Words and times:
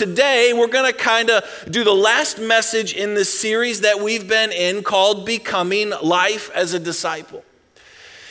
today, 0.00 0.54
we're 0.54 0.66
going 0.66 0.90
to 0.90 0.96
kind 0.96 1.28
of 1.28 1.44
do 1.70 1.84
the 1.84 1.92
last 1.92 2.38
message 2.38 2.94
in 2.94 3.12
this 3.12 3.38
series 3.38 3.82
that 3.82 4.00
we've 4.00 4.26
been 4.26 4.50
in 4.50 4.82
called 4.82 5.26
Becoming 5.26 5.92
Life 6.02 6.50
as 6.54 6.72
a 6.72 6.80
Disciple. 6.80 7.44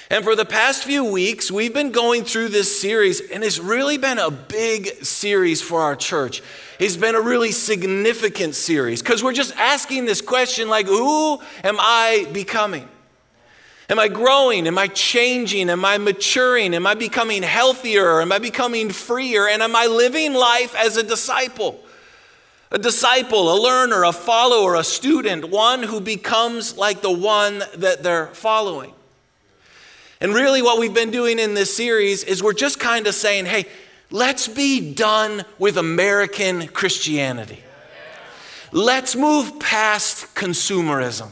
And 0.09 0.23
for 0.23 0.35
the 0.35 0.45
past 0.45 0.83
few 0.83 1.05
weeks, 1.05 1.51
we've 1.51 1.71
been 1.71 1.91
going 1.91 2.23
through 2.23 2.47
this 2.47 2.81
series, 2.81 3.21
and 3.21 3.43
it's 3.43 3.59
really 3.59 3.99
been 3.99 4.17
a 4.17 4.31
big 4.31 5.05
series 5.05 5.61
for 5.61 5.81
our 5.81 5.95
church. 5.95 6.41
It's 6.79 6.97
been 6.97 7.13
a 7.13 7.21
really 7.21 7.51
significant 7.51 8.55
series 8.55 9.03
because 9.03 9.23
we're 9.23 9.33
just 9.33 9.55
asking 9.55 10.05
this 10.05 10.21
question 10.21 10.69
like, 10.69 10.87
who 10.87 11.39
am 11.63 11.75
I 11.77 12.25
becoming? 12.33 12.89
Am 13.89 13.97
I 13.97 14.07
growing? 14.07 14.67
Am 14.67 14.77
I 14.77 14.87
changing? 14.87 15.69
Am 15.69 15.83
I 15.83 15.97
maturing? 15.97 16.75
Am 16.75 16.85
I 16.85 16.93
becoming 16.93 17.41
healthier? 17.41 18.21
Am 18.21 18.31
I 18.31 18.37
becoming 18.37 18.91
freer? 18.91 19.47
And 19.47 19.63
am 19.63 19.75
I 19.75 19.87
living 19.87 20.33
life 20.33 20.75
as 20.75 20.95
a 20.95 21.03
disciple? 21.03 21.79
A 22.69 22.77
disciple, 22.77 23.51
a 23.51 23.57
learner, 23.59 24.03
a 24.03 24.11
follower, 24.11 24.75
a 24.75 24.83
student, 24.83 25.49
one 25.49 25.81
who 25.81 25.99
becomes 25.99 26.77
like 26.77 27.01
the 27.01 27.11
one 27.11 27.63
that 27.77 28.03
they're 28.03 28.27
following. 28.27 28.93
And 30.21 30.35
really, 30.35 30.61
what 30.61 30.79
we've 30.79 30.93
been 30.93 31.09
doing 31.09 31.39
in 31.39 31.55
this 31.55 31.75
series 31.75 32.23
is 32.23 32.43
we're 32.43 32.53
just 32.53 32.79
kind 32.79 33.07
of 33.07 33.15
saying, 33.15 33.47
hey, 33.47 33.65
let's 34.11 34.47
be 34.47 34.93
done 34.93 35.43
with 35.57 35.77
American 35.77 36.67
Christianity. 36.67 37.63
Let's 38.71 39.15
move 39.15 39.59
past 39.59 40.35
consumerism. 40.35 41.29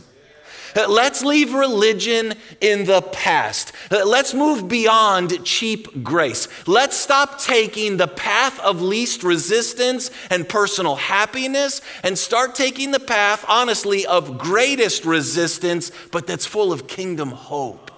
Let's 0.88 1.23
leave 1.23 1.54
religion 1.54 2.36
in 2.62 2.86
the 2.86 3.02
past. 3.02 3.72
Let's 3.90 4.34
move 4.34 4.67
beyond 4.67 5.44
cheap 5.44 6.03
grace. 6.03 6.48
Let's 6.67 6.95
stop 6.95 7.41
taking 7.41 7.98
the 7.98 8.08
path 8.08 8.59
of 8.59 8.81
least 8.81 9.23
resistance 9.23 10.12
and 10.30 10.48
personal 10.48 10.95
happiness 10.95 11.81
and 12.03 12.17
start 12.17 12.53
taking 12.53 12.91
the 12.91 13.00
path, 13.00 13.44
honestly, 13.48 14.05
of 14.05 14.38
greatest 14.38 15.05
resistance, 15.05 15.92
but 16.11 16.28
that's 16.28 16.45
full 16.45 16.72
of 16.72 16.88
kingdom 16.88 17.30
hope. 17.31 17.92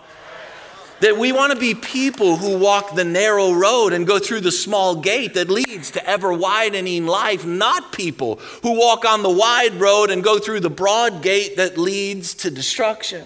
That 1.02 1.17
we 1.17 1.31
want 1.31 1.53
to 1.53 1.59
be 1.59 1.75
people 1.75 2.36
who 2.36 2.58
walk 2.58 2.94
the 2.94 3.05
narrow 3.05 3.53
road 3.53 3.94
and 3.94 4.05
go 4.05 4.19
through 4.19 4.42
the 4.42 4.52
small 4.52 4.95
gate 4.95 5.36
that 5.36 5.50
leads 5.50 5.91
to 5.91 6.06
ever 6.06 6.33
widening 6.33 7.06
life, 7.06 7.45
not 7.45 7.94
people 7.94 8.36
who 8.64 8.78
walk 8.78 9.06
on 9.06 9.23
the 9.23 9.30
wide 9.30 9.75
road 9.75 10.09
and 10.09 10.23
go 10.23 10.39
through 10.39 10.59
the 10.59 10.69
broad 10.69 11.22
gate 11.22 11.56
that 11.56 11.78
leads 11.78 12.33
to 12.36 12.52
destruction. 12.52 13.25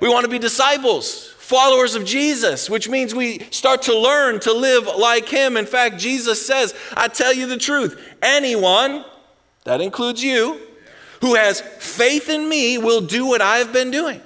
We 0.00 0.08
want 0.08 0.24
to 0.24 0.30
be 0.30 0.38
disciples, 0.38 1.30
followers 1.38 1.94
of 1.94 2.04
Jesus, 2.04 2.70
which 2.70 2.88
means 2.88 3.14
we 3.14 3.40
start 3.50 3.82
to 3.82 3.98
learn 3.98 4.38
to 4.40 4.52
live 4.52 4.86
like 4.86 5.28
Him. 5.28 5.56
In 5.56 5.66
fact, 5.66 5.98
Jesus 5.98 6.46
says, 6.46 6.74
I 6.96 7.08
tell 7.08 7.32
you 7.32 7.46
the 7.46 7.56
truth, 7.56 8.00
anyone, 8.22 9.04
that 9.64 9.80
includes 9.80 10.22
you, 10.22 10.60
who 11.22 11.34
has 11.34 11.60
faith 11.60 12.28
in 12.28 12.48
me 12.48 12.78
will 12.78 13.00
do 13.00 13.26
what 13.26 13.40
I've 13.40 13.72
been 13.72 13.90
doing. 13.90 14.20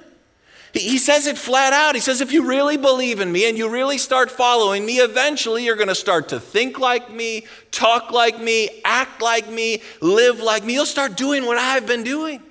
He 0.73 0.99
says 0.99 1.25
it 1.25 1.37
flat 1.37 1.73
out. 1.73 1.95
He 1.95 2.01
says, 2.01 2.21
if 2.21 2.31
you 2.31 2.45
really 2.47 2.77
believe 2.77 3.19
in 3.19 3.31
me 3.31 3.49
and 3.49 3.57
you 3.57 3.69
really 3.69 3.97
start 3.97 4.29
following 4.29 4.85
me, 4.85 4.97
eventually 4.97 5.65
you're 5.65 5.75
going 5.75 5.87
to 5.87 5.95
start 5.95 6.29
to 6.29 6.39
think 6.39 6.77
like 6.77 7.11
me, 7.11 7.47
talk 7.71 8.11
like 8.11 8.39
me, 8.39 8.81
act 8.85 9.21
like 9.21 9.49
me, 9.49 9.81
live 9.99 10.39
like 10.39 10.63
me. 10.63 10.73
You'll 10.73 10.85
start 10.85 11.17
doing 11.17 11.45
what 11.45 11.57
I've 11.57 11.87
been 11.87 12.03
doing. 12.03 12.43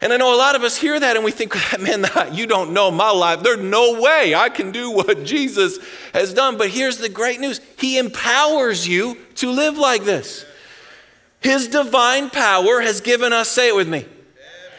And 0.00 0.12
I 0.12 0.18
know 0.18 0.34
a 0.34 0.36
lot 0.36 0.54
of 0.54 0.62
us 0.62 0.76
hear 0.76 1.00
that 1.00 1.16
and 1.16 1.24
we 1.24 1.32
think, 1.32 1.54
man, 1.80 2.04
you 2.32 2.46
don't 2.46 2.72
know 2.72 2.90
my 2.90 3.10
life. 3.10 3.42
There's 3.42 3.58
no 3.58 4.00
way 4.00 4.34
I 4.34 4.48
can 4.48 4.70
do 4.70 4.90
what 4.90 5.24
Jesus 5.24 5.78
has 6.12 6.32
done. 6.32 6.56
But 6.56 6.70
here's 6.70 6.98
the 6.98 7.08
great 7.08 7.40
news 7.40 7.60
He 7.78 7.98
empowers 7.98 8.86
you 8.86 9.16
to 9.36 9.50
live 9.50 9.78
like 9.78 10.04
this. 10.04 10.44
His 11.40 11.68
divine 11.68 12.30
power 12.30 12.80
has 12.80 13.00
given 13.00 13.32
us, 13.32 13.48
say 13.48 13.68
it 13.68 13.76
with 13.76 13.88
me, 13.88 14.06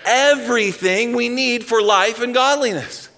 everything 0.08 1.16
we 1.16 1.30
need 1.30 1.63
for 1.63 1.81
life 1.81 2.22
and 2.22 2.33
godliness. 2.33 3.09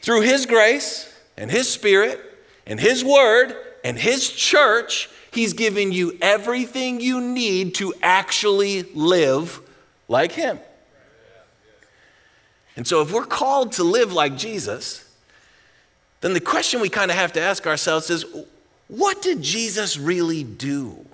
Through 0.00 0.22
His 0.22 0.44
grace 0.44 1.12
and 1.36 1.50
His 1.50 1.72
Spirit 1.72 2.20
and 2.66 2.78
His 2.78 3.04
Word 3.04 3.56
and 3.84 3.98
His 3.98 4.30
church, 4.30 5.08
He's 5.30 5.52
given 5.52 5.92
you 5.92 6.18
everything 6.20 7.00
you 7.00 7.20
need 7.20 7.76
to 7.76 7.94
actually 8.02 8.82
live 8.82 9.60
like 10.08 10.32
Him. 10.32 10.58
And 12.76 12.86
so, 12.86 13.00
if 13.00 13.12
we're 13.12 13.24
called 13.24 13.72
to 13.72 13.84
live 13.84 14.12
like 14.12 14.36
Jesus, 14.36 15.02
then 16.20 16.34
the 16.34 16.40
question 16.40 16.80
we 16.80 16.88
kind 16.88 17.10
of 17.10 17.16
have 17.16 17.32
to 17.34 17.40
ask 17.40 17.66
ourselves 17.66 18.10
is 18.10 18.26
what 18.88 19.22
did 19.22 19.42
Jesus 19.42 19.98
really 19.98 20.44
do? 20.44 21.06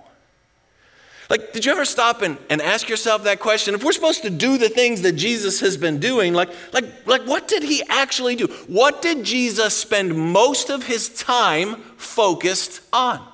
Like, 1.33 1.55
did 1.55 1.65
you 1.65 1.73
ever 1.73 1.87
stop 1.87 2.21
and, 2.21 2.37
and 2.51 2.61
ask 2.61 2.91
yourself 2.91 3.25
that 3.25 3.41
question? 3.41 3.75
If 3.75 3.83
we're 3.83 3.93
supposed 3.93 4.21
to 4.21 4.29
do 4.29 4.59
the 4.59 4.69
things 4.69 5.01
that 5.01 5.13
Jesus 5.13 5.61
has 5.61 5.79
been 5.79 5.99
doing, 5.99 6.35
like, 6.35 6.51
like, 6.75 7.07
like 7.07 7.23
what 7.23 7.49
did 7.49 7.63
he 7.63 7.83
actually 7.89 8.37
do? 8.37 8.49
What 8.67 9.01
did 9.01 9.25
Jesus 9.25 9.75
spend 9.75 10.15
most 10.15 10.69
of 10.69 10.85
his 10.85 11.09
time 11.09 11.77
focused 11.97 12.83
on? 12.93 13.27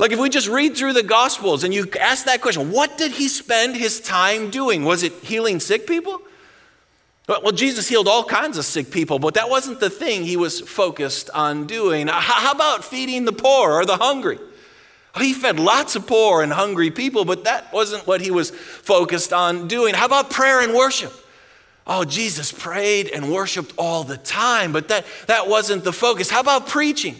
Like, 0.00 0.10
if 0.10 0.18
we 0.18 0.28
just 0.28 0.48
read 0.48 0.76
through 0.76 0.94
the 0.94 1.04
Gospels 1.04 1.62
and 1.62 1.72
you 1.72 1.86
ask 2.00 2.24
that 2.24 2.40
question, 2.40 2.72
what 2.72 2.98
did 2.98 3.12
he 3.12 3.28
spend 3.28 3.76
his 3.76 4.00
time 4.00 4.50
doing? 4.50 4.84
Was 4.84 5.04
it 5.04 5.12
healing 5.22 5.60
sick 5.60 5.86
people? 5.86 6.20
Well, 7.28 7.52
Jesus 7.52 7.86
healed 7.86 8.08
all 8.08 8.24
kinds 8.24 8.58
of 8.58 8.64
sick 8.64 8.90
people, 8.90 9.20
but 9.20 9.34
that 9.34 9.48
wasn't 9.48 9.78
the 9.78 9.90
thing 9.90 10.24
he 10.24 10.36
was 10.36 10.60
focused 10.62 11.30
on 11.30 11.68
doing. 11.68 12.08
How 12.08 12.50
about 12.50 12.84
feeding 12.84 13.24
the 13.24 13.32
poor 13.32 13.74
or 13.74 13.86
the 13.86 13.98
hungry? 13.98 14.40
He 15.18 15.32
fed 15.32 15.58
lots 15.58 15.96
of 15.96 16.06
poor 16.06 16.42
and 16.42 16.52
hungry 16.52 16.90
people, 16.90 17.24
but 17.24 17.44
that 17.44 17.72
wasn't 17.72 18.06
what 18.06 18.20
he 18.20 18.30
was 18.30 18.50
focused 18.50 19.32
on 19.32 19.68
doing. 19.68 19.94
How 19.94 20.06
about 20.06 20.30
prayer 20.30 20.60
and 20.60 20.74
worship? 20.74 21.12
Oh, 21.86 22.04
Jesus 22.04 22.52
prayed 22.52 23.08
and 23.08 23.32
worshiped 23.32 23.72
all 23.78 24.04
the 24.04 24.18
time, 24.18 24.72
but 24.72 24.88
that, 24.88 25.06
that 25.26 25.48
wasn't 25.48 25.84
the 25.84 25.92
focus. 25.92 26.28
How 26.28 26.40
about 26.40 26.66
preaching? 26.68 27.16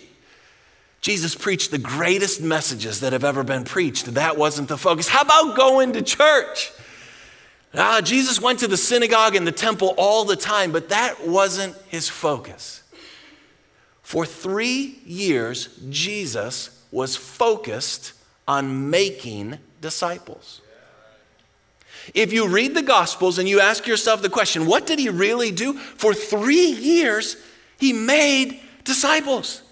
Jesus 1.01 1.35
preached 1.35 1.71
the 1.71 1.79
greatest 1.79 2.43
messages 2.43 3.01
that 3.01 3.13
have 3.13 3.25
ever 3.25 3.43
been 3.45 3.65
preached. 3.65 4.07
That 4.15 4.37
wasn't 4.37 4.69
the 4.69 4.77
focus. 4.77 5.09
How 5.09 5.23
about 5.23 5.57
going 5.57 5.93
to 5.95 6.03
church? 6.03 6.73
Ah, 7.75 8.01
Jesus 8.03 8.41
went 8.41 8.59
to 8.61 8.69
the 8.69 8.77
synagogue 8.77 9.37
and 9.37 9.47
the 9.47 9.53
temple 9.53 9.95
all 9.97 10.25
the 10.25 10.37
time, 10.37 10.73
but 10.73 10.89
that 10.89 11.27
wasn't 11.27 11.77
his 11.89 12.09
focus. 12.09 12.83
For 14.03 14.27
three 14.27 15.01
years, 15.05 15.69
Jesus 15.89 16.78
was 16.91 17.17
focused 17.17 18.13
on 18.47 18.91
making 18.91 19.59
disciples. 19.81 20.61
If 22.15 22.33
you 22.33 22.49
read 22.49 22.75
the 22.75 22.83
Gospels 22.83 23.39
and 23.39 23.49
you 23.49 23.61
ask 23.61 23.87
yourself 23.87 24.23
the 24.23 24.31
question, 24.31 24.67
what 24.67 24.87
did 24.87 24.99
he 24.99 25.09
really 25.09 25.51
do? 25.51 25.75
For 25.75 26.15
three 26.15 26.73
years, 26.73 27.37
he 27.79 27.93
made 27.93 28.61
disciples. 28.85 29.63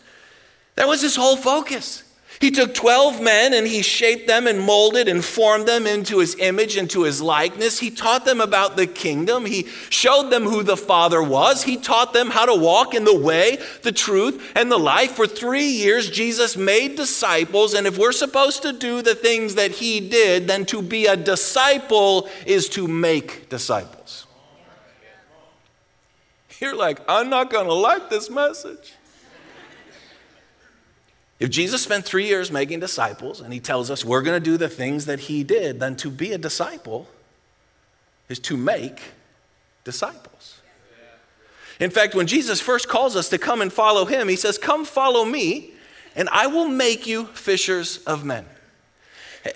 That 0.75 0.87
was 0.87 1.01
his 1.01 1.17
whole 1.17 1.37
focus. 1.37 2.03
He 2.41 2.51
took 2.51 2.75
12 2.75 3.21
men 3.23 3.55
and 3.55 3.67
he 3.67 3.81
shaped 3.81 4.27
them 4.27 4.47
and 4.47 4.61
molded 4.61 5.09
and 5.09 5.25
formed 5.25 5.67
them 5.67 5.87
into 5.87 6.19
his 6.19 6.37
image 6.39 6.77
into 6.77 7.03
his 7.03 7.23
likeness. 7.23 7.79
He 7.79 7.91
taught 7.91 8.25
them 8.25 8.41
about 8.41 8.77
the 8.77 8.87
kingdom. 8.87 9.47
He 9.47 9.67
showed 9.89 10.31
them 10.31 10.45
who 10.45 10.63
the 10.63 10.77
Father 10.77 11.23
was. 11.23 11.63
He 11.63 11.77
taught 11.77 12.13
them 12.13 12.31
how 12.31 12.45
to 12.45 12.55
walk 12.55 12.95
in 12.95 13.05
the 13.05 13.19
way, 13.19 13.59
the 13.83 13.93
truth, 13.93 14.53
and 14.55 14.71
the 14.71 14.79
life. 14.79 15.13
For 15.13 15.27
three 15.27 15.67
years, 15.67 16.11
Jesus 16.11 16.57
made 16.57 16.97
disciples. 16.97 17.73
And 17.73 17.87
if 17.87 17.97
we're 17.97 18.13
supposed 18.13 18.63
to 18.63 18.73
do 18.73 19.01
the 19.01 19.15
things 19.15 19.55
that 19.55 19.71
he 19.71 20.01
did, 20.01 20.47
then 20.47 20.67
to 20.67 20.83
be 20.83 21.07
a 21.07 21.17
disciple 21.17 22.29
is 22.45 22.69
to 22.71 22.87
make 22.87 23.49
disciples. 23.49 24.27
You're 26.61 26.77
like, 26.77 27.01
I'm 27.09 27.31
not 27.31 27.51
going 27.51 27.67
to 27.67 27.75
like 27.75 28.11
this 28.11 28.31
message. 28.31 28.96
If 31.39 31.51
Jesus 31.51 31.83
spent 31.83 32.05
three 32.05 32.27
years 32.27 32.51
making 32.51 32.81
disciples 32.81 33.41
and 33.41 33.53
he 33.53 33.61
tells 33.61 33.91
us 33.91 34.05
we're 34.05 34.23
going 34.23 34.41
to 34.41 34.45
do 34.45 34.57
the 34.57 34.69
things 34.69 35.05
that 35.07 35.21
he 35.21 35.45
did, 35.45 35.81
then 35.81 35.97
to 35.97 36.11
be 36.11 36.33
a 36.33 36.39
disciple 36.39 37.09
is 38.29 38.39
to 38.41 38.57
make 38.57 39.01
disciples. 39.85 40.61
In 41.79 41.91
fact, 41.91 42.15
when 42.15 42.27
Jesus 42.27 42.61
first 42.61 42.89
calls 42.89 43.17
us 43.17 43.29
to 43.29 43.39
come 43.39 43.61
and 43.61 43.71
follow 43.71 44.07
him, 44.07 44.29
he 44.29 44.37
says, 44.37 44.57
Come 44.57 44.87
follow 44.87 45.27
me, 45.27 45.73
and 46.15 46.29
I 46.31 46.47
will 46.47 46.69
make 46.69 47.07
you 47.07 47.27
fishers 47.27 47.99
of 48.05 48.25
men. 48.25 48.47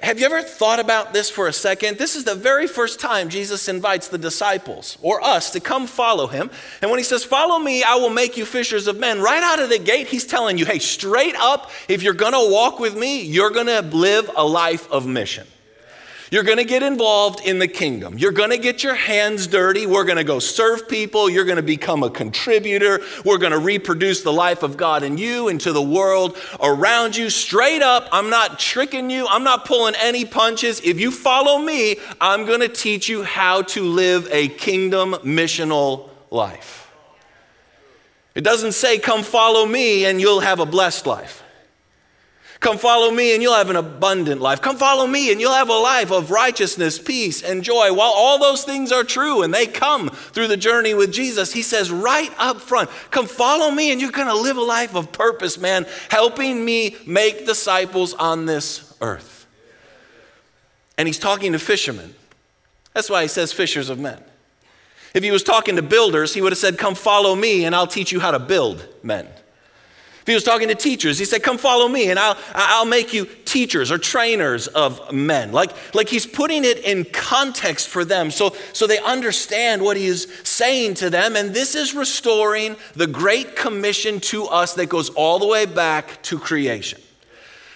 Have 0.03 0.21
you 0.21 0.27
ever 0.27 0.43
thought 0.43 0.79
about 0.79 1.13
this 1.13 1.31
for 1.31 1.49
a 1.49 1.53
second? 1.53 1.99
This 1.99 2.17
is 2.17 2.25
the 2.25 2.35
very 2.35 2.67
first 2.67 3.01
time 3.01 3.29
Jesus 3.29 3.69
invites 3.69 4.09
the 4.09 4.19
disciples 4.19 4.99
or 5.01 5.23
us 5.23 5.51
to 5.53 5.61
come 5.61 5.87
follow 5.87 6.27
him. 6.27 6.51
And 6.83 6.91
when 6.91 6.99
he 6.99 7.05
says, 7.05 7.25
Follow 7.25 7.59
me, 7.59 7.83
I 7.83 7.95
will 7.97 8.11
make 8.11 8.37
you 8.37 8.45
fishers 8.45 8.87
of 8.87 8.99
men, 8.99 9.21
right 9.21 9.43
out 9.43 9.61
of 9.61 9.69
the 9.69 9.79
gate, 9.79 10.09
he's 10.09 10.27
telling 10.27 10.59
you, 10.59 10.67
Hey, 10.67 10.79
straight 10.79 11.35
up, 11.37 11.71
if 11.89 12.03
you're 12.03 12.15
going 12.15 12.33
to 12.33 12.53
walk 12.53 12.79
with 12.79 12.97
me, 12.97 13.23
you're 13.23 13.51
going 13.51 13.67
to 13.67 13.81
live 13.81 14.31
a 14.37 14.45
life 14.45 14.91
of 14.91 15.07
mission. 15.07 15.47
You're 16.31 16.45
going 16.45 16.59
to 16.59 16.65
get 16.65 16.85
involved 16.85 17.41
in 17.45 17.59
the 17.59 17.67
kingdom. 17.67 18.17
You're 18.17 18.31
going 18.31 18.51
to 18.51 18.59
get 18.59 18.85
your 18.85 18.95
hands 18.95 19.49
dirty. 19.49 19.85
We're 19.85 20.05
going 20.05 20.17
to 20.17 20.25
go 20.25 20.39
serve 20.39 20.89
people. 20.89 21.29
You're 21.29 21.45
going 21.45 21.57
to 21.57 21.63
become 21.63 22.05
a 22.05 22.11
contributor. 22.11 23.01
We're 23.25 23.39
going 23.39 23.51
to 23.51 23.59
reproduce 23.59 24.23
the 24.23 24.33
life 24.33 24.63
of 24.63 24.77
God 24.77 25.03
in 25.03 25.19
you 25.19 25.49
and 25.49 25.61
to 25.63 25.73
the 25.73 25.83
world 25.83 26.39
around 26.63 27.17
you. 27.17 27.31
Straight 27.31 27.83
up, 27.83 28.09
I'm 28.13 28.31
not 28.31 28.61
tricking 28.61 29.11
you. 29.11 29.27
I'm 29.29 29.43
not 29.43 29.65
pulling 29.65 29.95
any 29.97 30.25
punches. 30.25 30.81
If 30.85 31.01
you 31.01 31.11
follow 31.11 31.59
me, 31.59 31.97
I'm 32.21 32.47
going 32.47 32.61
to 32.61 32.69
teach 32.69 33.09
you 33.09 33.25
how 33.25 33.63
to 33.63 33.83
live 33.83 34.29
a 34.31 34.47
kingdom 34.47 35.15
missional 35.25 36.11
life. 36.31 36.93
It 38.37 38.45
doesn't 38.45 38.73
say, 38.73 39.01
come 39.01 39.25
follow 39.25 39.67
me 39.67 40.05
and 40.05 40.21
you'll 40.21 40.41
have 40.41 40.61
a 40.61 40.67
blessed 40.67 41.07
life. 41.07 41.43
Come 42.61 42.77
follow 42.77 43.11
me 43.11 43.33
and 43.33 43.43
you'll 43.43 43.55
have 43.55 43.71
an 43.71 43.77
abundant 43.77 44.43
life. 44.43 44.61
Come 44.61 44.77
follow 44.77 45.07
me 45.07 45.33
and 45.33 45.41
you'll 45.41 45.55
have 45.55 45.71
a 45.71 45.79
life 45.79 46.13
of 46.13 46.31
righteousness, 46.31 46.99
peace, 46.99 47.43
and 47.43 47.65
joy. 47.65 47.91
While 47.95 48.13
all 48.15 48.39
those 48.39 48.65
things 48.65 48.93
are 48.93 49.03
true 49.03 49.43
and 49.43 49.53
they 49.53 49.67
come 49.67 50.11
through 50.11 50.49
the 50.49 50.59
journey 50.59 50.93
with 50.93 51.11
Jesus, 51.11 51.55
he 51.55 51.63
says 51.63 51.91
right 51.91 52.31
up 52.37 52.61
front, 52.61 52.91
come 53.11 53.27
follow 53.27 53.71
me 53.71 53.93
and 53.93 54.01
you're 54.01 54.11
going 54.11 54.29
to 54.29 54.35
live 54.35 54.59
a 54.59 54.63
life 54.63 54.95
of 54.95 55.11
purpose, 55.11 55.57
man, 55.57 55.87
helping 56.11 56.63
me 56.63 56.97
make 57.07 57.47
disciples 57.47 58.13
on 58.13 58.45
this 58.45 58.95
earth. 59.01 59.47
And 60.99 61.09
he's 61.09 61.19
talking 61.19 61.53
to 61.53 61.59
fishermen. 61.59 62.15
That's 62.93 63.09
why 63.09 63.23
he 63.23 63.29
says 63.29 63.55
fishers 63.55 63.89
of 63.89 63.99
men. 63.99 64.23
If 65.15 65.25
he 65.25 65.31
was 65.31 65.43
talking 65.43 65.77
to 65.77 65.83
builders, 65.83 66.35
he 66.35 66.43
would 66.43 66.53
have 66.53 66.59
said, 66.59 66.77
Come 66.77 66.95
follow 66.95 67.35
me 67.35 67.65
and 67.65 67.75
I'll 67.75 67.87
teach 67.87 68.13
you 68.13 68.21
how 68.21 68.33
to 68.33 68.39
build 68.39 68.87
men. 69.03 69.27
He 70.31 70.35
was 70.35 70.45
talking 70.45 70.69
to 70.69 70.77
teachers, 70.77 71.19
he 71.19 71.25
said, 71.25 71.43
Come 71.43 71.59
follow 71.59 71.89
me, 71.89 72.09
and 72.09 72.17
I'll, 72.17 72.39
I'll 72.55 72.85
make 72.85 73.13
you 73.13 73.27
teachers 73.45 73.91
or 73.91 73.99
trainers 73.99 74.69
of 74.69 75.13
men. 75.13 75.51
Like, 75.51 75.73
like 75.93 76.09
he's 76.09 76.25
putting 76.25 76.65
it 76.65 76.79
in 76.85 77.05
context 77.05 77.89
for 77.89 78.05
them 78.05 78.31
so, 78.31 78.55
so 78.73 78.87
they 78.87 79.01
understand 79.01 79.83
what 79.83 79.97
he 79.97 80.07
is 80.07 80.33
saying 80.45 80.95
to 80.95 81.11
them. 81.11 81.35
And 81.35 81.53
this 81.53 81.75
is 81.75 81.95
restoring 81.95 82.77
the 82.95 83.09
Great 83.09 83.57
Commission 83.57 84.21
to 84.21 84.45
us 84.47 84.75
that 84.75 84.87
goes 84.87 85.11
all 85.11 85.41
the 85.41 85.49
way 85.49 85.67
back 85.67 86.23
to 86.23 86.39
creation. 86.39 87.01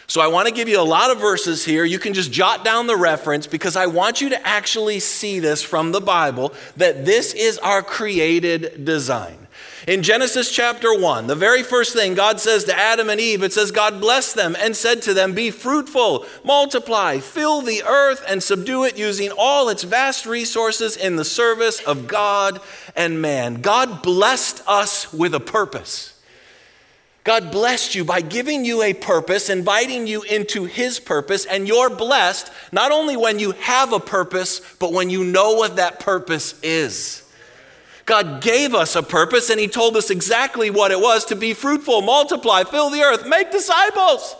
So 0.06 0.20
I 0.20 0.28
want 0.28 0.46
to 0.46 0.54
give 0.54 0.68
you 0.68 0.80
a 0.80 0.82
lot 0.82 1.10
of 1.10 1.18
verses 1.18 1.64
here. 1.64 1.84
You 1.84 1.98
can 1.98 2.14
just 2.14 2.30
jot 2.30 2.64
down 2.64 2.86
the 2.86 2.96
reference 2.96 3.48
because 3.48 3.74
I 3.74 3.86
want 3.86 4.20
you 4.20 4.28
to 4.28 4.46
actually 4.46 5.00
see 5.00 5.40
this 5.40 5.60
from 5.60 5.90
the 5.90 6.00
Bible 6.00 6.54
that 6.76 7.04
this 7.04 7.34
is 7.34 7.58
our 7.58 7.82
created 7.82 8.84
design. 8.84 9.43
In 9.86 10.02
Genesis 10.02 10.50
chapter 10.50 10.98
1, 10.98 11.26
the 11.26 11.34
very 11.34 11.62
first 11.62 11.92
thing 11.92 12.14
God 12.14 12.40
says 12.40 12.64
to 12.64 12.78
Adam 12.78 13.10
and 13.10 13.20
Eve, 13.20 13.42
it 13.42 13.52
says, 13.52 13.70
God 13.70 14.00
blessed 14.00 14.34
them 14.34 14.56
and 14.58 14.74
said 14.74 15.02
to 15.02 15.12
them, 15.12 15.34
Be 15.34 15.50
fruitful, 15.50 16.24
multiply, 16.42 17.18
fill 17.18 17.60
the 17.60 17.82
earth, 17.82 18.24
and 18.26 18.42
subdue 18.42 18.84
it, 18.84 18.96
using 18.96 19.30
all 19.36 19.68
its 19.68 19.82
vast 19.82 20.24
resources 20.24 20.96
in 20.96 21.16
the 21.16 21.24
service 21.24 21.80
of 21.80 22.06
God 22.06 22.62
and 22.96 23.20
man. 23.20 23.60
God 23.60 24.02
blessed 24.02 24.62
us 24.66 25.12
with 25.12 25.34
a 25.34 25.40
purpose. 25.40 26.18
God 27.22 27.50
blessed 27.50 27.94
you 27.94 28.06
by 28.06 28.22
giving 28.22 28.64
you 28.64 28.82
a 28.82 28.94
purpose, 28.94 29.50
inviting 29.50 30.06
you 30.06 30.22
into 30.22 30.64
His 30.64 30.98
purpose, 30.98 31.44
and 31.44 31.68
you're 31.68 31.90
blessed 31.90 32.50
not 32.72 32.90
only 32.90 33.18
when 33.18 33.38
you 33.38 33.50
have 33.52 33.92
a 33.92 34.00
purpose, 34.00 34.62
but 34.78 34.94
when 34.94 35.10
you 35.10 35.24
know 35.24 35.52
what 35.52 35.76
that 35.76 36.00
purpose 36.00 36.58
is. 36.62 37.23
God 38.06 38.42
gave 38.42 38.74
us 38.74 38.96
a 38.96 39.02
purpose 39.02 39.50
and 39.50 39.58
He 39.58 39.68
told 39.68 39.96
us 39.96 40.10
exactly 40.10 40.70
what 40.70 40.90
it 40.90 41.00
was 41.00 41.24
to 41.26 41.36
be 41.36 41.54
fruitful, 41.54 42.02
multiply, 42.02 42.64
fill 42.64 42.90
the 42.90 43.02
earth, 43.02 43.26
make 43.26 43.50
disciples, 43.50 44.36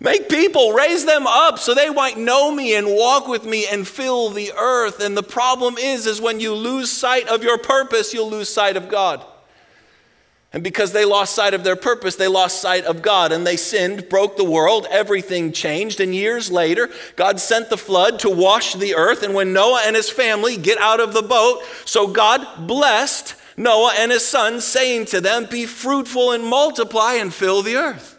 make 0.00 0.28
people, 0.28 0.72
raise 0.72 1.06
them 1.06 1.26
up 1.26 1.58
so 1.58 1.74
they 1.74 1.90
might 1.90 2.18
know 2.18 2.50
me 2.50 2.74
and 2.74 2.86
walk 2.86 3.26
with 3.26 3.44
me 3.44 3.66
and 3.66 3.88
fill 3.88 4.30
the 4.30 4.52
earth. 4.52 5.00
And 5.00 5.16
the 5.16 5.22
problem 5.22 5.78
is, 5.78 6.06
is 6.06 6.20
when 6.20 6.40
you 6.40 6.54
lose 6.54 6.90
sight 6.92 7.28
of 7.28 7.42
your 7.42 7.58
purpose, 7.58 8.12
you'll 8.12 8.30
lose 8.30 8.48
sight 8.48 8.76
of 8.76 8.88
God. 8.88 9.24
And 10.52 10.64
because 10.64 10.92
they 10.92 11.04
lost 11.04 11.34
sight 11.34 11.54
of 11.54 11.62
their 11.62 11.76
purpose, 11.76 12.16
they 12.16 12.26
lost 12.26 12.60
sight 12.60 12.84
of 12.84 13.02
God 13.02 13.30
and 13.30 13.46
they 13.46 13.56
sinned, 13.56 14.08
broke 14.08 14.36
the 14.36 14.44
world, 14.44 14.86
everything 14.90 15.52
changed. 15.52 16.00
And 16.00 16.12
years 16.12 16.50
later, 16.50 16.90
God 17.14 17.38
sent 17.38 17.70
the 17.70 17.76
flood 17.76 18.18
to 18.20 18.30
wash 18.30 18.74
the 18.74 18.96
earth. 18.96 19.22
And 19.22 19.32
when 19.32 19.52
Noah 19.52 19.82
and 19.86 19.94
his 19.94 20.10
family 20.10 20.56
get 20.56 20.78
out 20.78 20.98
of 20.98 21.12
the 21.12 21.22
boat, 21.22 21.62
so 21.84 22.08
God 22.08 22.66
blessed 22.66 23.36
Noah 23.56 23.94
and 23.98 24.10
his 24.10 24.26
sons, 24.26 24.64
saying 24.64 25.06
to 25.06 25.20
them, 25.20 25.46
Be 25.48 25.66
fruitful 25.66 26.32
and 26.32 26.44
multiply 26.44 27.14
and 27.14 27.32
fill 27.32 27.62
the 27.62 27.76
earth. 27.76 28.18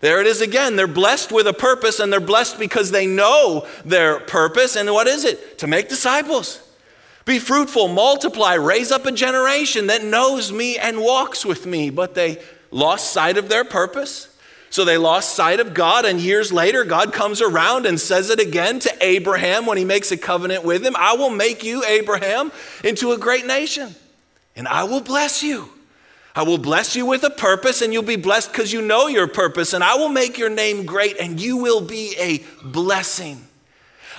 There 0.00 0.20
it 0.20 0.26
is 0.26 0.42
again. 0.42 0.76
They're 0.76 0.86
blessed 0.86 1.32
with 1.32 1.46
a 1.46 1.54
purpose 1.54 1.98
and 1.98 2.12
they're 2.12 2.20
blessed 2.20 2.58
because 2.58 2.90
they 2.90 3.06
know 3.06 3.66
their 3.86 4.20
purpose. 4.20 4.76
And 4.76 4.92
what 4.92 5.06
is 5.06 5.24
it? 5.24 5.58
To 5.60 5.66
make 5.66 5.88
disciples. 5.88 6.60
Be 7.24 7.38
fruitful, 7.38 7.88
multiply, 7.88 8.54
raise 8.54 8.92
up 8.92 9.06
a 9.06 9.12
generation 9.12 9.86
that 9.86 10.04
knows 10.04 10.52
me 10.52 10.76
and 10.76 11.00
walks 11.00 11.44
with 11.44 11.64
me. 11.64 11.90
But 11.90 12.14
they 12.14 12.42
lost 12.70 13.12
sight 13.12 13.38
of 13.38 13.48
their 13.48 13.64
purpose. 13.64 14.28
So 14.74 14.84
they 14.84 14.98
lost 14.98 15.36
sight 15.36 15.60
of 15.60 15.72
God, 15.72 16.04
and 16.04 16.20
years 16.20 16.52
later, 16.52 16.82
God 16.84 17.12
comes 17.12 17.40
around 17.40 17.86
and 17.86 18.00
says 18.00 18.28
it 18.28 18.40
again 18.40 18.80
to 18.80 18.92
Abraham 19.00 19.66
when 19.66 19.78
he 19.78 19.84
makes 19.84 20.10
a 20.10 20.16
covenant 20.16 20.64
with 20.64 20.84
him 20.84 20.96
I 20.96 21.14
will 21.14 21.30
make 21.30 21.62
you, 21.62 21.84
Abraham, 21.84 22.50
into 22.82 23.12
a 23.12 23.16
great 23.16 23.46
nation, 23.46 23.94
and 24.56 24.66
I 24.66 24.82
will 24.82 25.00
bless 25.00 25.44
you. 25.44 25.68
I 26.34 26.42
will 26.42 26.58
bless 26.58 26.96
you 26.96 27.06
with 27.06 27.22
a 27.22 27.30
purpose, 27.30 27.82
and 27.82 27.92
you'll 27.92 28.02
be 28.02 28.16
blessed 28.16 28.50
because 28.50 28.72
you 28.72 28.82
know 28.82 29.06
your 29.06 29.28
purpose, 29.28 29.74
and 29.74 29.84
I 29.84 29.94
will 29.94 30.08
make 30.08 30.38
your 30.38 30.50
name 30.50 30.84
great, 30.84 31.18
and 31.18 31.40
you 31.40 31.58
will 31.58 31.80
be 31.80 32.16
a 32.18 32.42
blessing. 32.66 33.46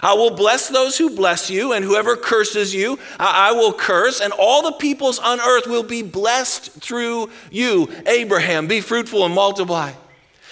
I 0.05 0.13
will 0.13 0.29
bless 0.29 0.69
those 0.69 0.99
who 0.99 1.15
bless 1.15 1.49
you, 1.49 1.73
and 1.73 1.83
whoever 1.83 2.15
curses 2.15 2.75
you, 2.75 2.99
I 3.17 3.53
will 3.53 3.73
curse, 3.73 4.21
and 4.21 4.31
all 4.33 4.61
the 4.61 4.73
peoples 4.73 5.17
on 5.17 5.39
earth 5.41 5.65
will 5.65 5.81
be 5.81 6.03
blessed 6.03 6.73
through 6.73 7.31
you. 7.49 7.89
Abraham, 8.05 8.67
be 8.67 8.81
fruitful 8.81 9.25
and 9.25 9.33
multiply. 9.33 9.93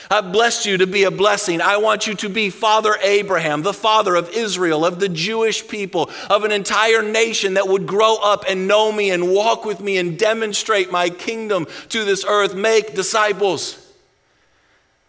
I've 0.09 0.31
blessed 0.31 0.65
you 0.65 0.79
to 0.79 0.87
be 0.87 1.03
a 1.03 1.11
blessing. 1.11 1.61
I 1.61 1.77
want 1.77 2.07
you 2.07 2.15
to 2.15 2.29
be 2.29 2.49
Father 2.49 2.97
Abraham, 3.03 3.61
the 3.61 3.73
father 3.73 4.15
of 4.15 4.29
Israel, 4.29 4.83
of 4.83 4.99
the 4.99 5.07
Jewish 5.07 5.67
people, 5.67 6.09
of 6.31 6.45
an 6.45 6.51
entire 6.51 7.03
nation 7.03 7.53
that 7.53 7.67
would 7.67 7.85
grow 7.85 8.17
up 8.23 8.45
and 8.49 8.67
know 8.67 8.91
me 8.91 9.11
and 9.11 9.31
walk 9.31 9.65
with 9.65 9.79
me 9.81 9.99
and 9.99 10.17
demonstrate 10.17 10.91
my 10.91 11.11
kingdom 11.11 11.67
to 11.89 12.03
this 12.05 12.25
earth. 12.27 12.55
Make 12.55 12.95
disciples. 12.95 13.82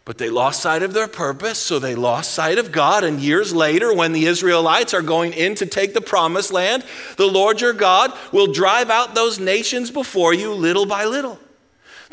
But 0.04 0.18
they 0.18 0.28
lost 0.28 0.60
sight 0.60 0.82
of 0.82 0.92
their 0.92 1.08
purpose, 1.08 1.58
so 1.58 1.78
they 1.78 1.94
lost 1.94 2.32
sight 2.32 2.58
of 2.58 2.70
God. 2.70 3.04
And 3.04 3.20
years 3.20 3.54
later, 3.54 3.94
when 3.94 4.12
the 4.12 4.26
Israelites 4.26 4.92
are 4.92 5.00
going 5.00 5.32
in 5.32 5.54
to 5.56 5.66
take 5.66 5.94
the 5.94 6.02
promised 6.02 6.52
land, 6.52 6.84
the 7.16 7.26
Lord 7.26 7.62
your 7.62 7.72
God 7.72 8.12
will 8.30 8.52
drive 8.52 8.90
out 8.90 9.14
those 9.14 9.38
nations 9.38 9.90
before 9.90 10.34
you 10.34 10.52
little 10.52 10.84
by 10.84 11.06
little. 11.06 11.40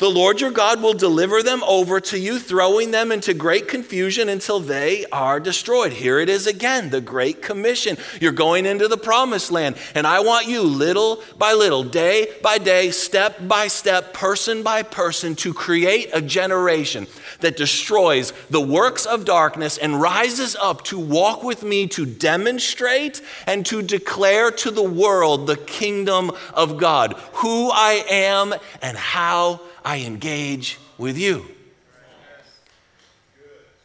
The 0.02 0.10
Lord 0.10 0.40
your 0.40 0.50
God 0.50 0.82
will 0.82 0.94
deliver 0.94 1.44
them 1.44 1.62
over 1.62 2.00
to 2.00 2.18
you, 2.18 2.40
throwing 2.40 2.90
them 2.90 3.12
into 3.12 3.34
great 3.34 3.68
confusion 3.68 4.28
until 4.28 4.58
they 4.58 5.06
are 5.12 5.38
destroyed. 5.38 5.92
Here 5.92 6.18
it 6.18 6.28
is 6.28 6.48
again, 6.48 6.90
the 6.90 7.00
Great 7.00 7.40
Commission. 7.40 7.96
You're 8.20 8.32
going 8.32 8.66
into 8.66 8.88
the 8.88 8.96
promised 8.96 9.52
land, 9.52 9.76
and 9.94 10.04
I 10.04 10.18
want 10.18 10.48
you 10.48 10.62
little 10.62 11.22
by 11.38 11.52
little, 11.52 11.84
day 11.84 12.32
by 12.42 12.58
day, 12.58 12.90
step 12.90 13.46
by 13.46 13.68
step, 13.68 14.12
person 14.12 14.64
by 14.64 14.82
person, 14.82 15.36
to 15.36 15.54
create 15.54 16.10
a 16.12 16.20
generation 16.20 17.06
that 17.38 17.56
destroys 17.56 18.32
the 18.50 18.60
works 18.60 19.06
of 19.06 19.24
darkness 19.24 19.78
and 19.78 20.00
rises 20.00 20.56
up 20.56 20.82
to 20.86 20.98
walk 20.98 21.44
with 21.44 21.62
me 21.62 21.86
to 21.86 22.06
demonstrate 22.06 23.22
and 23.46 23.64
to 23.66 23.82
declare 23.82 24.50
to 24.50 24.72
the 24.72 24.82
world 24.82 25.46
the 25.46 25.58
kingdom 25.58 26.32
of 26.54 26.76
God, 26.76 27.12
who 27.34 27.70
I 27.70 28.04
am 28.10 28.52
and 28.82 28.96
how 28.96 29.60
I 29.84 29.98
engage 30.00 30.78
with 30.98 31.18
you. 31.18 31.46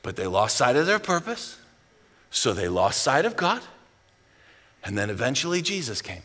But 0.02 0.16
they 0.16 0.28
lost 0.28 0.58
sight 0.58 0.76
of 0.76 0.86
their 0.86 1.00
purpose, 1.00 1.58
so 2.32 2.54
they 2.54 2.68
lost 2.68 3.02
sight 3.02 3.26
of 3.26 3.36
God, 3.36 3.62
and 4.84 4.98
then 4.98 5.10
eventually 5.10 5.62
Jesus 5.62 6.02
came. 6.02 6.22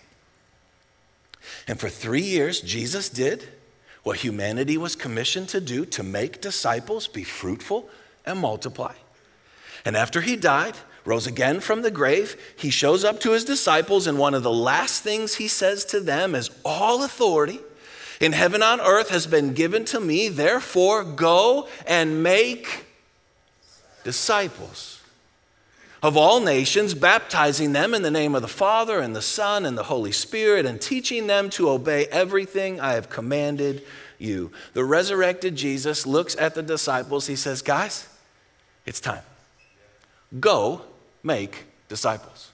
And 1.67 1.81
for 1.81 1.89
three 1.89 2.23
years, 2.23 2.61
Jesus 2.61 3.09
did 3.09 3.49
what 4.03 4.19
humanity 4.19 4.77
was 4.77 4.97
commissioned 4.97 5.49
to 5.51 5.61
do 5.61 5.85
to 5.87 6.03
make 6.03 6.41
disciples, 6.41 7.09
be 7.09 7.25
fruitful, 7.25 7.89
and 8.27 8.39
multiply. 8.39 8.95
And 9.85 9.97
after 9.97 10.21
he 10.21 10.37
died, 10.37 10.77
rose 11.05 11.27
again 11.27 11.61
from 11.61 11.83
the 11.83 11.91
grave, 11.91 12.37
he 12.57 12.71
shows 12.71 13.05
up 13.05 13.21
to 13.21 13.33
his 13.33 13.45
disciples, 13.45 14.07
and 14.07 14.19
one 14.19 14.35
of 14.35 14.43
the 14.43 14.53
last 14.53 15.03
things 15.03 15.35
he 15.35 15.49
says 15.49 15.85
to 15.87 16.01
them 16.01 16.35
is, 16.35 16.51
All 16.65 17.03
authority 17.03 17.61
in 18.23 18.33
heaven 18.33 18.63
on 18.63 18.81
earth 18.81 19.11
has 19.11 19.27
been 19.27 19.53
given 19.53 19.85
to 19.87 19.99
me, 19.99 20.29
therefore 20.29 21.03
go 21.03 21.69
and 21.89 22.23
make 22.23 22.85
disciples 24.05 25.01
of 26.05 26.17
all 26.17 26.41
nations, 26.41 26.95
baptizing 26.95 27.73
them 27.73 27.95
in 27.95 28.03
the 28.03 28.11
name 28.13 28.37
of 28.37 28.43
the 28.43 28.49
Father 28.49 29.01
and 29.01 29.15
the 29.15 29.23
Son 29.23 29.67
and 29.67 29.77
the 29.77 29.83
Holy 29.83 30.13
Spirit, 30.13 30.65
and 30.65 30.81
teaching 30.81 31.27
them 31.27 31.51
to 31.51 31.69
obey 31.69 32.07
everything 32.07 32.81
I 32.81 32.93
have 32.93 33.11
commanded 33.11 33.83
you. 34.19 34.53
The 34.73 34.85
resurrected 34.85 35.57
Jesus 35.57 36.07
looks 36.07 36.37
at 36.37 36.55
the 36.55 36.63
disciples. 36.63 37.27
He 37.27 37.35
says, 37.37 37.61
Guys, 37.61 38.09
it's 38.87 39.01
time. 39.01 39.23
Go 40.39 40.83
make 41.25 41.65
disciples. 41.89 42.52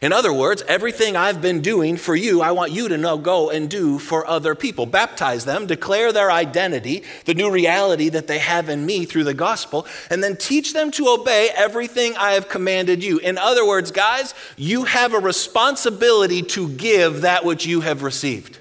In 0.00 0.12
other 0.12 0.32
words, 0.32 0.62
everything 0.68 1.16
I've 1.16 1.42
been 1.42 1.60
doing 1.60 1.96
for 1.96 2.14
you, 2.14 2.40
I 2.40 2.52
want 2.52 2.70
you 2.70 2.86
to 2.88 2.96
know, 2.96 3.18
go 3.18 3.50
and 3.50 3.68
do 3.68 3.98
for 3.98 4.24
other 4.24 4.54
people. 4.54 4.86
Baptize 4.86 5.44
them, 5.44 5.66
declare 5.66 6.12
their 6.12 6.30
identity, 6.30 7.02
the 7.24 7.34
new 7.34 7.50
reality 7.50 8.08
that 8.10 8.28
they 8.28 8.38
have 8.38 8.68
in 8.68 8.86
me 8.86 9.06
through 9.06 9.24
the 9.24 9.34
gospel, 9.34 9.86
and 10.08 10.22
then 10.22 10.36
teach 10.36 10.72
them 10.72 10.92
to 10.92 11.08
obey 11.08 11.50
everything 11.56 12.16
I 12.16 12.32
have 12.32 12.48
commanded 12.48 13.02
you. 13.02 13.18
In 13.18 13.38
other 13.38 13.66
words, 13.66 13.90
guys, 13.90 14.34
you 14.56 14.84
have 14.84 15.14
a 15.14 15.18
responsibility 15.18 16.42
to 16.42 16.68
give 16.68 17.22
that 17.22 17.44
which 17.44 17.66
you 17.66 17.80
have 17.80 18.04
received. 18.04 18.56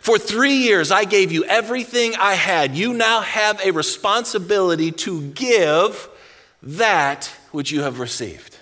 For 0.00 0.18
three 0.18 0.56
years, 0.56 0.90
I 0.90 1.04
gave 1.04 1.32
you 1.32 1.44
everything 1.44 2.14
I 2.16 2.34
had. 2.34 2.76
You 2.76 2.92
now 2.92 3.22
have 3.22 3.64
a 3.64 3.70
responsibility 3.70 4.92
to 4.92 5.22
give 5.30 6.06
that 6.62 7.26
which 7.50 7.70
you 7.70 7.80
have 7.80 7.98
received. 7.98 8.57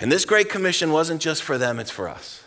And 0.00 0.12
this 0.12 0.24
Great 0.24 0.48
Commission 0.48 0.92
wasn't 0.92 1.20
just 1.20 1.42
for 1.42 1.58
them, 1.58 1.78
it's 1.78 1.90
for 1.90 2.08
us. 2.08 2.44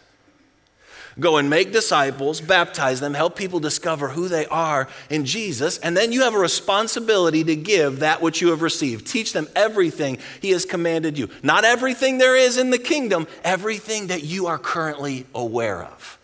Go 1.20 1.36
and 1.36 1.50
make 1.50 1.74
disciples, 1.74 2.39
baptize 2.39 3.01
them, 3.01 3.13
help 3.13 3.36
people 3.36 3.60
discover 3.60 4.08
who 4.08 4.29
they 4.29 4.46
are 4.46 4.88
in 5.10 5.25
Jesus, 5.25 5.77
and 5.79 5.96
then 5.96 6.13
you 6.13 6.22
have 6.22 6.34
a 6.34 6.39
responsibility 6.39 7.43
to 7.43 7.55
give 7.55 8.00
that 8.00 8.22
which 8.22 8.41
you 8.41 8.50
have 8.51 8.62
received. 8.62 9.08
Teach 9.08 9.34
them 9.34 9.50
everything 9.53 10.20
He 10.41 10.51
has 10.51 10.63
commanded 10.63 11.17
you. 11.17 11.29
Not 11.43 11.65
everything 11.65 12.17
there 12.17 12.38
is 12.38 12.58
in 12.58 12.70
the 12.70 12.77
kingdom, 12.77 13.27
everything 13.43 14.08
that 14.08 14.24
you 14.24 14.48
are 14.48 14.58
currently 14.58 15.25
aware 15.36 15.84
of. 15.84 16.17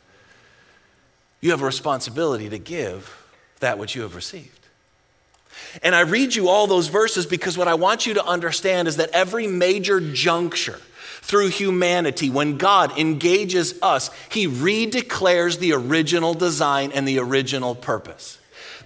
You 1.41 1.51
have 1.51 1.61
a 1.61 1.65
responsibility 1.65 2.49
to 2.49 2.57
give 2.57 3.13
that 3.59 3.77
which 3.77 3.93
you 3.93 4.03
have 4.03 4.15
received. 4.15 4.57
And 5.83 5.95
I 5.95 6.01
read 6.01 6.33
you 6.33 6.47
all 6.47 6.65
those 6.65 6.87
verses 6.87 7.25
because 7.25 7.57
what 7.57 7.67
I 7.67 7.73
want 7.73 8.05
you 8.05 8.13
to 8.13 8.25
understand 8.25 8.87
is 8.87 8.97
that 8.97 9.09
every 9.09 9.47
major 9.47 9.99
juncture, 9.99 10.79
through 11.27 11.49
humanity, 11.49 12.29
when 12.29 12.57
God 12.57 12.97
engages 12.97 13.77
us, 13.81 14.09
He 14.31 14.47
redeclares 14.47 15.59
the 15.59 15.73
original 15.73 16.33
design 16.33 16.93
and 16.93 17.05
the 17.05 17.19
original 17.19 17.75
purpose. 17.75 18.39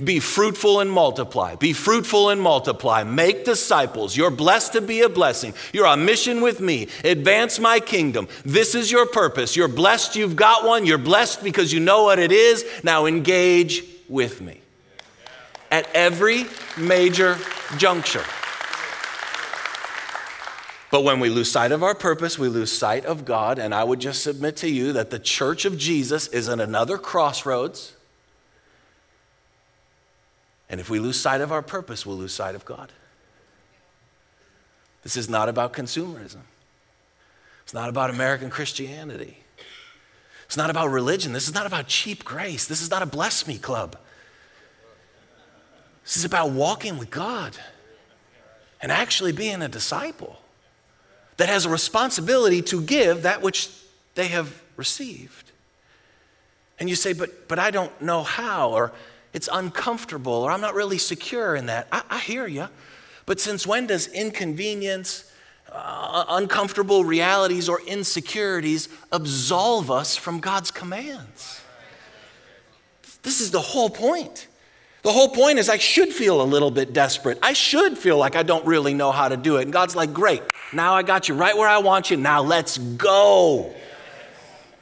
Be 0.03 0.19
fruitful 0.19 0.79
and 0.79 0.91
multiply. 0.91 1.53
Be 1.53 1.73
fruitful 1.73 2.29
and 2.29 2.41
multiply. 2.41 3.03
Make 3.03 3.45
disciples. 3.45 4.17
You're 4.17 4.31
blessed 4.31 4.73
to 4.73 4.81
be 4.81 5.01
a 5.01 5.09
blessing. 5.09 5.53
You're 5.71 5.85
on 5.85 6.03
mission 6.03 6.41
with 6.41 6.59
me. 6.59 6.87
Advance 7.03 7.59
my 7.59 7.79
kingdom. 7.79 8.27
This 8.43 8.73
is 8.73 8.91
your 8.91 9.05
purpose. 9.05 9.55
You're 9.55 9.67
blessed. 9.67 10.15
You've 10.15 10.35
got 10.35 10.65
one. 10.65 10.87
You're 10.87 10.97
blessed 10.97 11.43
because 11.43 11.71
you 11.71 11.79
know 11.79 12.05
what 12.05 12.17
it 12.17 12.31
is. 12.31 12.65
Now 12.83 13.05
engage 13.05 13.83
with 14.09 14.41
me. 14.41 14.61
At 15.69 15.87
every 15.93 16.45
major 16.75 17.37
juncture. 17.77 18.25
But 20.91 21.05
when 21.05 21.21
we 21.21 21.29
lose 21.29 21.49
sight 21.49 21.71
of 21.71 21.83
our 21.83 21.95
purpose, 21.95 22.37
we 22.37 22.49
lose 22.49 22.71
sight 22.71 23.05
of 23.05 23.23
God. 23.23 23.57
And 23.57 23.73
I 23.73 23.83
would 23.85 24.01
just 24.01 24.21
submit 24.21 24.57
to 24.57 24.69
you 24.69 24.91
that 24.93 25.09
the 25.09 25.19
church 25.19 25.63
of 25.63 25.77
Jesus 25.77 26.27
is 26.27 26.49
at 26.49 26.59
another 26.59 26.97
crossroads. 26.97 27.95
And 30.69 30.81
if 30.81 30.89
we 30.89 30.99
lose 30.99 31.17
sight 31.17 31.39
of 31.39 31.51
our 31.51 31.61
purpose, 31.61 32.05
we'll 32.05 32.17
lose 32.17 32.33
sight 32.33 32.55
of 32.55 32.65
God. 32.65 32.91
This 35.03 35.15
is 35.15 35.29
not 35.29 35.47
about 35.47 35.71
consumerism. 35.71 36.41
It's 37.63 37.73
not 37.73 37.89
about 37.89 38.09
American 38.09 38.49
Christianity. 38.49 39.37
It's 40.45 40.57
not 40.57 40.69
about 40.69 40.89
religion. 40.89 41.31
This 41.31 41.47
is 41.47 41.53
not 41.53 41.65
about 41.65 41.87
cheap 41.87 42.25
grace. 42.25 42.67
This 42.67 42.81
is 42.81 42.91
not 42.91 43.01
a 43.01 43.05
bless 43.05 43.47
me 43.47 43.57
club. 43.57 43.97
This 46.03 46.17
is 46.17 46.25
about 46.25 46.51
walking 46.51 46.97
with 46.97 47.09
God 47.09 47.57
and 48.81 48.91
actually 48.91 49.31
being 49.31 49.61
a 49.61 49.69
disciple 49.69 50.41
that 51.41 51.49
has 51.49 51.65
a 51.65 51.69
responsibility 51.69 52.61
to 52.61 52.79
give 52.79 53.23
that 53.23 53.41
which 53.41 53.67
they 54.13 54.27
have 54.27 54.61
received. 54.77 55.51
And 56.79 56.87
you 56.87 56.95
say, 56.95 57.13
but, 57.13 57.47
but 57.47 57.57
I 57.57 57.71
don't 57.71 57.99
know 57.99 58.21
how, 58.21 58.69
or 58.69 58.91
it's 59.33 59.49
uncomfortable, 59.51 60.33
or 60.33 60.51
I'm 60.51 60.61
not 60.61 60.75
really 60.75 60.99
secure 60.99 61.55
in 61.55 61.65
that. 61.65 61.87
I, 61.91 62.03
I 62.11 62.19
hear 62.19 62.45
you. 62.45 62.67
But 63.25 63.39
since 63.39 63.65
when 63.65 63.87
does 63.87 64.05
inconvenience, 64.05 65.31
uh, 65.71 66.25
uncomfortable 66.29 67.05
realities, 67.05 67.67
or 67.67 67.81
insecurities 67.87 68.87
absolve 69.11 69.89
us 69.89 70.15
from 70.15 70.41
God's 70.41 70.69
commands? 70.69 71.59
This 73.23 73.41
is 73.41 73.49
the 73.49 73.61
whole 73.61 73.89
point. 73.89 74.47
The 75.01 75.11
whole 75.11 75.29
point 75.29 75.57
is, 75.57 75.69
I 75.69 75.77
should 75.79 76.09
feel 76.09 76.39
a 76.39 76.45
little 76.45 76.69
bit 76.69 76.93
desperate. 76.93 77.39
I 77.41 77.53
should 77.53 77.97
feel 77.97 78.19
like 78.19 78.35
I 78.35 78.43
don't 78.43 78.63
really 78.67 78.93
know 78.93 79.11
how 79.11 79.27
to 79.27 79.37
do 79.37 79.57
it. 79.57 79.63
And 79.63 79.73
God's 79.73 79.95
like, 79.95 80.13
great, 80.13 80.43
now 80.73 80.93
I 80.93 81.03
got 81.03 81.29
you 81.29 81.35
right 81.35 81.55
where 81.55 81.67
I 81.67 81.79
want 81.79 82.11
you. 82.11 82.17
Now 82.17 82.41
let's 82.41 82.77
go. 82.77 83.73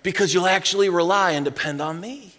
Because 0.04 0.34
you'll 0.34 0.48
actually 0.48 0.90
rely 0.90 1.32
and 1.32 1.44
depend 1.44 1.82
on 1.82 2.00
me. 2.00 2.34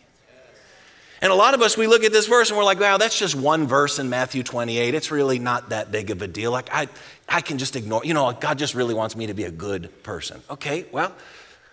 And 1.23 1.31
a 1.31 1.35
lot 1.35 1.53
of 1.53 1.61
us, 1.61 1.77
we 1.77 1.87
look 1.87 2.03
at 2.03 2.13
this 2.13 2.27
verse 2.27 2.49
and 2.49 2.57
we're 2.57 2.65
like, 2.65 2.81
wow, 2.81 2.97
that's 2.97 3.19
just 3.19 3.35
one 3.35 3.67
verse 3.67 3.99
in 3.99 4.09
Matthew 4.09 4.43
28. 4.43 4.95
It's 4.95 5.11
really 5.11 5.39
not 5.39 5.69
that 5.69 5.93
big 5.93 6.11
of 6.11 6.23
a 6.23 6.27
deal. 6.27 6.51
Like, 6.51 6.71
I, 6.73 6.89
I 7.29 7.43
can 7.43 7.59
just 7.59 7.77
ignore, 7.77 8.05
you 8.05 8.15
know, 8.15 8.33
God 8.33 8.59
just 8.59 8.75
really 8.75 8.95
wants 8.95 9.17
me 9.17 9.27
to 9.27 9.35
be 9.35 9.45
a 9.45 9.51
good 9.51 10.03
person. 10.03 10.41
Okay, 10.49 10.87
well, 10.93 11.15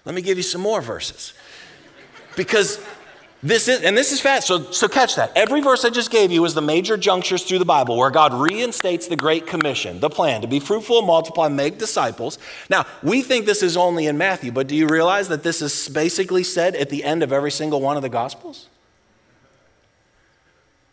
let 0.04 0.14
me 0.14 0.22
give 0.22 0.38
you 0.38 0.44
some 0.44 0.60
more 0.60 0.82
verses. 0.82 1.34
Because 2.36 2.86
this 3.44 3.68
is, 3.68 3.82
and 3.82 3.96
this 3.96 4.12
is 4.12 4.20
fast, 4.20 4.48
so, 4.48 4.72
so 4.72 4.88
catch 4.88 5.16
that. 5.16 5.32
Every 5.36 5.62
verse 5.62 5.86
I 5.86 5.92
just 5.92 6.10
gave 6.10 6.32
you 6.32 6.44
is 6.46 6.56
the 6.56 6.62
major 6.62 6.98
junctures 6.98 7.44
through 7.44 7.60
the 7.60 7.66
Bible 7.66 7.96
where 7.96 8.10
God 8.10 8.34
reinstates 8.34 9.08
the 9.08 9.16
Great 9.16 9.46
Commission, 9.46 10.00
the 10.00 10.10
plan 10.10 10.42
to 10.42 10.48
be 10.48 10.60
fruitful, 10.60 10.98
and 10.98 11.08
multiply, 11.08 11.48
make 11.48 11.78
disciples. 11.78 12.40
Now, 12.68 12.88
we 13.04 13.22
think 13.22 13.46
this 13.46 13.62
is 13.62 13.78
only 13.78 14.08
in 14.08 14.18
Matthew, 14.18 14.52
but 14.52 14.68
do 14.68 14.76
you 14.76 14.88
realize 14.88 15.28
that 15.28 15.44
this 15.44 15.62
is 15.62 15.88
basically 15.90 16.44
said 16.44 16.76
at 16.76 16.90
the 16.90 17.04
end 17.04 17.22
of 17.22 17.32
every 17.32 17.52
single 17.52 17.80
one 17.80 17.96
of 17.96 18.02
the 18.02 18.10
Gospels? 18.10 18.70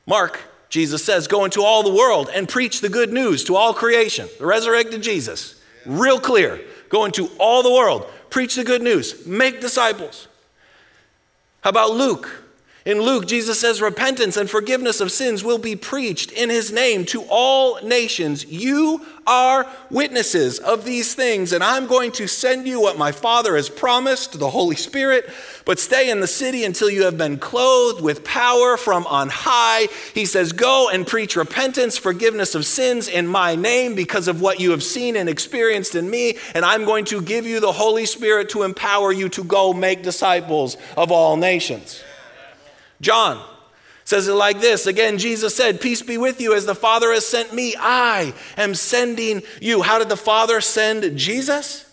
Mark, 0.07 0.39
Jesus 0.69 1.03
says, 1.03 1.27
Go 1.27 1.47
into 1.47 1.63
all 1.63 1.83
the 1.83 1.95
world 1.95 2.29
and 2.35 2.47
preach 2.47 2.83
the 2.83 2.91
good 2.91 3.11
news 3.11 3.43
to 3.45 3.57
all 3.57 3.73
creation, 3.73 4.29
the 4.39 4.45
resurrected 4.45 5.03
Jesus. 5.03 5.63
Real 5.87 6.21
clear. 6.21 6.61
Go 6.91 7.07
into 7.07 7.29
all 7.39 7.63
the 7.63 7.73
world, 7.73 8.07
preach 8.29 8.55
the 8.55 8.65
good 8.65 8.83
news, 8.83 9.27
make 9.27 9.63
disciples. 9.63 10.29
How 11.65 11.71
about 11.71 11.93
Luke? 11.93 12.44
In 12.85 13.01
Luke, 13.01 13.27
Jesus 13.27 13.59
says, 13.59 13.81
Repentance 13.81 14.37
and 14.37 14.51
forgiveness 14.51 15.01
of 15.01 15.11
sins 15.11 15.43
will 15.43 15.57
be 15.57 15.75
preached 15.75 16.31
in 16.33 16.51
his 16.51 16.71
name 16.71 17.07
to 17.07 17.25
all 17.31 17.83
nations. 17.83 18.45
You 18.45 19.01
are 19.27 19.67
witnesses 19.91 20.59
of 20.59 20.85
these 20.85 21.15
things, 21.15 21.55
and 21.55 21.65
I'm 21.65 21.87
going 21.87 22.13
to 22.13 22.27
send 22.27 22.69
you 22.69 22.83
what 22.83 22.99
my 22.99 23.11
Father 23.11 23.57
has 23.57 23.71
promised, 23.71 24.39
the 24.39 24.51
Holy 24.51 24.77
Spirit. 24.77 25.31
But 25.65 25.79
stay 25.79 26.11
in 26.11 26.21
the 26.21 26.27
city 26.27 26.63
until 26.63 26.91
you 26.91 27.05
have 27.05 27.17
been 27.17 27.39
clothed 27.39 28.03
with 28.03 28.23
power 28.23 28.77
from 28.77 29.07
on 29.07 29.31
high. 29.31 29.89
He 30.13 30.27
says, 30.27 30.53
Go 30.53 30.91
and 30.91 31.07
preach 31.07 31.37
repentance, 31.37 31.97
forgiveness 31.97 32.55
of 32.55 32.67
sins 32.67 33.09
in 33.09 33.27
my 33.27 33.55
name 33.55 33.95
because 33.95 34.29
of 34.29 34.43
what 34.43 34.61
you 34.61 34.73
have 34.73 34.83
seen 34.83 35.17
and 35.17 35.31
experienced 35.31 35.95
in 35.95 36.11
me. 36.11 36.37
And 36.53 36.67
I'm 36.67 36.85
going 36.85 37.07
to 37.07 37.23
give 37.23 37.47
you 37.47 37.61
the 37.61 37.73
Holy 37.73 38.05
Spirit 38.05 38.51
to 38.51 38.63
empower 38.63 39.11
you 39.11 39.31
to 39.31 39.43
go 39.43 39.73
make 39.73 40.03
disciples 40.03 40.77
of 40.99 41.11
all 41.11 41.39
nations. 41.39 42.05
John 43.01 43.43
says 44.05 44.29
it 44.29 44.35
like 44.35 44.61
this. 44.61 44.87
Again 44.87 45.19
jesus 45.19 45.57
said 45.57 45.81
peace 45.81 46.03
be 46.03 46.19
with 46.19 46.41
you. 46.41 46.55
As 46.55 46.67
the 46.67 46.75
father 46.75 47.13
has 47.13 47.27
sent 47.27 47.53
me 47.53 47.75
i 47.79 48.33
am 48.57 48.75
sending 48.75 49.43
you. 49.61 49.83
How 49.83 49.99
did 49.99 50.09
the 50.09 50.17
father 50.17 50.61
send 50.61 51.17
jesus? 51.19 51.91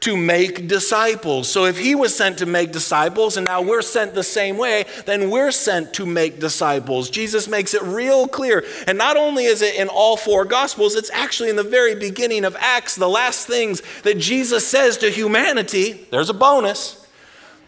To 0.00 0.16
make 0.16 0.66
disciples. 0.66 1.48
So 1.48 1.66
if 1.66 1.78
he 1.78 1.94
was 1.94 2.12
sent 2.12 2.38
to 2.38 2.46
make 2.46 2.72
disciples 2.72 3.36
and 3.36 3.44
now 3.46 3.62
we're 3.62 3.82
sent 3.82 4.14
the 4.14 4.24
same 4.24 4.58
way 4.58 4.84
then 5.06 5.30
we're 5.30 5.52
sent 5.52 5.94
to 5.94 6.06
make 6.06 6.40
disciples. 6.40 7.08
Jesus 7.08 7.46
makes 7.46 7.72
it 7.72 7.82
real 7.82 8.26
clear. 8.26 8.64
And 8.88 8.98
not 8.98 9.16
only 9.16 9.44
is 9.44 9.62
it 9.62 9.76
in 9.76 9.86
all 9.86 10.16
four 10.16 10.44
gospels 10.44 10.96
it's 10.96 11.10
actually 11.10 11.50
in 11.50 11.56
the 11.56 11.62
very 11.62 11.94
beginning 11.94 12.44
of 12.44 12.56
acts 12.58 12.96
the 12.96 13.08
last 13.08 13.46
things 13.46 13.80
that 14.02 14.18
jesus 14.18 14.66
says 14.66 14.98
to 14.98 15.10
humanity 15.10 16.04
there's 16.10 16.30
a 16.30 16.34
bonus 16.34 17.06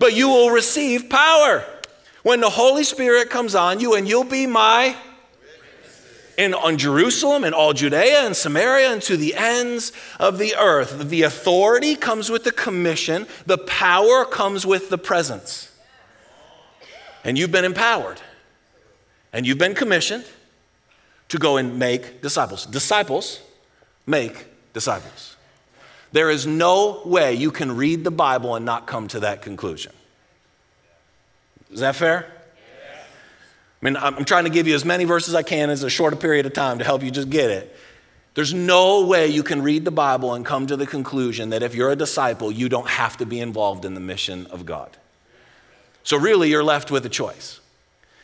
but 0.01 0.13
you 0.13 0.29
will 0.29 0.51
receive 0.51 1.09
power 1.09 1.65
when 2.25 2.41
the 2.41 2.51
Holy 2.51 2.83
Spirit 2.83 3.31
comes 3.31 3.55
on 3.55 3.79
you, 3.79 3.95
and 3.95 4.09
you'll 4.09 4.25
be 4.25 4.47
my 4.47 4.97
in 6.37 6.53
on 6.53 6.79
Jerusalem 6.79 7.45
and 7.45 7.55
all 7.55 7.73
Judea 7.73 8.25
and 8.25 8.35
Samaria 8.35 8.93
and 8.93 9.03
to 9.03 9.17
the 9.17 9.37
ends 9.37 9.93
of 10.19 10.39
the 10.39 10.57
earth. 10.57 11.09
The 11.11 11.23
authority 11.23 11.95
comes 11.95 12.31
with 12.31 12.43
the 12.43 12.51
commission, 12.51 13.29
the 13.47 13.59
power 13.59 14.25
comes 14.25 14.67
with 14.67 14.91
the 14.91 14.99
presence. 14.99 15.71
And 17.23 17.39
you've 17.39 17.53
been 17.53 17.65
empowered. 17.65 18.21
And 19.33 19.47
you've 19.47 19.59
been 19.59 19.75
commissioned 19.75 20.25
to 21.29 21.39
go 21.39 21.57
and 21.57 21.79
make 21.79 22.21
disciples. 22.21 22.67
Disciples 22.67 23.41
make 24.07 24.47
disciples. 24.73 25.37
There 26.13 26.31
is 26.31 26.47
no 26.47 27.03
way 27.05 27.35
you 27.35 27.51
can 27.51 27.77
read 27.77 28.05
the 28.05 28.11
Bible 28.11 28.55
and 28.55 28.65
not 28.65 28.87
come 28.87 29.09
to 29.09 29.21
that 29.21 29.43
conclusion. 29.43 29.93
Is 31.75 31.81
that 31.81 31.97
fair? 31.97 32.27
I 33.83 33.85
mean, 33.85 33.97
I'm 33.97 34.25
trying 34.25 34.45
to 34.45 34.51
give 34.51 34.67
you 34.67 34.77
as 34.77 34.85
many 34.85 35.05
verses 35.05 35.31
as 35.31 35.35
I 35.35 35.43
can 35.43 35.69
as 35.69 35.83
a 35.83 35.91
short 35.91 36.19
period 36.21 36.47
of 36.47 36.53
time 36.55 36.79
to 36.79 36.85
help 36.85 37.03
you 37.03 37.11
just 37.11 37.29
get 37.29 37.51
it. 37.51 37.77
There's 38.35 38.55
no 38.55 39.05
way 39.05 39.27
you 39.27 39.43
can 39.43 39.61
read 39.61 39.85
the 39.85 39.91
Bible 39.91 40.35
and 40.35 40.47
come 40.47 40.69
to 40.69 40.77
the 40.77 40.87
conclusion 40.87 41.51
that 41.51 41.63
if 41.63 41.75
you're 41.75 41.91
a 41.91 41.97
disciple, 41.97 42.51
you 42.51 42.69
don't 42.69 42.89
have 42.89 43.17
to 43.19 43.27
be 43.27 43.41
involved 43.41 43.85
in 43.85 43.95
the 43.95 44.01
mission 44.01 44.47
of 44.47 44.65
God. 44.65 44.97
So, 46.05 46.17
really, 46.17 46.49
you're 46.49 46.65
left 46.65 46.91
with 46.91 47.05
a 47.07 47.09
choice. 47.09 47.61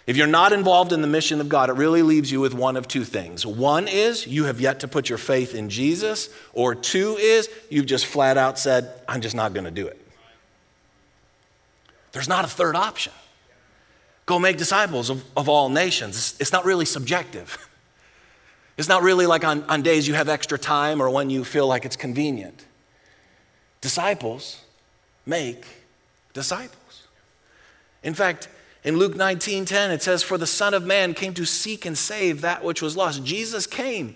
If 0.06 0.16
you're 0.16 0.26
not 0.26 0.52
involved 0.52 0.92
in 0.92 1.02
the 1.02 1.08
mission 1.08 1.40
of 1.40 1.48
God, 1.48 1.70
it 1.70 1.74
really 1.74 2.02
leaves 2.02 2.30
you 2.30 2.40
with 2.40 2.54
one 2.54 2.76
of 2.76 2.86
two 2.88 3.04
things. 3.04 3.44
One 3.44 3.88
is 3.88 4.26
you 4.26 4.44
have 4.44 4.60
yet 4.60 4.80
to 4.80 4.88
put 4.88 5.08
your 5.08 5.18
faith 5.18 5.54
in 5.54 5.68
Jesus, 5.68 6.30
or 6.52 6.74
two 6.74 7.16
is 7.16 7.48
you've 7.68 7.86
just 7.86 8.06
flat 8.06 8.38
out 8.38 8.58
said, 8.58 8.92
I'm 9.08 9.20
just 9.20 9.34
not 9.34 9.54
going 9.54 9.64
to 9.64 9.70
do 9.70 9.86
it. 9.86 10.00
There's 12.12 12.28
not 12.28 12.44
a 12.44 12.48
third 12.48 12.76
option. 12.76 13.12
Go 14.30 14.38
make 14.38 14.58
disciples 14.58 15.10
of, 15.10 15.24
of 15.36 15.48
all 15.48 15.68
nations. 15.68 16.16
It's, 16.16 16.40
it's 16.40 16.52
not 16.52 16.64
really 16.64 16.84
subjective. 16.84 17.58
It's 18.78 18.88
not 18.88 19.02
really 19.02 19.26
like 19.26 19.44
on, 19.44 19.64
on 19.64 19.82
days 19.82 20.08
you 20.08 20.14
have 20.14 20.30
extra 20.30 20.58
time 20.58 21.02
or 21.02 21.10
when 21.10 21.28
you 21.28 21.44
feel 21.44 21.66
like 21.66 21.84
it's 21.84 21.96
convenient. 21.96 22.64
Disciples 23.82 24.62
make 25.26 25.66
disciples. 26.32 27.06
In 28.02 28.14
fact, 28.14 28.48
in 28.82 28.96
Luke 28.96 29.16
19 29.16 29.66
10, 29.66 29.90
it 29.90 30.02
says, 30.02 30.22
For 30.22 30.38
the 30.38 30.46
Son 30.46 30.72
of 30.72 30.86
Man 30.86 31.12
came 31.12 31.34
to 31.34 31.44
seek 31.44 31.84
and 31.84 31.98
save 31.98 32.40
that 32.40 32.64
which 32.64 32.80
was 32.80 32.96
lost. 32.96 33.22
Jesus 33.22 33.66
came 33.66 34.14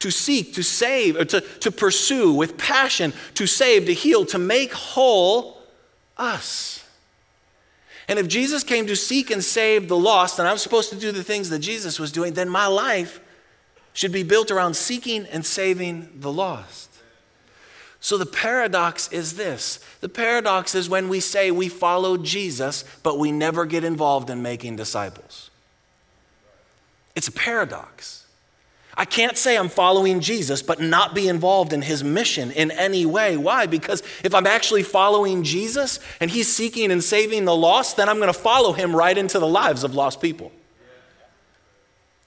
to 0.00 0.10
seek, 0.10 0.52
to 0.54 0.62
save, 0.62 1.16
or 1.16 1.24
to, 1.24 1.40
to 1.40 1.70
pursue 1.70 2.34
with 2.34 2.58
passion, 2.58 3.14
to 3.34 3.46
save, 3.46 3.86
to 3.86 3.94
heal, 3.94 4.26
to 4.26 4.38
make 4.38 4.74
whole 4.74 5.62
us. 6.18 6.81
And 8.12 8.18
if 8.18 8.28
Jesus 8.28 8.62
came 8.62 8.86
to 8.88 8.94
seek 8.94 9.30
and 9.30 9.42
save 9.42 9.88
the 9.88 9.96
lost, 9.96 10.38
and 10.38 10.46
I'm 10.46 10.58
supposed 10.58 10.90
to 10.90 10.96
do 10.96 11.12
the 11.12 11.24
things 11.24 11.48
that 11.48 11.60
Jesus 11.60 11.98
was 11.98 12.12
doing, 12.12 12.34
then 12.34 12.46
my 12.46 12.66
life 12.66 13.20
should 13.94 14.12
be 14.12 14.22
built 14.22 14.50
around 14.50 14.76
seeking 14.76 15.24
and 15.28 15.46
saving 15.46 16.20
the 16.20 16.30
lost. 16.30 16.90
So 18.00 18.18
the 18.18 18.26
paradox 18.26 19.10
is 19.12 19.36
this 19.36 19.80
the 20.02 20.10
paradox 20.10 20.74
is 20.74 20.90
when 20.90 21.08
we 21.08 21.20
say 21.20 21.50
we 21.50 21.70
follow 21.70 22.18
Jesus, 22.18 22.84
but 23.02 23.18
we 23.18 23.32
never 23.32 23.64
get 23.64 23.82
involved 23.82 24.28
in 24.28 24.42
making 24.42 24.76
disciples. 24.76 25.48
It's 27.14 27.28
a 27.28 27.32
paradox. 27.32 28.21
I 28.94 29.06
can't 29.06 29.38
say 29.38 29.56
I'm 29.56 29.70
following 29.70 30.20
Jesus, 30.20 30.60
but 30.60 30.80
not 30.80 31.14
be 31.14 31.28
involved 31.28 31.72
in 31.72 31.80
his 31.80 32.04
mission 32.04 32.50
in 32.50 32.70
any 32.70 33.06
way. 33.06 33.38
Why? 33.38 33.66
Because 33.66 34.02
if 34.22 34.34
I'm 34.34 34.46
actually 34.46 34.82
following 34.82 35.44
Jesus 35.44 35.98
and 36.20 36.30
he's 36.30 36.52
seeking 36.52 36.92
and 36.92 37.02
saving 37.02 37.46
the 37.46 37.56
lost, 37.56 37.96
then 37.96 38.08
I'm 38.08 38.18
going 38.18 38.32
to 38.32 38.38
follow 38.38 38.72
him 38.72 38.94
right 38.94 39.16
into 39.16 39.38
the 39.38 39.46
lives 39.46 39.82
of 39.82 39.94
lost 39.94 40.20
people. 40.20 40.52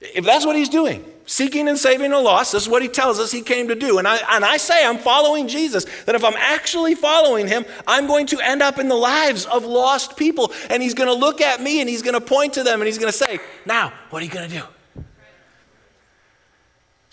If 0.02 0.26
that's 0.26 0.46
what 0.46 0.56
he's 0.56 0.70
doing, 0.70 1.06
seeking 1.28 1.68
and 1.68 1.78
saving 1.78 2.12
the 2.12 2.20
lost, 2.20 2.54
this 2.54 2.64
is 2.64 2.70
what 2.70 2.82
he 2.82 2.88
tells 2.88 3.20
us 3.20 3.32
he 3.32 3.42
came 3.42 3.68
to 3.68 3.76
do. 3.76 4.00
And 4.00 4.08
I, 4.08 4.18
and 4.36 4.44
I 4.44 4.58
say 4.58 4.86
I'm 4.86 4.98
following 4.98 5.48
Jesus, 5.48 5.86
that 6.06 6.16
if 6.16 6.24
I'm 6.24 6.36
actually 6.36 6.96
following 6.96 7.48
him, 7.48 7.66
I'm 7.88 8.08
going 8.08 8.26
to 8.28 8.40
end 8.40 8.64
up 8.64 8.80
in 8.80 8.88
the 8.88 8.96
lives 8.96 9.46
of 9.46 9.66
lost 9.66 10.18
people. 10.18 10.52
And 10.72 10.82
he's 10.82 10.96
going 10.96 11.10
to 11.10 11.16
look 11.16 11.42
at 11.42 11.62
me 11.62 11.80
and 11.80 11.88
he's 11.88 12.02
going 12.02 12.16
to 12.16 12.22
point 12.22 12.54
to 12.54 12.64
them 12.64 12.82
and 12.82 12.88
he's 12.88 12.98
going 12.98 13.12
to 13.12 13.18
say, 13.18 13.40
Now, 13.68 13.94
what 14.10 14.24
are 14.24 14.26
you 14.26 14.32
going 14.32 14.50
to 14.50 14.58
do? 14.60 14.64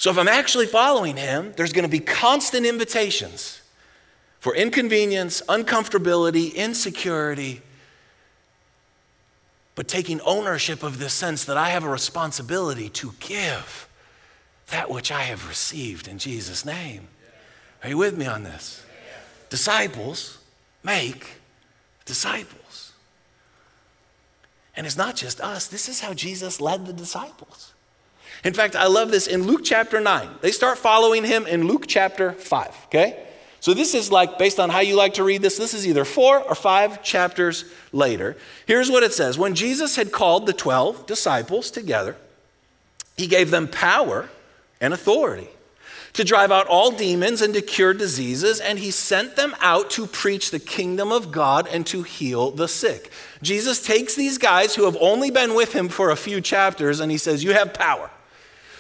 So 0.03 0.11
if 0.11 0.19
I'm 0.19 0.27
actually 0.27 0.67
following 0.67 1.17
him, 1.17 1.53
there's 1.57 1.73
going 1.73 1.85
to 1.85 1.89
be 1.89 2.01
constant 2.01 2.67
invitations 2.67 3.63
for 4.41 4.53
inconvenience, 4.53 5.43
uncomfortability, 5.43 6.53
insecurity, 6.57 7.63
but 9.77 9.87
taking 9.87 10.21
ownership 10.23 10.83
of 10.83 10.99
this 10.99 11.13
sense 11.13 11.45
that 11.45 11.57
I 11.57 11.69
have 11.69 11.85
a 11.85 11.89
responsibility 11.89 12.89
to 12.89 13.15
give 13.21 13.87
that 14.71 14.91
which 14.91 15.13
I 15.13 15.21
have 15.21 15.49
received 15.49 16.09
in 16.09 16.19
Jesus' 16.19 16.65
name. 16.65 17.07
Are 17.85 17.89
you 17.89 17.97
with 17.97 18.19
me 18.19 18.27
on 18.27 18.43
this? 18.43 18.85
Disciples 19.51 20.39
make 20.83 21.35
disciples. 22.07 22.91
And 24.77 24.85
it's 24.85 24.97
not 24.97 25.15
just 25.15 25.41
us, 25.41 25.69
this 25.69 25.89
is 25.89 26.01
how 26.01 26.13
Jesus 26.13 26.61
led 26.61 26.87
the 26.87 26.93
disciples. 26.93 27.73
In 28.45 28.55
fact, 28.55 28.75
I 28.75 28.87
love 28.87 29.11
this 29.11 29.27
in 29.27 29.45
Luke 29.45 29.61
chapter 29.63 30.01
9. 30.01 30.29
They 30.41 30.51
start 30.51 30.79
following 30.79 31.25
him 31.25 31.47
in 31.47 31.69
Luke 31.69 31.85
chapter 31.87 32.33
5, 32.33 32.87
okay? 32.87 33.25
So 33.61 33.73
this 33.73 33.95
is 33.95 34.11
like, 34.11 34.39
based 34.39 34.59
on 34.59 34.71
how 34.71 34.81
you 34.81 34.97
like 34.97 35.15
to 35.15 35.25
read 35.25 35.43
this, 35.43 35.57
this 35.57 35.75
is 35.75 35.87
either 35.87 36.05
four 36.05 36.41
or 36.41 36.57
five 36.57 37.05
chapters 37.05 37.65
later. 37.93 38.37
Here's 38.67 38.91
what 38.91 39.05
it 39.05 39.13
says 39.13 39.39
When 39.39 39.55
Jesus 39.55 39.95
had 39.95 40.11
called 40.11 40.47
the 40.47 40.53
12 40.53 41.07
disciples 41.07 41.71
together, 41.71 42.17
he 43.17 43.29
gave 43.29 43.53
them 43.53 43.69
power 43.69 44.29
and 44.81 44.93
authority 44.93 45.49
to 46.15 46.25
drive 46.25 46.51
out 46.51 46.67
all 46.67 46.91
demons 46.91 47.41
and 47.41 47.55
to 47.55 47.63
cure 47.63 47.95
diseases, 47.95 48.59
and 48.59 48.81
he 48.81 48.91
sent 48.91 49.37
them 49.37 49.55
out 49.61 49.91
to 49.91 50.07
preach 50.07 50.51
the 50.51 50.59
kingdom 50.59 51.13
of 51.13 51.31
God 51.31 51.69
and 51.69 51.87
to 51.87 52.03
heal 52.03 52.51
the 52.51 52.69
sick. 52.69 53.11
Jesus 53.41 53.81
takes 53.81 54.15
these 54.15 54.39
guys 54.39 54.75
who 54.75 54.85
have 54.85 54.97
only 55.01 55.31
been 55.31 55.55
with 55.55 55.73
him 55.73 55.89
for 55.89 56.11
a 56.11 56.17
few 56.17 56.41
chapters 56.41 56.99
and 56.99 57.13
he 57.13 57.19
says, 57.19 57.45
You 57.45 57.53
have 57.53 57.73
power. 57.73 58.11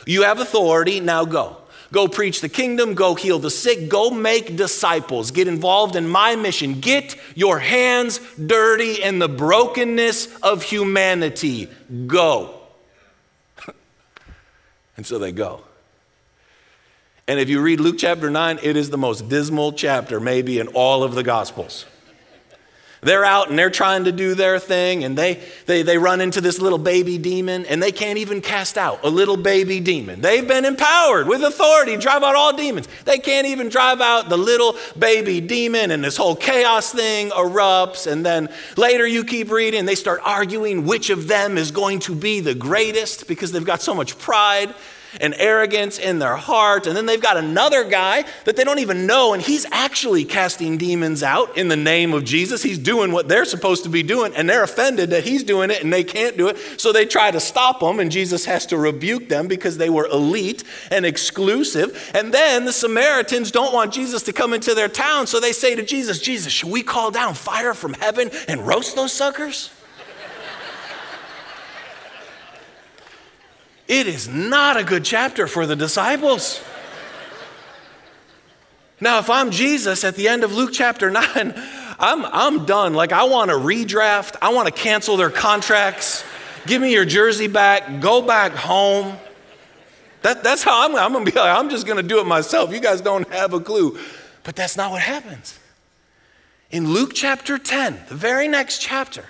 You 0.07 0.23
have 0.23 0.41
authority, 0.41 1.01
now 1.01 1.25
go. 1.25 1.59
Go 1.93 2.09
preach 2.09 2.41
the 2.41 2.49
kingdom, 2.49 2.95
go 2.95 3.15
heal 3.15 3.39
the 3.39 3.51
sick, 3.51 3.91
go 3.91 4.11
make 4.11 4.57
disciples. 4.57 5.31
Get 5.31 5.47
involved 5.47 5.95
in 5.95 6.09
my 6.09 6.37
mission. 6.37 6.81
Get 6.81 7.17
your 7.35 7.59
hands 7.59 8.19
dirty 8.35 9.03
in 9.03 9.19
the 9.19 9.29
brokenness 9.29 10.35
of 10.43 10.63
humanity. 10.63 11.69
Go. 12.07 12.59
and 14.97 15.07
so 15.07 15.19
they 15.19 15.33
go. 15.33 15.63
And 17.29 17.39
if 17.39 17.51
you 17.51 17.61
read 17.61 17.79
Luke 17.79 17.97
chapter 17.99 18.31
9, 18.31 18.61
it 18.63 18.77
is 18.77 18.89
the 18.89 18.99
most 18.99 19.29
dismal 19.29 19.73
chapter, 19.73 20.19
maybe, 20.19 20.59
in 20.59 20.69
all 20.69 21.05
of 21.05 21.15
the 21.15 21.23
Gospels. 21.23 21.85
They're 23.05 23.25
out 23.25 23.51
and 23.51 23.59
they're 23.59 23.69
trying 23.69 24.05
to 24.05 24.13
do 24.13 24.37
their 24.37 24.61
thing, 24.61 25.03
and 25.03 25.19
they, 25.19 25.43
they, 25.67 25.83
they 25.83 25.99
run 25.99 26.21
into 26.21 26.41
this 26.41 26.61
little 26.61 26.79
baby 26.79 27.19
demon, 27.19 27.67
and 27.67 27.83
they 27.83 27.91
can't 27.91 28.17
even 28.17 28.41
cast 28.41 28.79
out 28.79 29.05
a 29.05 29.09
little 29.09 29.37
baby 29.37 29.81
demon. 29.81 30.21
They've 30.21 30.47
been 30.47 30.65
empowered 30.65 31.27
with 31.27 31.43
authority 31.43 31.97
to 31.97 32.01
drive 32.01 32.23
out 32.23 32.37
all 32.37 32.57
demons. 32.57 32.87
They 33.05 33.19
can't 33.19 33.49
even 33.49 33.71
drive 33.71 34.01
out 34.01 34.29
the 34.29 34.37
little 34.37 34.77
baby 34.97 35.41
demon, 35.41 35.91
and 35.91 36.05
this 36.05 36.17
whole 36.17 36.37
chaos 36.37 36.93
thing 36.93 37.31
erupts. 37.31 38.07
And 38.07 38.25
then 38.25 38.49
later 38.77 39.05
you 39.05 39.25
keep 39.25 39.51
reading, 39.51 39.85
they 39.85 39.97
start 39.97 40.21
arguing 40.25 40.87
which 40.87 41.11
of 41.11 41.27
them 41.27 41.59
is 41.59 41.73
going 41.73 41.99
to 42.01 42.15
be 42.15 42.39
the 42.39 42.55
greatest 42.55 43.27
because 43.27 43.51
they've 43.51 43.65
got 43.65 43.83
so 43.83 43.95
much 43.95 44.17
pride 44.17 44.73
and 45.21 45.35
arrogance 45.39 45.99
in 45.99 46.19
their 46.19 46.37
heart. 46.37 46.87
And 46.87 46.97
then 46.97 47.07
they've 47.07 47.21
got 47.21 47.37
another 47.37 47.85
guy 47.85 48.25
that 48.45 48.57
they 48.57 48.65
don't 48.65 48.79
even 48.79 49.07
know, 49.07 49.33
and 49.35 49.43
he's 49.43 49.67
actually 49.71 50.25
casting 50.25 50.79
demons 50.79 51.23
out 51.23 51.57
in 51.57 51.69
the 51.69 51.77
name 51.77 52.15
of 52.15 52.25
Jesus. 52.25 52.63
He's 52.63 52.79
doing 52.79 53.13
what 53.13 53.29
they're 53.29 53.45
supposed 53.45 53.85
to 53.85 53.91
be 53.91 54.03
doing, 54.03 54.35
and 54.35 54.49
they're 54.49 54.63
offended 54.63 55.11
that 55.11 55.25
he's 55.25 55.43
doing 55.43 55.71
it 55.71 55.83
and 55.83 55.93
they 55.93 56.05
can't 56.05 56.37
do 56.37 56.49
it. 56.49 56.57
So 56.81 56.93
they 56.93 57.07
try 57.07 57.31
to 57.31 57.41
stop 57.41 57.83
him, 57.83 58.01
and 58.01 58.11
Jesus 58.11 58.45
has 58.45 58.67
to 58.67 58.77
rebuke 58.77 59.29
them 59.29 59.49
because 59.49 59.79
they 59.79 59.91
were 59.91 60.07
elite 60.07 60.65
and 60.91 61.05
exclusive. 61.05 62.11
And 62.15 62.33
then 62.33 62.65
the 62.65 62.73
Samaritans 62.73 63.51
don't 63.51 63.75
want 63.75 63.93
Jesus 63.93 64.23
to 64.25 64.33
come 64.33 64.53
into 64.53 64.75
their 64.75 64.89
town, 64.89 65.27
so 65.27 65.41
they 65.41 65.53
say 65.53 65.75
to 65.75 65.83
Jesus, 65.83 66.21
Jesus, 66.21 66.53
should 66.53 66.71
we 66.71 66.83
call 66.83 67.11
down 67.11 67.35
fire 67.35 67.75
from 67.75 67.95
heaven 67.95 68.31
and 68.49 68.67
roast 68.67 68.97
those 68.97 69.13
suckers? 69.13 69.71
It 73.93 74.07
is 74.07 74.27
not 74.27 74.79
a 74.79 74.85
good 74.85 75.05
chapter 75.05 75.47
for 75.47 75.67
the 75.67 75.77
disciples. 75.77 76.65
Now, 79.03 79.19
if 79.19 79.29
I'm 79.29 79.51
Jesus 79.51 80.03
at 80.03 80.17
the 80.17 80.29
end 80.29 80.45
of 80.45 80.55
Luke 80.55 80.71
chapter 80.73 81.11
9, 81.11 81.27
I'm, 81.99 82.25
I'm 82.25 82.65
done. 82.65 82.95
Like, 82.95 83.13
I 83.13 83.25
want 83.25 83.51
to 83.51 83.57
redraft, 83.59 84.37
I 84.41 84.55
want 84.55 84.67
to 84.67 84.73
cancel 84.73 85.19
their 85.19 85.29
contracts. 85.29 86.25
Give 86.67 86.81
me 86.81 86.91
your 86.91 87.05
jersey 87.05 87.49
back, 87.49 88.01
go 88.01 88.23
back 88.23 88.53
home. 88.53 89.19
That, 90.23 90.43
that's 90.43 90.63
how 90.63 90.89
I'm, 90.89 90.97
I'm 90.97 91.13
going 91.13 91.27
to 91.27 91.31
be 91.31 91.39
like, 91.39 91.55
I'm 91.55 91.69
just 91.69 91.85
going 91.85 91.99
to 91.99 92.03
do 92.03 92.19
it 92.19 92.25
myself. 92.25 92.73
You 92.73 92.81
guys 92.81 93.03
don't 93.03 93.31
have 93.31 93.53
a 93.53 93.61
clue. 93.61 93.99
But 94.43 94.57
that's 94.57 94.75
not 94.75 94.91
what 94.91 95.03
happens. 95.03 95.59
In 96.71 96.89
Luke 96.89 97.11
chapter 97.13 97.59
10, 97.59 98.05
the 98.09 98.15
very 98.15 98.49
next 98.49 98.81
chapter, 98.81 99.27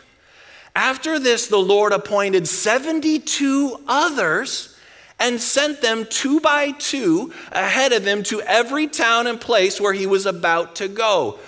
after 0.75 1.19
this, 1.19 1.49
the 1.49 1.59
Lord 1.59 1.93
appointed 1.93 2.49
72 2.49 3.81
others 3.87 4.77
and 5.19 5.41
sent 5.41 5.81
them 5.81 6.07
two 6.09 6.41
by 6.41 6.73
two 6.73 7.33
ahead 7.53 7.93
of 7.93 8.07
him 8.07 8.23
to 8.25 8.41
every 8.43 8.87
town 8.89 9.27
and 9.27 9.41
place 9.41 9.81
where 9.81 9.93
he 9.93 10.07
was 10.07 10.27
about 10.27 10.77
to 10.77 10.89
go. 10.89 11.39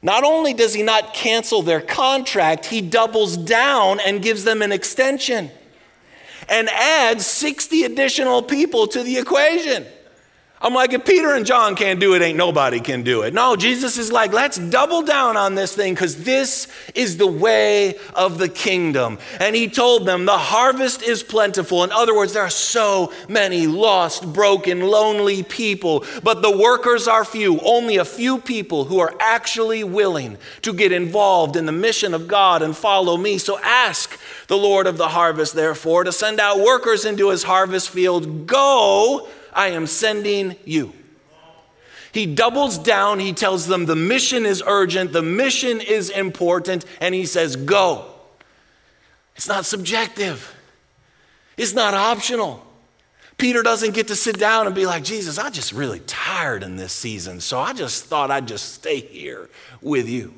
Not 0.00 0.22
only 0.22 0.54
does 0.54 0.74
he 0.74 0.82
not 0.82 1.12
cancel 1.12 1.62
their 1.62 1.80
contract, 1.80 2.66
he 2.66 2.80
doubles 2.80 3.36
down 3.36 3.98
and 4.00 4.22
gives 4.22 4.44
them 4.44 4.62
an 4.62 4.72
extension 4.72 5.50
and 6.48 6.68
adds 6.68 7.26
60 7.26 7.84
additional 7.84 8.42
people 8.42 8.86
to 8.88 9.02
the 9.02 9.18
equation. 9.18 9.86
I'm 10.60 10.74
like, 10.74 10.92
if 10.92 11.04
Peter 11.04 11.34
and 11.34 11.46
John 11.46 11.76
can't 11.76 12.00
do 12.00 12.14
it, 12.14 12.22
ain't 12.22 12.36
nobody 12.36 12.80
can 12.80 13.04
do 13.04 13.22
it. 13.22 13.32
No, 13.32 13.54
Jesus 13.54 13.96
is 13.96 14.10
like, 14.10 14.32
let's 14.32 14.58
double 14.58 15.02
down 15.02 15.36
on 15.36 15.54
this 15.54 15.72
thing 15.72 15.94
because 15.94 16.24
this 16.24 16.66
is 16.96 17.16
the 17.16 17.28
way 17.28 17.94
of 18.16 18.38
the 18.38 18.48
kingdom. 18.48 19.18
And 19.38 19.54
he 19.54 19.68
told 19.68 20.04
them, 20.04 20.24
the 20.24 20.36
harvest 20.36 21.02
is 21.02 21.22
plentiful. 21.22 21.84
In 21.84 21.92
other 21.92 22.14
words, 22.14 22.32
there 22.32 22.42
are 22.42 22.50
so 22.50 23.12
many 23.28 23.68
lost, 23.68 24.32
broken, 24.32 24.80
lonely 24.80 25.44
people, 25.44 26.04
but 26.24 26.42
the 26.42 26.56
workers 26.56 27.06
are 27.06 27.24
few. 27.24 27.60
Only 27.60 27.98
a 27.98 28.04
few 28.04 28.38
people 28.38 28.84
who 28.84 28.98
are 28.98 29.14
actually 29.20 29.84
willing 29.84 30.38
to 30.62 30.72
get 30.72 30.90
involved 30.90 31.54
in 31.54 31.66
the 31.66 31.72
mission 31.72 32.14
of 32.14 32.26
God 32.26 32.62
and 32.62 32.76
follow 32.76 33.16
me. 33.16 33.38
So 33.38 33.60
ask 33.60 34.18
the 34.48 34.58
Lord 34.58 34.88
of 34.88 34.96
the 34.96 35.08
harvest, 35.08 35.54
therefore, 35.54 36.02
to 36.02 36.10
send 36.10 36.40
out 36.40 36.58
workers 36.58 37.04
into 37.04 37.30
his 37.30 37.44
harvest 37.44 37.90
field. 37.90 38.48
Go 38.48 39.28
I 39.58 39.70
am 39.70 39.88
sending 39.88 40.54
you. 40.64 40.92
He 42.12 42.26
doubles 42.26 42.78
down. 42.78 43.18
He 43.18 43.32
tells 43.32 43.66
them 43.66 43.86
the 43.86 43.96
mission 43.96 44.46
is 44.46 44.62
urgent, 44.64 45.12
the 45.12 45.20
mission 45.20 45.80
is 45.80 46.10
important, 46.10 46.84
and 47.00 47.14
he 47.14 47.26
says, 47.26 47.56
Go. 47.56 48.06
It's 49.34 49.48
not 49.48 49.66
subjective, 49.66 50.54
it's 51.56 51.74
not 51.74 51.92
optional. 51.92 52.64
Peter 53.36 53.62
doesn't 53.62 53.94
get 53.94 54.08
to 54.08 54.16
sit 54.16 54.36
down 54.36 54.66
and 54.66 54.74
be 54.74 54.84
like, 54.84 55.04
Jesus, 55.04 55.38
I'm 55.38 55.52
just 55.52 55.72
really 55.72 56.00
tired 56.00 56.64
in 56.64 56.74
this 56.74 56.92
season, 56.92 57.40
so 57.40 57.60
I 57.60 57.72
just 57.72 58.06
thought 58.06 58.32
I'd 58.32 58.48
just 58.48 58.74
stay 58.74 58.98
here 58.98 59.48
with 59.80 60.08
you. 60.08 60.34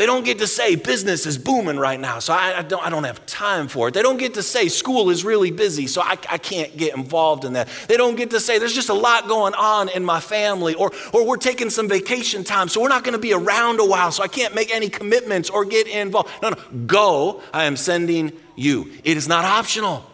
They 0.00 0.06
don't 0.06 0.24
get 0.24 0.38
to 0.38 0.46
say 0.46 0.76
business 0.76 1.26
is 1.26 1.36
booming 1.36 1.76
right 1.76 2.00
now, 2.00 2.20
so 2.20 2.32
I, 2.32 2.60
I, 2.60 2.62
don't, 2.62 2.82
I 2.82 2.88
don't 2.88 3.04
have 3.04 3.26
time 3.26 3.68
for 3.68 3.88
it. 3.88 3.92
They 3.92 4.00
don't 4.00 4.16
get 4.16 4.32
to 4.32 4.42
say 4.42 4.68
school 4.68 5.10
is 5.10 5.26
really 5.26 5.50
busy, 5.50 5.86
so 5.86 6.00
I, 6.00 6.12
I 6.30 6.38
can't 6.38 6.74
get 6.74 6.96
involved 6.96 7.44
in 7.44 7.52
that. 7.52 7.68
They 7.86 7.98
don't 7.98 8.16
get 8.16 8.30
to 8.30 8.40
say 8.40 8.58
there's 8.58 8.74
just 8.74 8.88
a 8.88 8.94
lot 8.94 9.28
going 9.28 9.52
on 9.52 9.90
in 9.90 10.02
my 10.02 10.18
family, 10.18 10.72
or, 10.72 10.90
or 11.12 11.26
we're 11.26 11.36
taking 11.36 11.68
some 11.68 11.86
vacation 11.86 12.44
time, 12.44 12.70
so 12.70 12.80
we're 12.80 12.88
not 12.88 13.04
going 13.04 13.12
to 13.12 13.18
be 13.18 13.34
around 13.34 13.78
a 13.78 13.84
while, 13.84 14.10
so 14.10 14.22
I 14.22 14.28
can't 14.28 14.54
make 14.54 14.74
any 14.74 14.88
commitments 14.88 15.50
or 15.50 15.66
get 15.66 15.86
involved. 15.86 16.30
No, 16.40 16.48
no, 16.48 16.56
go. 16.86 17.42
I 17.52 17.64
am 17.64 17.76
sending 17.76 18.32
you. 18.56 18.90
It 19.04 19.18
is 19.18 19.28
not 19.28 19.44
optional, 19.44 20.10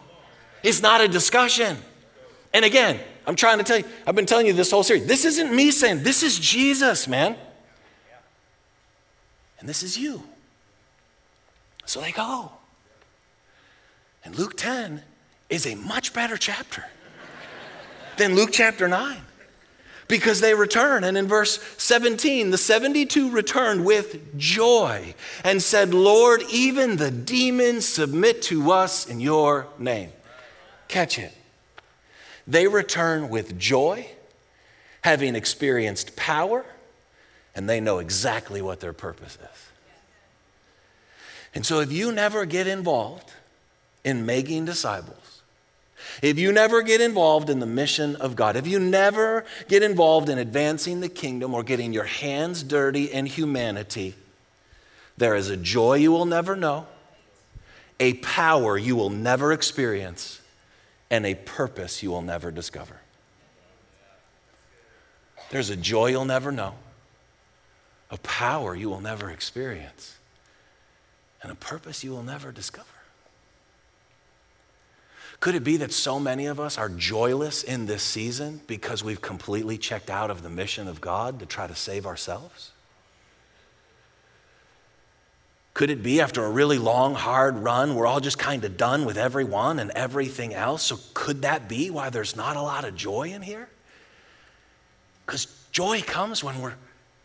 it's 0.63 0.81
not 0.81 0.99
a 0.99 1.07
discussion. 1.07 1.77
And 2.53 2.65
again, 2.65 2.99
I'm 3.25 3.37
trying 3.37 3.59
to 3.59 3.63
tell 3.63 3.77
you, 3.77 3.85
I've 4.05 4.15
been 4.15 4.25
telling 4.25 4.47
you 4.47 4.53
this 4.53 4.69
whole 4.69 4.83
series. 4.83 5.05
This 5.07 5.23
isn't 5.23 5.55
me 5.55 5.71
saying, 5.71 6.03
this 6.03 6.23
is 6.23 6.37
Jesus, 6.37 7.07
man 7.07 7.37
and 9.59 9.67
this 9.67 9.83
is 9.83 9.97
you. 9.97 10.23
So 11.85 12.01
they 12.01 12.11
go. 12.11 12.51
And 14.23 14.37
Luke 14.37 14.57
10 14.57 15.01
is 15.49 15.65
a 15.65 15.75
much 15.75 16.13
better 16.13 16.37
chapter 16.37 16.83
than 18.17 18.35
Luke 18.35 18.49
chapter 18.51 18.87
9 18.87 19.17
because 20.07 20.41
they 20.41 20.53
return. 20.53 21.03
And 21.03 21.17
in 21.17 21.27
verse 21.27 21.59
17, 21.77 22.51
the 22.51 22.57
72 22.57 23.31
returned 23.31 23.85
with 23.85 24.37
joy 24.37 25.15
and 25.43 25.61
said, 25.61 25.93
Lord, 25.93 26.43
even 26.51 26.97
the 26.97 27.11
demons 27.11 27.85
submit 27.85 28.41
to 28.43 28.71
us 28.71 29.07
in 29.07 29.19
your 29.19 29.67
name. 29.77 30.11
Catch 30.87 31.19
it. 31.19 31.33
They 32.45 32.67
return 32.67 33.29
with 33.29 33.59
joy, 33.59 34.07
having 35.01 35.35
experienced 35.35 36.15
power 36.15 36.65
and 37.57 37.67
they 37.67 37.81
know 37.81 37.97
exactly 37.97 38.61
what 38.61 38.79
their 38.79 38.93
purpose 38.93 39.35
is. 39.41 39.69
And 41.55 41.65
so, 41.65 41.79
if 41.79 41.91
you 41.91 42.11
never 42.11 42.45
get 42.45 42.67
involved 42.67 43.33
in 44.05 44.27
making 44.27 44.65
disciples, 44.65 45.41
if 46.21 46.37
you 46.37 46.51
never 46.51 46.83
get 46.83 47.01
involved 47.01 47.49
in 47.49 47.59
the 47.59 47.65
mission 47.65 48.15
of 48.17 48.35
God, 48.35 48.55
if 48.55 48.67
you 48.67 48.79
never 48.79 49.43
get 49.67 49.81
involved 49.81 50.29
in 50.29 50.37
advancing 50.37 50.99
the 50.99 51.09
kingdom 51.09 51.55
or 51.55 51.63
getting 51.63 51.93
your 51.93 52.03
hands 52.03 52.61
dirty 52.61 53.05
in 53.05 53.25
humanity, 53.25 54.13
there 55.17 55.35
is 55.35 55.49
a 55.49 55.57
joy 55.57 55.95
you 55.95 56.11
will 56.11 56.27
never 56.27 56.55
know, 56.55 56.85
a 57.99 58.13
power 58.15 58.77
you 58.77 58.95
will 58.95 59.09
never 59.09 59.51
experience, 59.51 60.41
and 61.09 61.25
a 61.25 61.33
purpose 61.33 62.03
you 62.03 62.11
will 62.11 62.21
never 62.21 62.51
discover. 62.51 62.97
There's 65.49 65.71
a 65.71 65.75
joy 65.75 66.11
you'll 66.11 66.25
never 66.25 66.51
know 66.51 66.75
a 68.09 68.17
power 68.19 68.75
you 68.75 68.89
will 68.89 69.01
never 69.01 69.29
experience, 69.29 70.17
and 71.41 71.51
a 71.51 71.55
purpose 71.55 72.03
you 72.03 72.11
will 72.11 72.23
never 72.23 72.51
discover. 72.51 72.87
Could 75.39 75.53
it 75.53 75.63
be 75.63 75.77
that 75.77 75.91
so 75.91 76.19
many 76.19 76.47
of 76.47 76.59
us 76.59 76.77
are 76.77 76.89
joyless 76.89 77.61
in 77.61 77.85
this 77.85 78.01
season 78.01 78.61
because 78.65 79.03
we've 79.03 79.21
completely 79.21 79.77
checked 79.77 80.09
out 80.09 80.31
of 80.31 80.41
the 80.41 80.49
mission 80.49 80.87
of 80.87 80.99
God 80.99 81.39
to 81.39 81.45
try 81.45 81.67
to 81.67 81.75
save 81.75 82.07
ourselves? 82.07 82.71
Could 85.75 85.91
it 85.91 86.01
be 86.01 86.21
after 86.21 86.43
a 86.43 86.49
really 86.49 86.79
long, 86.79 87.13
hard 87.13 87.59
run, 87.59 87.93
we're 87.93 88.07
all 88.07 88.19
just 88.19 88.39
kind 88.39 88.65
of 88.65 88.77
done 88.77 89.05
with 89.05 89.15
everyone 89.15 89.77
and 89.77 89.91
everything 89.91 90.55
else? 90.55 90.81
So, 90.81 90.97
could 91.13 91.43
that 91.43 91.69
be 91.69 91.91
why 91.91 92.09
there's 92.09 92.35
not 92.35 92.55
a 92.55 92.61
lot 92.63 92.83
of 92.83 92.95
joy 92.95 93.29
in 93.29 93.43
here? 93.43 93.69
Because 95.23 95.45
joy 95.71 96.01
comes 96.01 96.43
when 96.43 96.59
we're 96.61 96.73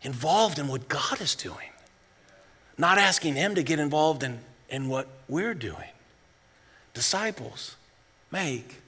involved 0.03 0.59
in 0.59 0.67
what 0.67 0.87
God 0.87 1.21
is 1.21 1.35
doing, 1.35 1.69
not 2.77 2.97
asking 2.97 3.35
Him 3.35 3.55
to 3.55 3.63
get 3.63 3.79
involved 3.79 4.23
in, 4.23 4.39
in 4.69 4.87
what 4.89 5.07
we're 5.27 5.53
doing. 5.53 5.89
Disciples 6.93 7.75
make 8.31 8.81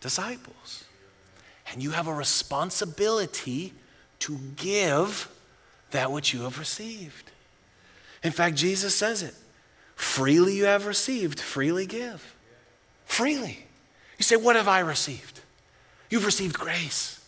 disciples. 0.00 0.84
And 1.72 1.82
you 1.82 1.90
have 1.90 2.06
a 2.06 2.14
responsibility 2.14 3.72
to 4.20 4.38
give 4.56 5.28
that 5.90 6.12
which 6.12 6.32
you 6.32 6.42
have 6.42 6.58
received. 6.58 7.30
In 8.22 8.32
fact, 8.32 8.56
Jesus 8.56 8.94
says 8.94 9.22
it 9.22 9.34
freely 9.94 10.56
you 10.56 10.64
have 10.64 10.86
received, 10.86 11.40
freely 11.40 11.86
give. 11.86 12.34
Freely. 13.06 13.66
You 14.18 14.22
say, 14.24 14.36
What 14.36 14.56
have 14.56 14.68
I 14.68 14.80
received? 14.80 15.40
You've 16.10 16.26
received 16.26 16.58
grace, 16.58 17.20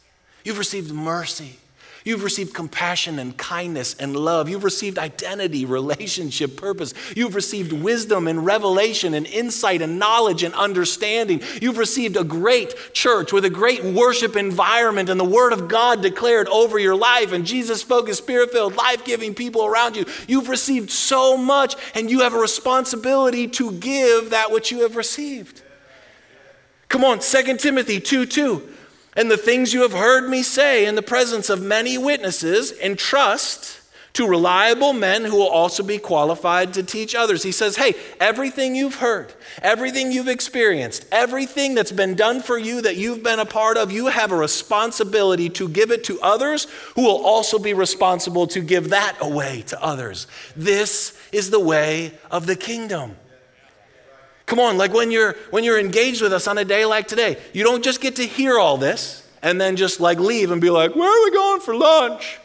you've 0.44 0.58
received 0.58 0.92
mercy, 0.92 1.58
You've 2.08 2.24
received 2.24 2.54
compassion 2.54 3.18
and 3.18 3.36
kindness 3.36 3.94
and 4.00 4.16
love. 4.16 4.48
You've 4.48 4.64
received 4.64 4.98
identity, 4.98 5.66
relationship, 5.66 6.56
purpose. 6.56 6.94
You've 7.14 7.34
received 7.34 7.70
wisdom 7.70 8.26
and 8.26 8.46
revelation 8.46 9.12
and 9.12 9.26
insight 9.26 9.82
and 9.82 9.98
knowledge 9.98 10.42
and 10.42 10.54
understanding. 10.54 11.42
You've 11.60 11.76
received 11.76 12.16
a 12.16 12.24
great 12.24 12.94
church 12.94 13.30
with 13.30 13.44
a 13.44 13.50
great 13.50 13.84
worship 13.84 14.36
environment 14.36 15.10
and 15.10 15.20
the 15.20 15.24
Word 15.24 15.52
of 15.52 15.68
God 15.68 16.00
declared 16.00 16.48
over 16.48 16.78
your 16.78 16.96
life 16.96 17.32
and 17.32 17.44
Jesus 17.44 17.82
focused, 17.82 18.22
spirit 18.22 18.52
filled, 18.52 18.74
life 18.74 19.04
giving 19.04 19.34
people 19.34 19.66
around 19.66 19.94
you. 19.94 20.06
You've 20.26 20.48
received 20.48 20.88
so 20.88 21.36
much 21.36 21.76
and 21.94 22.10
you 22.10 22.20
have 22.20 22.32
a 22.32 22.38
responsibility 22.38 23.48
to 23.48 23.72
give 23.72 24.30
that 24.30 24.50
which 24.50 24.70
you 24.72 24.80
have 24.80 24.96
received. 24.96 25.60
Come 26.88 27.04
on, 27.04 27.18
2 27.18 27.58
Timothy 27.58 28.00
2 28.00 28.24
2 28.24 28.76
and 29.18 29.28
the 29.28 29.36
things 29.36 29.74
you 29.74 29.82
have 29.82 29.92
heard 29.92 30.30
me 30.30 30.44
say 30.44 30.86
in 30.86 30.94
the 30.94 31.02
presence 31.02 31.50
of 31.50 31.60
many 31.60 31.98
witnesses, 31.98 32.70
entrust 32.78 33.80
to 34.12 34.28
reliable 34.28 34.92
men 34.92 35.24
who 35.24 35.34
will 35.34 35.48
also 35.48 35.82
be 35.82 35.98
qualified 35.98 36.72
to 36.74 36.84
teach 36.84 37.16
others. 37.16 37.42
He 37.42 37.50
says, 37.50 37.74
Hey, 37.74 37.94
everything 38.20 38.76
you've 38.76 38.94
heard, 38.94 39.34
everything 39.60 40.12
you've 40.12 40.28
experienced, 40.28 41.04
everything 41.10 41.74
that's 41.74 41.90
been 41.90 42.14
done 42.14 42.40
for 42.40 42.56
you 42.56 42.80
that 42.82 42.96
you've 42.96 43.24
been 43.24 43.40
a 43.40 43.44
part 43.44 43.76
of, 43.76 43.90
you 43.90 44.06
have 44.06 44.30
a 44.30 44.36
responsibility 44.36 45.48
to 45.50 45.68
give 45.68 45.90
it 45.90 46.04
to 46.04 46.20
others 46.20 46.68
who 46.94 47.02
will 47.02 47.24
also 47.24 47.58
be 47.58 47.74
responsible 47.74 48.46
to 48.46 48.60
give 48.60 48.90
that 48.90 49.16
away 49.20 49.64
to 49.66 49.82
others. 49.82 50.28
This 50.54 51.20
is 51.32 51.50
the 51.50 51.58
way 51.58 52.12
of 52.30 52.46
the 52.46 52.54
kingdom. 52.56 53.16
Come 54.48 54.60
on, 54.60 54.78
like 54.78 54.94
when 54.94 55.10
you're 55.10 55.34
when 55.50 55.62
you're 55.62 55.78
engaged 55.78 56.22
with 56.22 56.32
us 56.32 56.48
on 56.48 56.56
a 56.56 56.64
day 56.64 56.86
like 56.86 57.06
today, 57.06 57.36
you 57.52 57.62
don't 57.62 57.84
just 57.84 58.00
get 58.00 58.16
to 58.16 58.26
hear 58.26 58.58
all 58.58 58.78
this 58.78 59.28
and 59.42 59.60
then 59.60 59.76
just 59.76 60.00
like 60.00 60.18
leave 60.18 60.50
and 60.50 60.58
be 60.58 60.70
like, 60.70 60.96
"Where 60.96 61.06
are 61.06 61.24
we 61.24 61.30
going 61.30 61.60
for 61.60 61.76
lunch?" 61.76 62.38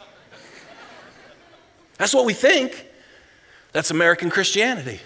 That's 1.98 2.14
what 2.14 2.26
we 2.26 2.34
think. 2.34 2.88
That's 3.72 3.90
American 3.90 4.30
Christianity. 4.30 5.00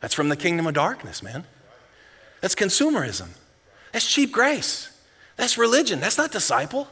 That's 0.00 0.14
from 0.14 0.30
the 0.30 0.36
kingdom 0.36 0.66
of 0.66 0.72
darkness, 0.72 1.22
man. 1.22 1.44
That's 2.40 2.54
consumerism. 2.54 3.28
That's 3.92 4.10
cheap 4.10 4.32
grace. 4.32 4.90
That's 5.36 5.58
religion. 5.58 6.00
That's 6.00 6.16
not 6.16 6.32
disciple. 6.32 6.88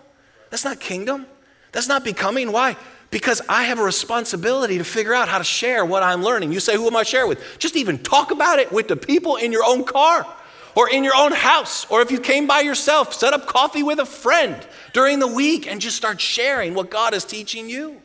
That's 0.51 0.67
not 0.67 0.81
kingdom. 0.81 1.27
That's 1.73 1.89
not 1.89 2.05
becoming. 2.05 2.53
Why? 2.53 2.77
Because 3.13 3.43
I 3.49 3.65
have 3.65 3.79
a 3.79 3.85
responsibility 3.85 4.79
to 4.79 4.85
figure 4.85 5.15
out 5.15 5.29
how 5.29 5.39
to 5.39 5.45
share 5.45 5.85
what 5.85 6.03
I'm 6.03 6.25
learning. 6.25 6.51
You 6.51 6.59
say, 6.59 6.75
Who 6.75 6.89
am 6.89 6.97
I 6.97 7.05
sharing 7.05 7.29
with? 7.29 7.59
Just 7.59 7.77
even 7.77 7.99
talk 7.99 8.33
about 8.33 8.59
it 8.59 8.73
with 8.73 8.89
the 8.89 8.97
people 8.97 9.37
in 9.37 9.53
your 9.53 9.65
own 9.65 9.85
car 9.85 10.27
or 10.75 10.89
in 10.89 11.05
your 11.05 11.15
own 11.15 11.33
house. 11.33 11.87
Or 11.91 12.01
if 12.01 12.11
you 12.11 12.19
came 12.19 12.47
by 12.47 12.61
yourself, 12.61 13.13
set 13.13 13.35
up 13.35 13.47
coffee 13.47 13.83
with 13.83 14.01
a 14.01 14.07
friend 14.07 14.57
during 14.95 15.19
the 15.19 15.29
week 15.29 15.71
and 15.71 15.81
just 15.81 15.97
start 15.97 16.21
sharing 16.21 16.75
what 16.75 16.91
God 16.91 17.15
is 17.15 17.25
teaching 17.25 17.69
you. 17.69 18.01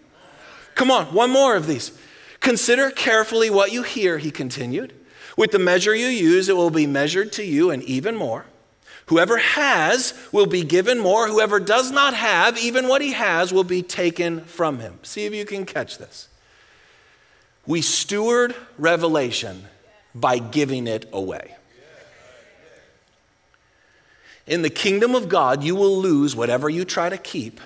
Come 0.75 0.91
on, 0.91 1.05
one 1.07 1.31
more 1.31 1.55
of 1.55 1.65
these. 1.65 1.97
Consider 2.41 2.91
carefully 2.91 3.49
what 3.49 3.71
you 3.71 3.83
hear, 3.83 4.17
he 4.17 4.29
continued. 4.29 4.93
With 5.37 5.51
the 5.51 5.59
measure 5.59 5.95
you 5.95 6.07
use, 6.07 6.49
it 6.49 6.57
will 6.57 6.69
be 6.69 6.85
measured 6.85 7.31
to 7.33 7.43
you 7.43 7.71
and 7.71 7.81
even 7.83 8.15
more. 8.15 8.45
Whoever 9.07 9.37
has 9.37 10.13
will 10.31 10.45
be 10.45 10.63
given 10.63 10.99
more. 10.99 11.27
Whoever 11.27 11.59
does 11.59 11.91
not 11.91 12.13
have, 12.13 12.57
even 12.57 12.87
what 12.87 13.01
he 13.01 13.13
has, 13.13 13.53
will 13.53 13.63
be 13.63 13.81
taken 13.81 14.41
from 14.41 14.79
him. 14.79 14.99
See 15.03 15.25
if 15.25 15.33
you 15.33 15.45
can 15.45 15.65
catch 15.65 15.97
this. 15.97 16.27
We 17.65 17.81
steward 17.81 18.55
revelation 18.77 19.65
by 20.13 20.39
giving 20.39 20.87
it 20.87 21.07
away. 21.11 21.55
In 24.45 24.61
the 24.61 24.69
kingdom 24.69 25.15
of 25.15 25.29
God, 25.29 25.63
you 25.63 25.75
will 25.75 25.97
lose 25.97 26.35
whatever 26.35 26.69
you 26.69 26.85
try 26.85 27.09
to 27.09 27.17
keep, 27.17 27.59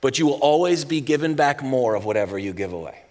but 0.00 0.18
you 0.18 0.26
will 0.26 0.40
always 0.40 0.84
be 0.84 1.00
given 1.00 1.34
back 1.34 1.62
more 1.62 1.94
of 1.94 2.04
whatever 2.04 2.38
you 2.38 2.52
give 2.52 2.72
away. 2.72 3.01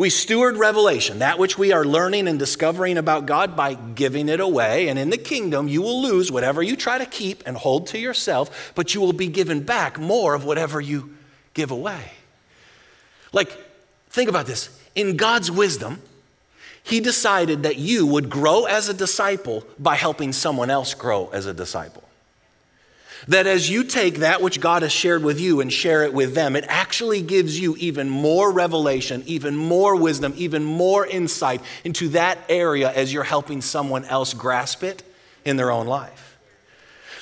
We 0.00 0.08
steward 0.08 0.56
revelation, 0.56 1.18
that 1.18 1.38
which 1.38 1.58
we 1.58 1.72
are 1.72 1.84
learning 1.84 2.26
and 2.26 2.38
discovering 2.38 2.96
about 2.96 3.26
God, 3.26 3.54
by 3.54 3.74
giving 3.74 4.30
it 4.30 4.40
away. 4.40 4.88
And 4.88 4.98
in 4.98 5.10
the 5.10 5.18
kingdom, 5.18 5.68
you 5.68 5.82
will 5.82 6.00
lose 6.00 6.32
whatever 6.32 6.62
you 6.62 6.74
try 6.74 6.96
to 6.96 7.04
keep 7.04 7.42
and 7.44 7.54
hold 7.54 7.88
to 7.88 7.98
yourself, 7.98 8.72
but 8.74 8.94
you 8.94 9.02
will 9.02 9.12
be 9.12 9.26
given 9.26 9.62
back 9.62 10.00
more 10.00 10.32
of 10.32 10.46
whatever 10.46 10.80
you 10.80 11.14
give 11.52 11.70
away. 11.70 12.00
Like, 13.34 13.54
think 14.08 14.30
about 14.30 14.46
this. 14.46 14.70
In 14.94 15.18
God's 15.18 15.50
wisdom, 15.50 16.00
He 16.82 17.00
decided 17.00 17.64
that 17.64 17.76
you 17.76 18.06
would 18.06 18.30
grow 18.30 18.64
as 18.64 18.88
a 18.88 18.94
disciple 18.94 19.66
by 19.78 19.96
helping 19.96 20.32
someone 20.32 20.70
else 20.70 20.94
grow 20.94 21.28
as 21.28 21.44
a 21.44 21.52
disciple. 21.52 22.04
That 23.28 23.46
as 23.46 23.68
you 23.68 23.84
take 23.84 24.16
that 24.16 24.40
which 24.40 24.60
God 24.60 24.82
has 24.82 24.92
shared 24.92 25.22
with 25.22 25.40
you 25.40 25.60
and 25.60 25.72
share 25.72 26.04
it 26.04 26.14
with 26.14 26.34
them, 26.34 26.56
it 26.56 26.64
actually 26.68 27.22
gives 27.22 27.58
you 27.58 27.76
even 27.76 28.08
more 28.08 28.50
revelation, 28.50 29.22
even 29.26 29.56
more 29.56 29.96
wisdom, 29.96 30.32
even 30.36 30.64
more 30.64 31.06
insight 31.06 31.60
into 31.84 32.08
that 32.10 32.38
area 32.48 32.90
as 32.90 33.12
you're 33.12 33.22
helping 33.22 33.60
someone 33.60 34.04
else 34.04 34.34
grasp 34.34 34.82
it 34.82 35.02
in 35.44 35.56
their 35.56 35.70
own 35.70 35.86
life. 35.86 36.30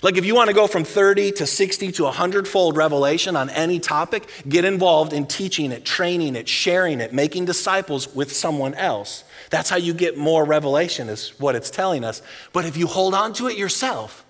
Like 0.00 0.16
if 0.16 0.24
you 0.24 0.34
want 0.34 0.48
to 0.48 0.54
go 0.54 0.68
from 0.68 0.84
30 0.84 1.32
to 1.32 1.46
60 1.46 1.92
to 1.92 2.04
100 2.04 2.46
fold 2.46 2.76
revelation 2.76 3.34
on 3.34 3.50
any 3.50 3.80
topic, 3.80 4.28
get 4.48 4.64
involved 4.64 5.12
in 5.12 5.26
teaching 5.26 5.72
it, 5.72 5.84
training 5.84 6.36
it, 6.36 6.48
sharing 6.48 7.00
it, 7.00 7.12
making 7.12 7.46
disciples 7.46 8.14
with 8.14 8.32
someone 8.32 8.74
else. 8.74 9.24
That's 9.50 9.68
how 9.68 9.76
you 9.76 9.94
get 9.94 10.16
more 10.16 10.44
revelation, 10.44 11.08
is 11.08 11.30
what 11.40 11.56
it's 11.56 11.70
telling 11.70 12.04
us. 12.04 12.22
But 12.52 12.64
if 12.64 12.76
you 12.76 12.86
hold 12.86 13.14
on 13.14 13.32
to 13.34 13.48
it 13.48 13.58
yourself, 13.58 14.24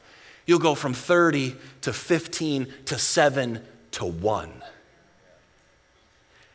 You'll 0.49 0.59
go 0.59 0.75
from 0.75 0.95
30 0.95 1.55
to 1.83 1.93
15 1.93 2.73
to 2.87 2.99
7 2.99 3.61
to 3.91 4.05
1. 4.07 4.51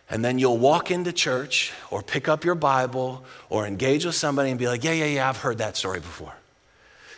And 0.10 0.26
then 0.26 0.40
you'll 0.40 0.58
walk 0.58 0.90
into 0.90 1.14
church 1.14 1.72
or 1.92 2.02
pick 2.02 2.28
up 2.28 2.44
your 2.44 2.56
Bible 2.56 3.24
or 3.52 3.68
engage 3.68 4.04
with 4.04 4.16
somebody 4.16 4.50
and 4.50 4.58
be 4.58 4.68
like, 4.68 4.84
yeah, 4.84 4.94
yeah, 4.94 5.06
yeah, 5.06 5.30
I've 5.30 5.38
heard 5.38 5.60
that 5.60 5.78
story 5.78 6.00
before. 6.00 6.34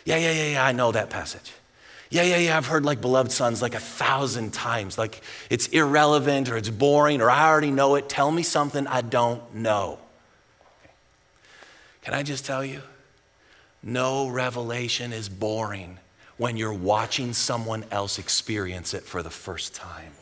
Yeah, 0.04 0.18
yeah, 0.18 0.32
yeah, 0.32 0.50
yeah, 0.50 0.66
I 0.66 0.72
know 0.72 0.92
that 0.92 1.08
passage. 1.08 1.50
Yeah, 2.10 2.24
yeah, 2.24 2.36
yeah, 2.36 2.58
I've 2.58 2.66
heard 2.66 2.84
like 2.84 3.00
beloved 3.00 3.32
sons 3.32 3.62
like 3.62 3.74
a 3.74 3.80
thousand 3.80 4.52
times. 4.52 4.98
Like 4.98 5.22
it's 5.48 5.68
irrelevant 5.68 6.50
or 6.50 6.58
it's 6.58 6.68
boring 6.68 7.22
or 7.22 7.30
I 7.30 7.48
already 7.48 7.70
know 7.70 7.94
it. 7.94 8.10
Tell 8.10 8.30
me 8.30 8.42
something 8.42 8.86
I 8.86 9.00
don't 9.00 9.54
know. 9.54 9.98
Can 12.02 12.12
I 12.12 12.22
just 12.22 12.44
tell 12.44 12.62
you? 12.62 12.82
No 13.82 14.28
revelation 14.28 15.14
is 15.14 15.30
boring 15.30 16.00
when 16.38 16.56
you're 16.56 16.72
watching 16.72 17.32
someone 17.32 17.84
else 17.90 18.18
experience 18.18 18.94
it 18.94 19.02
for 19.02 19.22
the 19.22 19.30
first 19.30 19.74
time. 19.74 20.12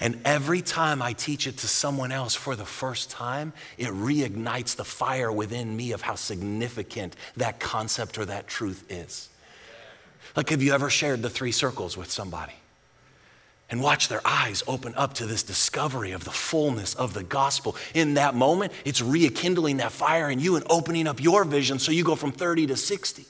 And 0.00 0.18
every 0.24 0.62
time 0.62 1.02
I 1.02 1.12
teach 1.12 1.46
it 1.46 1.58
to 1.58 1.68
someone 1.68 2.10
else 2.10 2.34
for 2.34 2.56
the 2.56 2.64
first 2.64 3.10
time, 3.10 3.52
it 3.76 3.88
reignites 3.88 4.74
the 4.74 4.84
fire 4.84 5.30
within 5.30 5.76
me 5.76 5.92
of 5.92 6.00
how 6.00 6.14
significant 6.14 7.16
that 7.36 7.60
concept 7.60 8.16
or 8.16 8.24
that 8.24 8.48
truth 8.48 8.82
is. 8.88 9.28
Like, 10.34 10.48
have 10.48 10.62
you 10.62 10.72
ever 10.72 10.88
shared 10.88 11.20
the 11.20 11.28
three 11.28 11.52
circles 11.52 11.98
with 11.98 12.10
somebody? 12.10 12.54
And 13.68 13.82
watch 13.82 14.08
their 14.08 14.22
eyes 14.24 14.62
open 14.66 14.94
up 14.96 15.14
to 15.14 15.26
this 15.26 15.42
discovery 15.42 16.12
of 16.12 16.24
the 16.24 16.30
fullness 16.30 16.94
of 16.94 17.12
the 17.12 17.22
gospel. 17.22 17.76
In 17.94 18.14
that 18.14 18.34
moment, 18.34 18.72
it's 18.86 19.02
rekindling 19.02 19.76
that 19.76 19.92
fire 19.92 20.30
in 20.30 20.40
you 20.40 20.56
and 20.56 20.64
opening 20.70 21.06
up 21.06 21.22
your 21.22 21.44
vision 21.44 21.78
so 21.78 21.92
you 21.92 22.04
go 22.04 22.16
from 22.16 22.32
30 22.32 22.68
to 22.68 22.76
60. 22.76 23.26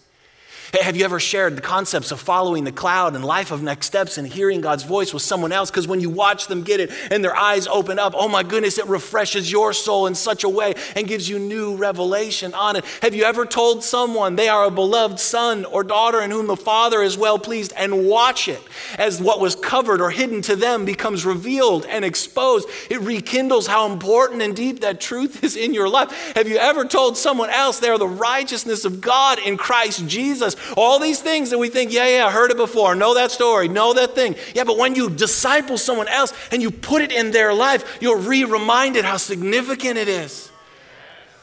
Have 0.79 0.97
you 0.97 1.05
ever 1.05 1.19
shared 1.19 1.57
the 1.57 1.63
concepts 1.63 2.13
of 2.13 2.21
following 2.21 2.63
the 2.63 2.71
cloud 2.71 3.17
and 3.17 3.25
life 3.25 3.51
of 3.51 3.61
next 3.61 3.87
steps 3.87 4.19
and 4.19 4.27
hearing 4.27 4.61
God's 4.61 4.85
voice 4.85 5.13
with 5.13 5.23
someone 5.23 5.51
else? 5.51 5.69
Because 5.69 5.89
when 5.89 6.01
you 6.01 6.11
watch 6.11 6.47
them 6.47 6.63
get 6.63 6.79
it 6.79 6.93
and 7.11 7.25
their 7.25 7.35
eyes 7.35 7.67
open 7.67 7.99
up, 7.99 8.15
oh 8.17 8.29
my 8.29 8.45
goodness, 8.45 8.79
it 8.79 8.87
refreshes 8.87 9.51
your 9.51 9.73
soul 9.73 10.07
in 10.07 10.15
such 10.15 10.45
a 10.45 10.49
way 10.49 10.75
and 10.95 11.09
gives 11.09 11.29
you 11.29 11.41
new 11.41 11.75
revelation 11.75 12.55
on 12.55 12.77
it. 12.77 12.85
Have 13.03 13.17
you 13.17 13.25
ever 13.25 13.47
told 13.47 13.83
someone 13.83 14.37
they 14.37 14.49
are 14.49 14.67
a 14.67 14.71
beloved 14.71 15.19
son 15.19 15.65
or 15.65 15.83
daughter 15.83 16.21
in 16.21 16.31
whom 16.31 16.47
the 16.47 16.57
Father 16.57 17.03
is 17.03 17.19
well 17.19 17.39
pleased 17.39 17.73
and 17.77 18.07
watch 18.07 18.47
it 18.47 18.63
as 18.97 19.21
what 19.21 19.41
was 19.41 19.57
covered 19.57 20.01
or 20.01 20.11
hidden 20.11 20.41
to 20.43 20.55
them 20.55 20.85
becomes 20.85 21.27
revealed 21.27 21.85
and 21.87 22.05
exposed? 22.05 22.69
It 22.89 23.01
rekindles 23.01 23.67
how 23.67 23.91
important 23.91 24.41
and 24.41 24.55
deep 24.55 24.81
that 24.81 25.01
truth 25.01 25.43
is 25.43 25.57
in 25.57 25.75
your 25.75 25.89
life. 25.89 26.13
Have 26.37 26.47
you 26.47 26.59
ever 26.59 26.85
told 26.85 27.17
someone 27.19 27.51
else 27.51 27.81
they 27.81 27.89
are 27.89 27.99
the 27.99 28.07
righteousness 28.07 28.85
of 28.85 29.01
God 29.01 29.41
in 29.41 29.57
Christ 29.57 30.07
Jesus? 30.07 30.55
All 30.77 30.99
these 30.99 31.21
things 31.21 31.51
that 31.51 31.59
we 31.59 31.69
think, 31.69 31.93
yeah, 31.93 32.09
yeah, 32.09 32.27
I 32.27 32.31
heard 32.31 32.51
it 32.51 32.57
before, 32.57 32.95
know 32.95 33.15
that 33.15 33.31
story, 33.31 33.69
know 33.69 33.93
that 33.95 34.15
thing. 34.15 34.37
Yeah, 34.55 34.65
but 34.65 34.79
when 34.79 34.95
you 34.95 35.11
disciple 35.11 35.79
someone 35.79 36.09
else 36.09 36.33
and 36.53 36.63
you 36.63 36.71
put 36.71 37.03
it 37.03 37.13
in 37.13 37.31
their 37.31 37.53
life, 37.53 37.99
you're 38.01 38.19
re 38.19 38.45
reminded 38.45 39.05
how 39.05 39.17
significant 39.17 39.99
it 39.99 40.09
is. 40.09 40.51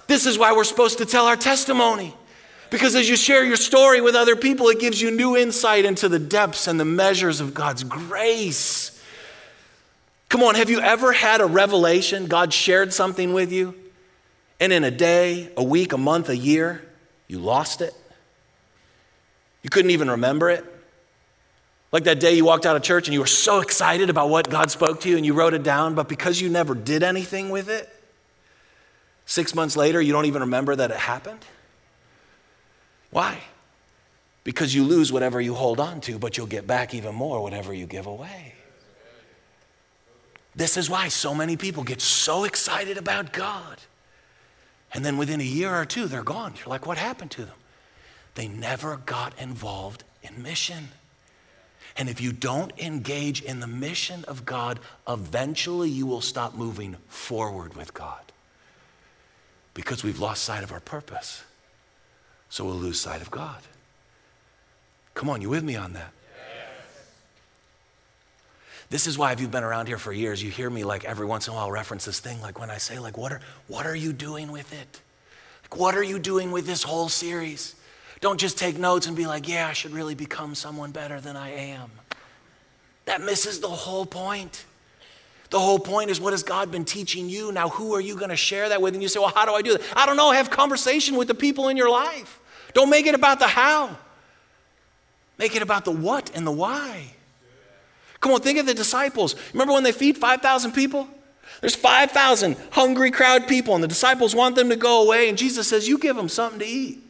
This 0.07 0.25
is 0.25 0.37
why 0.37 0.53
we're 0.53 0.63
supposed 0.63 0.99
to 0.99 1.05
tell 1.05 1.25
our 1.25 1.35
testimony. 1.35 2.13
Because 2.69 2.95
as 2.95 3.07
you 3.07 3.15
share 3.15 3.45
your 3.45 3.55
story 3.55 4.01
with 4.01 4.15
other 4.15 4.35
people, 4.35 4.67
it 4.67 4.79
gives 4.79 5.01
you 5.01 5.11
new 5.11 5.37
insight 5.37 5.85
into 5.85 6.09
the 6.09 6.19
depths 6.19 6.67
and 6.67 6.79
the 6.79 6.85
measures 6.85 7.39
of 7.39 7.53
God's 7.53 7.83
grace. 7.83 8.93
Come 10.29 10.43
on, 10.43 10.55
have 10.55 10.69
you 10.69 10.81
ever 10.81 11.13
had 11.13 11.39
a 11.39 11.45
revelation? 11.45 12.25
God 12.25 12.51
shared 12.51 12.91
something 12.93 13.31
with 13.31 13.51
you, 13.53 13.73
and 14.59 14.73
in 14.73 14.83
a 14.83 14.91
day, 14.91 15.49
a 15.55 15.63
week, 15.63 15.93
a 15.93 15.97
month, 15.97 16.27
a 16.27 16.35
year, 16.35 16.85
you 17.27 17.39
lost 17.39 17.81
it? 17.81 17.93
You 19.63 19.69
couldn't 19.69 19.91
even 19.91 20.09
remember 20.11 20.49
it. 20.49 20.65
Like 21.91 22.03
that 22.03 22.19
day 22.19 22.33
you 22.33 22.45
walked 22.45 22.65
out 22.65 22.75
of 22.75 22.81
church 22.81 23.07
and 23.07 23.13
you 23.13 23.19
were 23.19 23.27
so 23.27 23.61
excited 23.61 24.09
about 24.09 24.29
what 24.29 24.49
God 24.49 24.69
spoke 24.69 25.01
to 25.01 25.09
you 25.09 25.15
and 25.15 25.25
you 25.25 25.33
wrote 25.33 25.53
it 25.53 25.63
down, 25.63 25.95
but 25.95 26.09
because 26.09 26.41
you 26.41 26.49
never 26.49 26.75
did 26.75 27.01
anything 27.01 27.49
with 27.49 27.69
it, 27.69 27.89
six 29.25 29.55
months 29.55 29.77
later, 29.77 30.01
you 30.01 30.11
don't 30.11 30.25
even 30.25 30.41
remember 30.41 30.75
that 30.75 30.91
it 30.91 30.97
happened? 30.97 31.45
Why? 33.09 33.39
Because 34.43 34.75
you 34.75 34.83
lose 34.83 35.11
whatever 35.11 35.39
you 35.39 35.53
hold 35.53 35.79
on 35.79 36.01
to, 36.01 36.19
but 36.19 36.37
you'll 36.37 36.47
get 36.47 36.67
back 36.67 36.93
even 36.93 37.15
more 37.15 37.41
whatever 37.41 37.73
you 37.73 37.85
give 37.85 38.05
away. 38.05 38.53
This 40.55 40.75
is 40.75 40.89
why 40.89 41.07
so 41.07 41.35
many 41.35 41.55
people 41.55 41.83
get 41.83 42.01
so 42.01 42.43
excited 42.43 42.97
about 42.97 43.31
God. 43.31 43.77
And 44.93 45.05
then 45.05 45.17
within 45.17 45.39
a 45.39 45.43
year 45.43 45.73
or 45.73 45.85
two, 45.85 46.07
they're 46.07 46.23
gone. 46.23 46.53
You're 46.57 46.67
like, 46.67 46.85
what 46.85 46.97
happened 46.97 47.31
to 47.31 47.45
them? 47.45 47.56
They 48.37 48.47
never 48.47 48.97
got 48.97 49.33
involved 49.39 50.03
in 50.21 50.43
mission. 50.43 50.89
And 51.97 52.07
if 52.07 52.21
you 52.21 52.31
don't 52.31 52.71
engage 52.77 53.41
in 53.41 53.61
the 53.61 53.65
mission 53.65 54.23
of 54.25 54.45
God, 54.45 54.79
eventually 55.07 55.89
you 55.89 56.05
will 56.05 56.21
stop 56.21 56.53
moving 56.53 56.97
forward 57.07 57.75
with 57.75 57.95
God 57.95 58.21
because 59.73 60.03
we've 60.03 60.19
lost 60.19 60.43
sight 60.43 60.63
of 60.63 60.71
our 60.71 60.79
purpose. 60.79 61.43
So 62.49 62.63
we'll 62.63 62.75
lose 62.75 63.01
sight 63.01 63.23
of 63.23 63.31
God. 63.31 63.59
Come 65.15 65.31
on, 65.31 65.41
you 65.41 65.49
with 65.49 65.63
me 65.63 65.75
on 65.75 65.93
that? 65.93 66.11
This 68.91 69.07
is 69.07 69.17
why 69.17 69.31
if 69.31 69.41
you've 69.41 69.49
been 69.49 69.63
around 69.63 69.87
here 69.87 69.97
for 69.97 70.13
years, 70.13 70.43
you 70.43 70.51
hear 70.51 70.69
me 70.69 70.83
like 70.83 71.05
every 71.05 71.25
once 71.25 71.47
in 71.47 71.53
a 71.53 71.55
while 71.55 71.71
reference 71.71 72.05
this 72.05 72.19
thing, 72.19 72.39
like 72.43 72.59
when 72.59 72.69
I 72.69 72.77
say, 72.77 72.99
like, 72.99 73.17
what 73.17 73.31
are 73.31 73.41
what 73.67 73.87
are 73.87 73.95
you 73.95 74.13
doing 74.13 74.51
with 74.51 74.71
it? 74.73 75.01
Like, 75.63 75.79
what 75.79 75.95
are 75.95 76.03
you 76.03 76.19
doing 76.19 76.51
with 76.51 76.67
this 76.67 76.83
whole 76.83 77.09
series? 77.09 77.73
Don't 78.19 78.39
just 78.39 78.57
take 78.57 78.77
notes 78.77 79.07
and 79.07 79.15
be 79.15 79.27
like, 79.27 79.47
yeah, 79.47 79.67
I 79.67 79.73
should 79.73 79.91
really 79.91 80.15
become 80.15 80.55
someone 80.55 80.91
better 80.91 81.21
than 81.21 81.35
I 81.35 81.51
am. 81.51 81.91
That 83.05 83.21
misses 83.21 83.59
the 83.59 83.67
whole 83.67 84.05
point. 84.05 84.65
The 85.49 85.59
whole 85.59 85.79
point 85.79 86.09
is 86.09 86.19
what 86.19 86.33
has 86.33 86.43
God 86.43 86.71
been 86.71 86.83
teaching 86.83 87.29
you? 87.29 87.51
Now, 87.51 87.69
who 87.69 87.93
are 87.95 88.01
you 88.01 88.15
going 88.15 88.29
to 88.29 88.35
share 88.35 88.69
that 88.69 88.81
with? 88.81 88.93
And 88.95 89.03
you 89.03 89.07
say, 89.07 89.19
well, 89.19 89.31
how 89.33 89.45
do 89.45 89.53
I 89.53 89.61
do 89.61 89.77
that? 89.77 89.81
I 89.95 90.05
don't 90.05 90.17
know. 90.17 90.31
Have 90.31 90.49
conversation 90.49 91.15
with 91.15 91.27
the 91.27 91.35
people 91.35 91.69
in 91.69 91.77
your 91.77 91.89
life. 91.89 92.39
Don't 92.73 92.89
make 92.89 93.05
it 93.05 93.15
about 93.15 93.39
the 93.39 93.47
how, 93.47 93.97
make 95.39 95.55
it 95.55 95.61
about 95.61 95.85
the 95.85 95.91
what 95.91 96.29
and 96.35 96.45
the 96.45 96.51
why. 96.51 97.05
Come 98.19 98.33
on, 98.33 98.41
think 98.41 98.59
of 98.59 98.65
the 98.65 98.73
disciples. 98.73 99.35
Remember 99.53 99.73
when 99.73 99.83
they 99.83 99.91
feed 99.91 100.17
5,000 100.17 100.73
people? 100.73 101.07
There's 101.61 101.75
5,000 101.75 102.57
hungry 102.71 103.09
crowd 103.09 103.47
people, 103.47 103.73
and 103.73 103.83
the 103.83 103.87
disciples 103.87 104.35
want 104.35 104.55
them 104.55 104.69
to 104.69 104.75
go 104.75 105.03
away, 105.03 105.29
and 105.29 105.37
Jesus 105.37 105.67
says, 105.67 105.87
You 105.87 105.97
give 105.97 106.15
them 106.15 106.29
something 106.29 106.59
to 106.59 106.65
eat. 106.65 107.01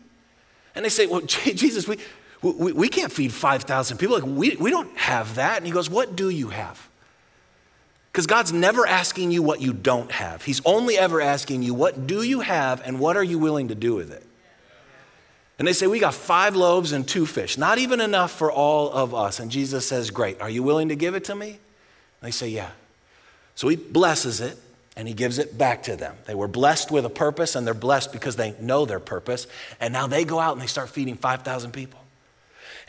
And 0.77 0.85
they 0.85 0.89
say, 0.89 1.07
Well, 1.07 1.21
Jesus, 1.25 1.87
we, 1.87 1.97
we, 2.41 2.71
we 2.71 2.87
can't 2.87 3.11
feed 3.11 3.33
5,000 3.33 3.97
people. 3.97 4.15
Like, 4.15 4.25
we, 4.25 4.55
we 4.55 4.69
don't 4.69 4.95
have 4.97 5.35
that. 5.35 5.57
And 5.57 5.65
he 5.65 5.71
goes, 5.71 5.89
What 5.89 6.15
do 6.15 6.29
you 6.29 6.49
have? 6.49 6.87
Because 8.11 8.27
God's 8.27 8.53
never 8.53 8.87
asking 8.87 9.31
you 9.31 9.43
what 9.43 9.61
you 9.61 9.73
don't 9.73 10.11
have. 10.11 10.43
He's 10.43 10.61
only 10.65 10.97
ever 10.97 11.19
asking 11.19 11.63
you, 11.63 11.73
What 11.73 12.07
do 12.07 12.21
you 12.21 12.39
have 12.39 12.81
and 12.85 12.99
what 12.99 13.17
are 13.17 13.23
you 13.23 13.39
willing 13.39 13.67
to 13.69 13.75
do 13.75 13.95
with 13.95 14.11
it? 14.11 14.23
And 15.59 15.67
they 15.67 15.73
say, 15.73 15.87
We 15.87 15.99
got 15.99 16.13
five 16.13 16.55
loaves 16.55 16.91
and 16.91 17.07
two 17.07 17.25
fish, 17.25 17.57
not 17.57 17.79
even 17.79 17.99
enough 17.99 18.31
for 18.31 18.51
all 18.51 18.91
of 18.91 19.15
us. 19.15 19.39
And 19.39 19.49
Jesus 19.49 19.87
says, 19.87 20.11
Great, 20.11 20.39
are 20.41 20.49
you 20.49 20.61
willing 20.61 20.89
to 20.89 20.95
give 20.95 21.15
it 21.15 21.25
to 21.25 21.35
me? 21.35 21.49
And 21.49 21.57
they 22.21 22.31
say, 22.31 22.49
Yeah. 22.49 22.69
So 23.55 23.67
he 23.67 23.75
blesses 23.75 24.41
it 24.41 24.59
and 24.97 25.07
he 25.07 25.13
gives 25.13 25.37
it 25.37 25.57
back 25.57 25.83
to 25.83 25.95
them. 25.95 26.15
They 26.25 26.33
were 26.33 26.47
blessed 26.47 26.89
with 26.89 27.05
a 27.05 27.09
purpose 27.09 27.55
and 27.55 27.65
they're 27.65 27.75
blessed 27.75 28.11
because 28.11 28.35
they 28.35 28.55
know 28.59 28.85
their 28.85 28.99
purpose. 28.99 29.45
And 29.79 29.93
now 29.93 30.07
they 30.07 30.25
go 30.25 30.39
out 30.39 30.53
and 30.53 30.61
they 30.61 30.67
start 30.67 30.89
feeding 30.89 31.15
5,000 31.15 31.71
people. 31.71 31.99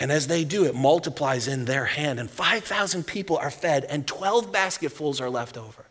And 0.01 0.11
as 0.11 0.27
they 0.27 0.45
do, 0.45 0.65
it 0.65 0.75
multiplies 0.75 1.49
in 1.49 1.65
their 1.65 1.85
hand, 1.85 2.21
and 2.21 2.31
5,000 2.31 3.05
people 3.05 3.37
are 3.37 3.51
fed, 3.51 3.85
and 3.85 4.07
12 4.07 4.53
basketfuls 4.53 5.21
are 5.21 5.29
left 5.29 5.59
over. 5.59 5.85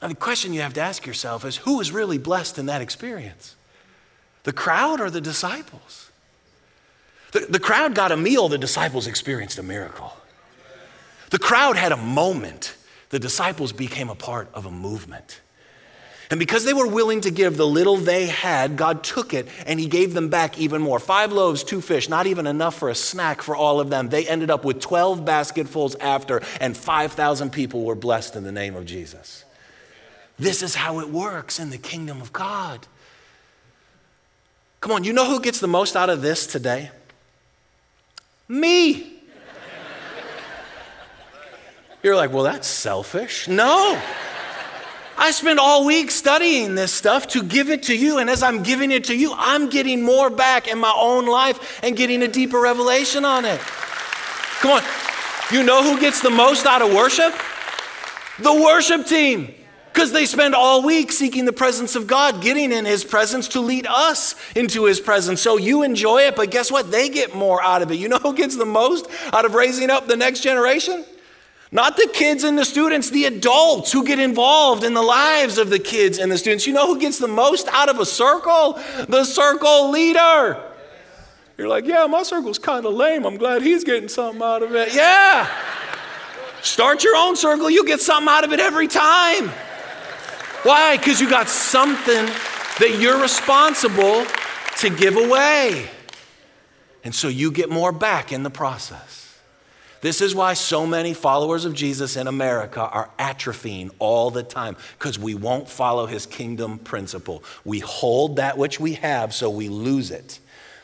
Now, 0.00 0.08
the 0.08 0.14
question 0.14 0.54
you 0.54 0.60
have 0.60 0.74
to 0.74 0.80
ask 0.80 1.04
yourself 1.04 1.44
is 1.44 1.58
who 1.58 1.78
was 1.78 1.90
really 1.90 2.16
blessed 2.16 2.58
in 2.58 2.66
that 2.66 2.80
experience? 2.80 3.56
The 4.44 4.52
crowd 4.52 5.00
or 5.00 5.10
the 5.10 5.20
disciples? 5.20 6.10
The, 7.32 7.40
the 7.40 7.58
crowd 7.58 7.94
got 7.94 8.12
a 8.12 8.16
meal, 8.16 8.48
the 8.48 8.56
disciples 8.56 9.08
experienced 9.08 9.58
a 9.58 9.64
miracle. 9.64 10.12
The 11.30 11.40
crowd 11.40 11.76
had 11.76 11.92
a 11.92 11.96
moment, 11.96 12.76
the 13.10 13.18
disciples 13.18 13.72
became 13.72 14.08
a 14.08 14.14
part 14.14 14.48
of 14.54 14.66
a 14.66 14.70
movement. 14.70 15.40
And 16.30 16.38
because 16.38 16.64
they 16.64 16.72
were 16.72 16.86
willing 16.86 17.22
to 17.22 17.32
give 17.32 17.56
the 17.56 17.66
little 17.66 17.96
they 17.96 18.26
had, 18.26 18.76
God 18.76 19.02
took 19.02 19.34
it 19.34 19.48
and 19.66 19.80
He 19.80 19.86
gave 19.86 20.14
them 20.14 20.28
back 20.28 20.58
even 20.60 20.80
more. 20.80 21.00
Five 21.00 21.32
loaves, 21.32 21.64
two 21.64 21.80
fish, 21.80 22.08
not 22.08 22.28
even 22.28 22.46
enough 22.46 22.78
for 22.78 22.88
a 22.88 22.94
snack 22.94 23.42
for 23.42 23.56
all 23.56 23.80
of 23.80 23.90
them. 23.90 24.08
They 24.08 24.28
ended 24.28 24.48
up 24.48 24.64
with 24.64 24.80
12 24.80 25.24
basketfuls 25.24 25.96
after, 25.96 26.40
and 26.60 26.76
5,000 26.76 27.50
people 27.50 27.82
were 27.82 27.96
blessed 27.96 28.36
in 28.36 28.44
the 28.44 28.52
name 28.52 28.76
of 28.76 28.86
Jesus. 28.86 29.44
This 30.38 30.62
is 30.62 30.76
how 30.76 31.00
it 31.00 31.10
works 31.10 31.58
in 31.58 31.70
the 31.70 31.78
kingdom 31.78 32.20
of 32.20 32.32
God. 32.32 32.86
Come 34.80 34.92
on, 34.92 35.02
you 35.02 35.12
know 35.12 35.26
who 35.26 35.40
gets 35.40 35.58
the 35.58 35.68
most 35.68 35.96
out 35.96 36.10
of 36.10 36.22
this 36.22 36.46
today? 36.46 36.90
Me. 38.48 39.19
You're 42.02 42.16
like, 42.16 42.32
well, 42.32 42.44
that's 42.44 42.66
selfish. 42.66 43.46
No. 43.46 44.00
I 45.18 45.32
spend 45.32 45.58
all 45.60 45.84
week 45.84 46.10
studying 46.10 46.74
this 46.74 46.92
stuff 46.92 47.28
to 47.28 47.42
give 47.42 47.68
it 47.68 47.82
to 47.84 47.96
you. 47.96 48.18
And 48.18 48.30
as 48.30 48.42
I'm 48.42 48.62
giving 48.62 48.90
it 48.90 49.04
to 49.04 49.14
you, 49.14 49.34
I'm 49.36 49.68
getting 49.68 50.02
more 50.02 50.30
back 50.30 50.66
in 50.66 50.78
my 50.78 50.94
own 50.96 51.26
life 51.26 51.78
and 51.82 51.94
getting 51.94 52.22
a 52.22 52.28
deeper 52.28 52.58
revelation 52.58 53.26
on 53.26 53.44
it. 53.44 53.60
Come 53.60 54.70
on. 54.70 54.82
You 55.52 55.62
know 55.62 55.82
who 55.82 56.00
gets 56.00 56.22
the 56.22 56.30
most 56.30 56.64
out 56.64 56.80
of 56.80 56.94
worship? 56.94 57.34
The 58.38 58.54
worship 58.54 59.06
team. 59.06 59.54
Because 59.92 60.12
they 60.12 60.24
spend 60.24 60.54
all 60.54 60.82
week 60.82 61.12
seeking 61.12 61.44
the 61.44 61.52
presence 61.52 61.96
of 61.96 62.06
God, 62.06 62.40
getting 62.40 62.72
in 62.72 62.86
His 62.86 63.04
presence 63.04 63.48
to 63.48 63.60
lead 63.60 63.86
us 63.86 64.36
into 64.54 64.84
His 64.84 65.00
presence. 65.00 65.42
So 65.42 65.58
you 65.58 65.82
enjoy 65.82 66.22
it, 66.22 66.36
but 66.36 66.50
guess 66.50 66.70
what? 66.70 66.90
They 66.90 67.10
get 67.10 67.34
more 67.34 67.62
out 67.62 67.82
of 67.82 67.90
it. 67.90 67.96
You 67.96 68.08
know 68.08 68.18
who 68.18 68.34
gets 68.34 68.56
the 68.56 68.64
most 68.64 69.06
out 69.32 69.44
of 69.44 69.54
raising 69.54 69.90
up 69.90 70.06
the 70.06 70.16
next 70.16 70.40
generation? 70.40 71.04
Not 71.72 71.96
the 71.96 72.08
kids 72.12 72.42
and 72.42 72.58
the 72.58 72.64
students, 72.64 73.10
the 73.10 73.26
adults 73.26 73.92
who 73.92 74.04
get 74.04 74.18
involved 74.18 74.82
in 74.82 74.92
the 74.92 75.02
lives 75.02 75.56
of 75.56 75.70
the 75.70 75.78
kids 75.78 76.18
and 76.18 76.30
the 76.30 76.36
students. 76.36 76.66
You 76.66 76.72
know 76.72 76.86
who 76.86 76.98
gets 76.98 77.18
the 77.18 77.28
most 77.28 77.68
out 77.68 77.88
of 77.88 78.00
a 78.00 78.06
circle? 78.06 78.80
The 79.08 79.24
circle 79.24 79.90
leader. 79.90 80.60
You're 81.56 81.68
like, 81.68 81.84
yeah, 81.84 82.06
my 82.06 82.24
circle's 82.24 82.58
kind 82.58 82.86
of 82.86 82.94
lame. 82.94 83.24
I'm 83.24 83.36
glad 83.36 83.62
he's 83.62 83.84
getting 83.84 84.08
something 84.08 84.42
out 84.42 84.62
of 84.62 84.74
it. 84.74 84.94
Yeah. 84.94 85.48
Start 86.62 87.04
your 87.04 87.16
own 87.16 87.36
circle, 87.36 87.70
you 87.70 87.86
get 87.86 88.00
something 88.00 88.28
out 88.28 88.44
of 88.44 88.52
it 88.52 88.60
every 88.60 88.88
time. 88.88 89.48
Why? 90.62 90.96
Because 90.96 91.20
you 91.20 91.30
got 91.30 91.48
something 91.48 92.26
that 92.80 92.98
you're 93.00 93.20
responsible 93.20 94.26
to 94.78 94.90
give 94.90 95.16
away. 95.16 95.88
And 97.04 97.14
so 97.14 97.28
you 97.28 97.50
get 97.50 97.70
more 97.70 97.92
back 97.92 98.32
in 98.32 98.42
the 98.42 98.50
process. 98.50 99.19
This 100.00 100.22
is 100.22 100.34
why 100.34 100.54
so 100.54 100.86
many 100.86 101.12
followers 101.12 101.64
of 101.64 101.74
Jesus 101.74 102.16
in 102.16 102.26
America 102.26 102.80
are 102.80 103.10
atrophying 103.18 103.90
all 103.98 104.30
the 104.30 104.42
time 104.42 104.76
because 104.98 105.18
we 105.18 105.34
won't 105.34 105.68
follow 105.68 106.06
his 106.06 106.24
kingdom 106.24 106.78
principle. 106.78 107.44
We 107.64 107.80
hold 107.80 108.36
that 108.36 108.56
which 108.56 108.80
we 108.80 108.94
have 108.94 109.34
so 109.34 109.50
we 109.50 109.68
lose 109.68 110.10
it. 110.10 110.38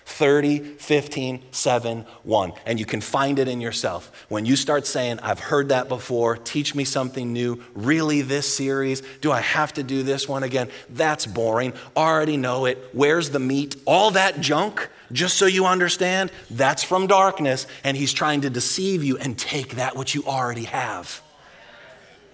30, 0.06 0.60
15, 0.60 1.42
7, 1.50 2.06
1. 2.22 2.52
And 2.64 2.78
you 2.78 2.86
can 2.86 3.00
find 3.00 3.38
it 3.40 3.48
in 3.48 3.60
yourself. 3.60 4.24
When 4.28 4.46
you 4.46 4.54
start 4.54 4.86
saying, 4.86 5.18
I've 5.20 5.40
heard 5.40 5.70
that 5.70 5.88
before, 5.88 6.36
teach 6.36 6.74
me 6.76 6.84
something 6.84 7.32
new, 7.32 7.62
really 7.74 8.22
this 8.22 8.52
series, 8.52 9.02
do 9.20 9.32
I 9.32 9.40
have 9.40 9.72
to 9.74 9.82
do 9.82 10.04
this 10.04 10.28
one 10.28 10.44
again? 10.44 10.70
That's 10.88 11.26
boring. 11.26 11.74
Already 11.96 12.36
know 12.36 12.66
it. 12.66 12.88
Where's 12.92 13.30
the 13.30 13.40
meat? 13.40 13.76
All 13.84 14.12
that 14.12 14.40
junk 14.40 14.88
just 15.12 15.36
so 15.36 15.46
you 15.46 15.66
understand, 15.66 16.30
that's 16.50 16.82
from 16.82 17.08
darkness, 17.08 17.66
and 17.84 17.96
he's 17.96 18.12
trying 18.12 18.40
to 18.42 18.50
deceive 18.50 19.04
you 19.04 19.18
and 19.18 19.36
take 19.36 19.76
that 19.76 19.96
which 19.96 20.14
you 20.14 20.24
already 20.24 20.64
have 20.64 21.20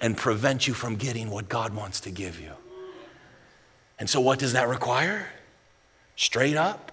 and 0.00 0.16
prevent 0.16 0.68
you 0.68 0.74
from 0.74 0.96
getting 0.96 1.30
what 1.30 1.48
God 1.48 1.74
wants 1.74 2.00
to 2.00 2.10
give 2.10 2.40
you. 2.40 2.52
And 3.98 4.08
so, 4.08 4.20
what 4.20 4.38
does 4.38 4.52
that 4.52 4.68
require? 4.68 5.26
Straight 6.16 6.56
up 6.56 6.91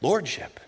lordship. 0.00 0.60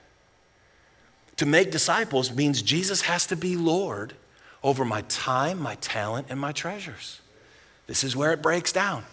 To 1.37 1.47
make 1.47 1.71
disciples 1.71 2.33
means 2.33 2.63
Jesus 2.63 3.03
has 3.03 3.27
to 3.27 3.37
be 3.37 3.57
Lord 3.57 4.15
over 4.63 4.85
my 4.85 5.03
time, 5.03 5.61
my 5.61 5.77
talent, 5.77 6.27
and 6.31 6.41
my 6.41 6.53
treasures. 6.53 7.21
This 7.87 8.03
is 8.03 8.17
where 8.17 8.33
it 8.33 8.43
breaks 8.43 8.73
down. 8.73 9.05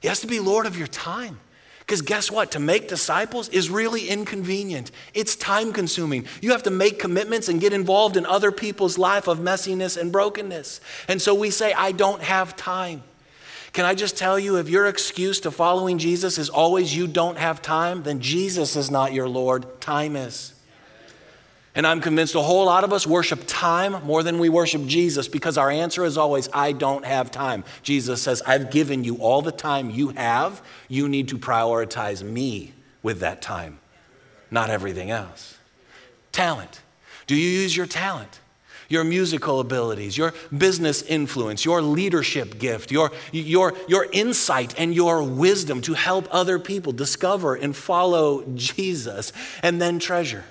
He 0.00 0.08
has 0.08 0.20
to 0.20 0.26
be 0.26 0.38
Lord 0.40 0.66
of 0.66 0.78
your 0.78 0.86
time. 0.86 1.40
Because 1.80 2.02
guess 2.02 2.30
what? 2.30 2.50
To 2.50 2.60
make 2.60 2.86
disciples 2.86 3.48
is 3.48 3.70
really 3.70 4.08
inconvenient. 4.08 4.90
It's 5.14 5.34
time 5.34 5.72
consuming. 5.72 6.26
You 6.42 6.52
have 6.52 6.64
to 6.64 6.70
make 6.70 6.98
commitments 6.98 7.48
and 7.48 7.60
get 7.60 7.72
involved 7.72 8.18
in 8.18 8.26
other 8.26 8.52
people's 8.52 8.98
life 8.98 9.26
of 9.26 9.38
messiness 9.38 9.96
and 9.96 10.12
brokenness. 10.12 10.82
And 11.08 11.20
so 11.20 11.34
we 11.34 11.50
say, 11.50 11.72
I 11.72 11.92
don't 11.92 12.22
have 12.22 12.56
time. 12.56 13.02
Can 13.72 13.84
I 13.84 13.94
just 13.94 14.16
tell 14.16 14.38
you, 14.38 14.56
if 14.56 14.68
your 14.68 14.86
excuse 14.86 15.40
to 15.40 15.50
following 15.50 15.98
Jesus 15.98 16.38
is 16.38 16.48
always 16.48 16.96
you 16.96 17.06
don't 17.06 17.38
have 17.38 17.60
time, 17.62 18.02
then 18.02 18.20
Jesus 18.20 18.76
is 18.76 18.90
not 18.90 19.12
your 19.12 19.28
Lord, 19.28 19.80
time 19.80 20.16
is. 20.16 20.54
And 21.74 21.86
I'm 21.86 22.00
convinced 22.00 22.34
a 22.34 22.40
whole 22.40 22.64
lot 22.64 22.82
of 22.82 22.92
us 22.92 23.06
worship 23.06 23.44
time 23.46 24.04
more 24.04 24.24
than 24.24 24.40
we 24.40 24.48
worship 24.48 24.84
Jesus 24.86 25.28
because 25.28 25.56
our 25.56 25.70
answer 25.70 26.04
is 26.04 26.18
always, 26.18 26.48
I 26.52 26.72
don't 26.72 27.04
have 27.04 27.30
time. 27.30 27.62
Jesus 27.82 28.20
says, 28.20 28.42
I've 28.42 28.70
given 28.70 29.04
you 29.04 29.16
all 29.18 29.42
the 29.42 29.52
time 29.52 29.90
you 29.90 30.08
have. 30.08 30.60
You 30.88 31.08
need 31.08 31.28
to 31.28 31.38
prioritize 31.38 32.22
me 32.22 32.72
with 33.02 33.20
that 33.20 33.42
time, 33.42 33.78
not 34.50 34.70
everything 34.70 35.10
else. 35.10 35.56
Talent. 36.32 36.80
Do 37.28 37.36
you 37.36 37.48
use 37.48 37.76
your 37.76 37.86
talent? 37.86 38.40
Your 38.88 39.04
musical 39.04 39.60
abilities, 39.60 40.16
your 40.16 40.32
business 40.56 41.02
influence, 41.02 41.64
your 41.64 41.82
leadership 41.82 42.58
gift, 42.58 42.90
your, 42.90 43.12
your, 43.32 43.74
your 43.86 44.06
insight 44.12 44.74
and 44.78 44.94
your 44.94 45.22
wisdom 45.22 45.82
to 45.82 45.92
help 45.92 46.26
other 46.30 46.58
people 46.58 46.92
discover 46.92 47.54
and 47.54 47.76
follow 47.76 48.44
Jesus, 48.54 49.32
and 49.62 49.80
then 49.80 49.98
treasure. 49.98 50.44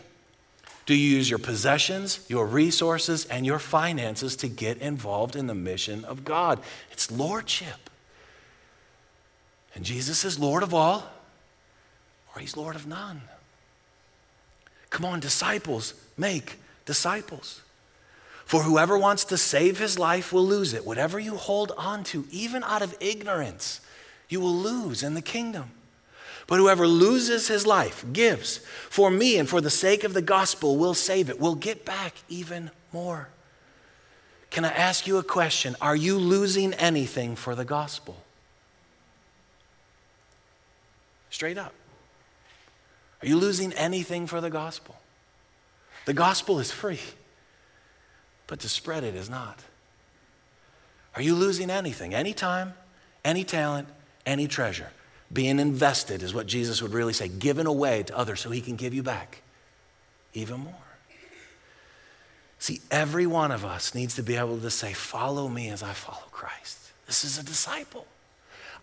Do 0.86 0.94
you 0.94 1.18
use 1.18 1.30
your 1.30 1.40
possessions, 1.40 2.26
your 2.30 2.46
resources, 2.46 3.26
and 3.26 3.46
your 3.46 3.60
finances 3.60 4.36
to 4.38 4.48
get 4.48 4.78
involved 4.78 5.36
in 5.36 5.48
the 5.48 5.56
mission 5.56 6.06
of 6.06 6.24
God? 6.24 6.60
It's 6.92 7.12
lordship. 7.12 7.90
And 9.76 9.84
Jesus 9.84 10.24
is 10.24 10.40
Lord 10.40 10.64
of 10.64 10.74
all, 10.74 11.04
or 12.34 12.40
he's 12.40 12.56
Lord 12.56 12.76
of 12.76 12.88
none. 12.88 13.22
Come 14.90 15.06
on, 15.06 15.20
disciples, 15.20 15.94
make 16.18 16.58
disciples. 16.86 17.62
For 18.48 18.64
whoever 18.64 18.98
wants 18.98 19.26
to 19.26 19.38
save 19.38 19.78
his 19.78 20.00
life 20.00 20.32
will 20.32 20.46
lose 20.46 20.74
it. 20.74 20.86
Whatever 20.86 21.20
you 21.20 21.36
hold 21.36 21.74
on 21.78 22.06
to, 22.06 22.26
even 22.32 22.64
out 22.64 22.82
of 22.82 22.96
ignorance, 23.02 23.82
you 24.30 24.40
will 24.40 24.56
lose 24.56 25.04
in 25.04 25.16
the 25.16 25.22
kingdom. 25.22 25.72
But 26.48 26.56
whoever 26.56 26.88
loses 26.88 27.50
his 27.50 27.68
life, 27.68 28.06
gives 28.14 28.60
for 28.90 29.12
me 29.12 29.38
and 29.38 29.50
for 29.50 29.60
the 29.60 29.70
sake 29.70 30.06
of 30.06 30.14
the 30.14 30.22
gospel, 30.22 30.78
will 30.78 30.94
save 30.94 31.30
it, 31.30 31.42
will 31.42 31.56
get 31.56 31.84
back 31.84 32.14
even 32.30 32.72
more. 32.94 33.28
Can 34.50 34.64
I 34.64 34.72
ask 34.72 35.06
you 35.08 35.18
a 35.18 35.24
question? 35.24 35.76
Are 35.82 35.98
you 35.98 36.18
losing 36.18 36.74
anything 36.76 37.36
for 37.36 37.54
the 37.54 37.66
gospel? 37.66 38.16
Straight 41.32 41.58
up. 41.58 41.74
Are 43.22 43.28
you 43.28 43.36
losing 43.36 43.74
anything 43.74 44.26
for 44.26 44.40
the 44.40 44.50
gospel? 44.50 44.96
The 46.06 46.14
gospel 46.14 46.60
is 46.60 46.72
free, 46.72 47.02
but 48.48 48.60
to 48.62 48.70
spread 48.70 49.04
it 49.04 49.16
is 49.16 49.30
not. 49.30 49.60
Are 51.16 51.22
you 51.22 51.36
losing 51.36 51.70
anything? 51.70 52.14
Any 52.14 52.34
time, 52.34 52.74
any 53.24 53.44
talent, 53.44 53.88
any 54.26 54.48
treasure? 54.48 54.92
Being 55.32 55.60
invested 55.60 56.24
is 56.24 56.34
what 56.34 56.48
Jesus 56.48 56.82
would 56.82 56.94
really 56.94 57.14
say, 57.14 57.28
given 57.28 57.68
away 57.68 58.04
to 58.04 58.18
others 58.18 58.40
so 58.40 58.50
he 58.50 58.62
can 58.62 58.78
give 58.78 58.94
you 58.94 59.04
back 59.04 59.42
even 60.34 60.62
more. 60.62 60.74
See, 62.60 62.82
every 62.90 63.28
one 63.28 63.52
of 63.52 63.66
us 63.66 63.94
needs 63.94 64.16
to 64.16 64.24
be 64.24 64.36
able 64.36 64.60
to 64.60 64.72
say, 64.72 64.94
Follow 64.94 65.48
me 65.48 65.70
as 65.70 65.84
I 65.84 65.94
follow 65.94 66.26
Christ. 66.32 66.80
This 67.06 67.24
is 67.24 67.38
a 67.38 67.44
disciple. 67.44 68.08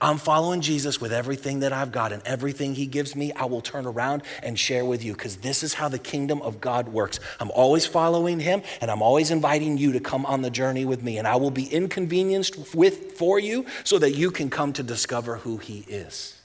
I'm 0.01 0.19
following 0.19 0.61
Jesus 0.61 1.01
with 1.01 1.13
everything 1.13 1.61
that 1.61 1.73
I've 1.73 1.93
got 1.93 2.13
and 2.13 2.23
everything 2.25 2.75
he 2.75 2.87
gives 2.87 3.15
me, 3.15 3.33
I 3.33 3.45
will 3.45 3.61
turn 3.61 3.87
around 3.87 4.23
and 4.43 4.59
share 4.59 4.85
with 4.85 5.05
you 5.05 5.13
because 5.13 5.37
this 5.37 5.63
is 5.63 5.75
how 5.75 5.89
the 5.89 5.99
kingdom 5.99 6.43
of 6.43 6.61
God 6.61 6.89
works. 6.89 7.21
I'm 7.41 7.51
always 7.53 7.87
following 7.87 8.41
him 8.41 8.63
and 8.81 8.91
I'm 8.91 9.03
always 9.03 9.31
inviting 9.31 9.79
you 9.79 9.93
to 9.93 10.01
come 10.01 10.27
on 10.27 10.43
the 10.43 10.51
journey 10.51 10.85
with 10.85 11.03
me 11.03 11.19
and 11.19 11.27
I 11.27 11.37
will 11.37 11.51
be 11.51 11.67
inconvenienced 11.67 12.75
with 12.75 13.13
for 13.13 13.39
you 13.39 13.67
so 13.85 13.99
that 13.99 14.13
you 14.13 14.31
can 14.31 14.51
come 14.51 14.73
to 14.75 14.83
discover 14.83 15.37
who 15.37 15.59
he 15.59 15.85
is. 15.89 16.41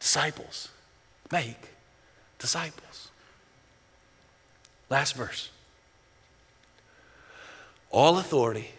Disciples, 0.00 0.68
make 1.30 1.70
disciples. 2.38 3.08
Last 4.90 5.14
verse. 5.14 5.50
All 7.90 8.18
authority 8.18 8.70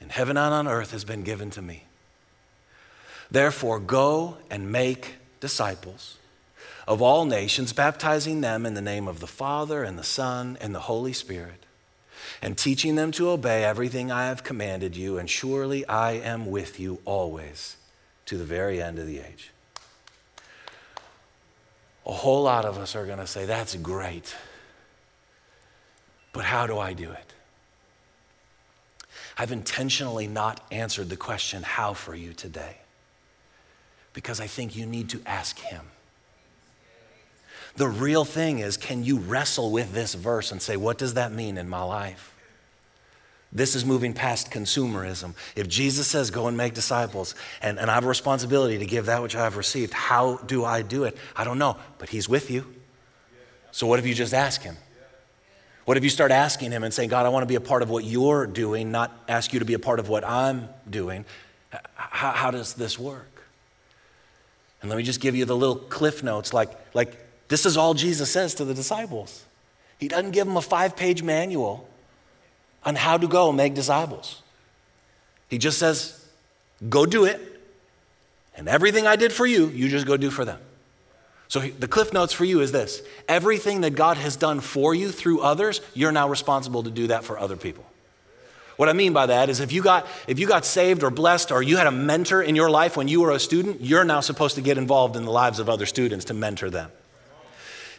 in 0.00 0.10
heaven 0.10 0.36
and 0.36 0.52
on 0.52 0.68
earth 0.68 0.90
has 0.92 1.04
been 1.04 1.22
given 1.22 1.50
to 1.50 1.62
me. 1.62 1.84
Therefore, 3.32 3.80
go 3.80 4.36
and 4.50 4.70
make 4.70 5.14
disciples 5.40 6.18
of 6.86 7.00
all 7.00 7.24
nations, 7.24 7.72
baptizing 7.72 8.42
them 8.42 8.66
in 8.66 8.74
the 8.74 8.82
name 8.82 9.08
of 9.08 9.20
the 9.20 9.26
Father 9.26 9.82
and 9.82 9.98
the 9.98 10.04
Son 10.04 10.58
and 10.60 10.74
the 10.74 10.80
Holy 10.80 11.14
Spirit, 11.14 11.64
and 12.42 12.58
teaching 12.58 12.94
them 12.94 13.10
to 13.12 13.30
obey 13.30 13.64
everything 13.64 14.12
I 14.12 14.26
have 14.26 14.44
commanded 14.44 14.96
you, 14.96 15.16
and 15.16 15.30
surely 15.30 15.86
I 15.88 16.12
am 16.12 16.50
with 16.50 16.78
you 16.78 16.98
always 17.06 17.78
to 18.26 18.36
the 18.36 18.44
very 18.44 18.82
end 18.82 18.98
of 18.98 19.06
the 19.06 19.20
age. 19.20 19.50
A 22.04 22.12
whole 22.12 22.42
lot 22.42 22.66
of 22.66 22.76
us 22.76 22.94
are 22.94 23.06
going 23.06 23.18
to 23.18 23.26
say, 23.26 23.46
That's 23.46 23.76
great. 23.76 24.36
But 26.34 26.44
how 26.44 26.66
do 26.66 26.78
I 26.78 26.92
do 26.92 27.10
it? 27.10 27.32
I've 29.38 29.52
intentionally 29.52 30.26
not 30.26 30.60
answered 30.70 31.08
the 31.08 31.16
question, 31.16 31.62
How 31.62 31.94
for 31.94 32.14
you 32.14 32.34
today? 32.34 32.81
Because 34.12 34.40
I 34.40 34.46
think 34.46 34.76
you 34.76 34.86
need 34.86 35.08
to 35.10 35.20
ask 35.26 35.58
Him. 35.58 35.82
The 37.76 37.88
real 37.88 38.24
thing 38.24 38.58
is 38.58 38.76
can 38.76 39.04
you 39.04 39.18
wrestle 39.18 39.70
with 39.70 39.92
this 39.92 40.14
verse 40.14 40.52
and 40.52 40.60
say, 40.60 40.76
what 40.76 40.98
does 40.98 41.14
that 41.14 41.32
mean 41.32 41.56
in 41.56 41.68
my 41.68 41.82
life? 41.82 42.28
This 43.54 43.74
is 43.74 43.84
moving 43.84 44.14
past 44.14 44.50
consumerism. 44.50 45.34
If 45.54 45.68
Jesus 45.68 46.06
says, 46.06 46.30
go 46.30 46.46
and 46.46 46.56
make 46.56 46.72
disciples, 46.72 47.34
and, 47.60 47.78
and 47.78 47.90
I 47.90 47.94
have 47.94 48.04
a 48.04 48.08
responsibility 48.08 48.78
to 48.78 48.86
give 48.86 49.06
that 49.06 49.22
which 49.22 49.36
I 49.36 49.40
have 49.44 49.58
received, 49.58 49.92
how 49.92 50.36
do 50.38 50.64
I 50.64 50.80
do 50.80 51.04
it? 51.04 51.18
I 51.36 51.44
don't 51.44 51.58
know, 51.58 51.76
but 51.98 52.08
He's 52.08 52.28
with 52.28 52.50
you. 52.50 52.66
So 53.70 53.86
what 53.86 53.98
if 53.98 54.06
you 54.06 54.14
just 54.14 54.32
ask 54.32 54.62
Him? 54.62 54.76
What 55.84 55.96
if 55.96 56.04
you 56.04 56.10
start 56.10 56.30
asking 56.30 56.70
Him 56.70 56.82
and 56.82 56.94
saying, 56.94 57.10
God, 57.10 57.26
I 57.26 57.28
want 57.28 57.42
to 57.42 57.46
be 57.46 57.56
a 57.56 57.60
part 57.60 57.82
of 57.82 57.90
what 57.90 58.04
you're 58.04 58.46
doing, 58.46 58.90
not 58.90 59.12
ask 59.28 59.52
you 59.52 59.58
to 59.58 59.64
be 59.66 59.74
a 59.74 59.78
part 59.78 59.98
of 59.98 60.08
what 60.08 60.24
I'm 60.24 60.68
doing? 60.88 61.26
How, 61.94 62.30
how 62.32 62.50
does 62.50 62.72
this 62.72 62.98
work? 62.98 63.31
And 64.82 64.90
let 64.90 64.96
me 64.96 65.04
just 65.04 65.20
give 65.20 65.34
you 65.34 65.44
the 65.44 65.56
little 65.56 65.76
cliff 65.76 66.22
notes 66.22 66.52
like, 66.52 66.70
like 66.94 67.16
this 67.48 67.64
is 67.64 67.76
all 67.76 67.94
Jesus 67.94 68.30
says 68.30 68.54
to 68.56 68.64
the 68.64 68.74
disciples. 68.74 69.44
He 69.98 70.08
doesn't 70.08 70.32
give 70.32 70.46
them 70.46 70.56
a 70.56 70.62
five 70.62 70.96
page 70.96 71.22
manual 71.22 71.88
on 72.84 72.96
how 72.96 73.16
to 73.16 73.28
go 73.28 73.52
make 73.52 73.74
disciples. 73.74 74.42
He 75.48 75.58
just 75.58 75.78
says, 75.78 76.26
go 76.88 77.06
do 77.06 77.24
it. 77.24 77.40
And 78.56 78.68
everything 78.68 79.06
I 79.06 79.16
did 79.16 79.32
for 79.32 79.46
you, 79.46 79.68
you 79.68 79.88
just 79.88 80.06
go 80.06 80.16
do 80.16 80.30
for 80.30 80.44
them. 80.44 80.58
So 81.46 81.60
the 81.60 81.86
cliff 81.86 82.12
notes 82.12 82.32
for 82.32 82.44
you 82.44 82.60
is 82.60 82.72
this 82.72 83.02
everything 83.28 83.82
that 83.82 83.94
God 83.94 84.16
has 84.16 84.36
done 84.36 84.60
for 84.60 84.94
you 84.94 85.12
through 85.12 85.40
others, 85.40 85.80
you're 85.94 86.10
now 86.10 86.28
responsible 86.28 86.82
to 86.82 86.90
do 86.90 87.08
that 87.08 87.24
for 87.24 87.38
other 87.38 87.56
people. 87.56 87.84
What 88.82 88.88
I 88.88 88.94
mean 88.94 89.12
by 89.12 89.26
that 89.26 89.48
is 89.48 89.60
if 89.60 89.70
you 89.70 89.80
got 89.80 90.08
if 90.26 90.40
you 90.40 90.48
got 90.48 90.64
saved 90.64 91.04
or 91.04 91.10
blessed 91.12 91.52
or 91.52 91.62
you 91.62 91.76
had 91.76 91.86
a 91.86 91.92
mentor 91.92 92.42
in 92.42 92.56
your 92.56 92.68
life 92.68 92.96
when 92.96 93.06
you 93.06 93.20
were 93.20 93.30
a 93.30 93.38
student, 93.38 93.80
you're 93.80 94.02
now 94.02 94.18
supposed 94.18 94.56
to 94.56 94.60
get 94.60 94.76
involved 94.76 95.14
in 95.14 95.24
the 95.24 95.30
lives 95.30 95.60
of 95.60 95.68
other 95.68 95.86
students 95.86 96.24
to 96.24 96.34
mentor 96.34 96.68
them. 96.68 96.90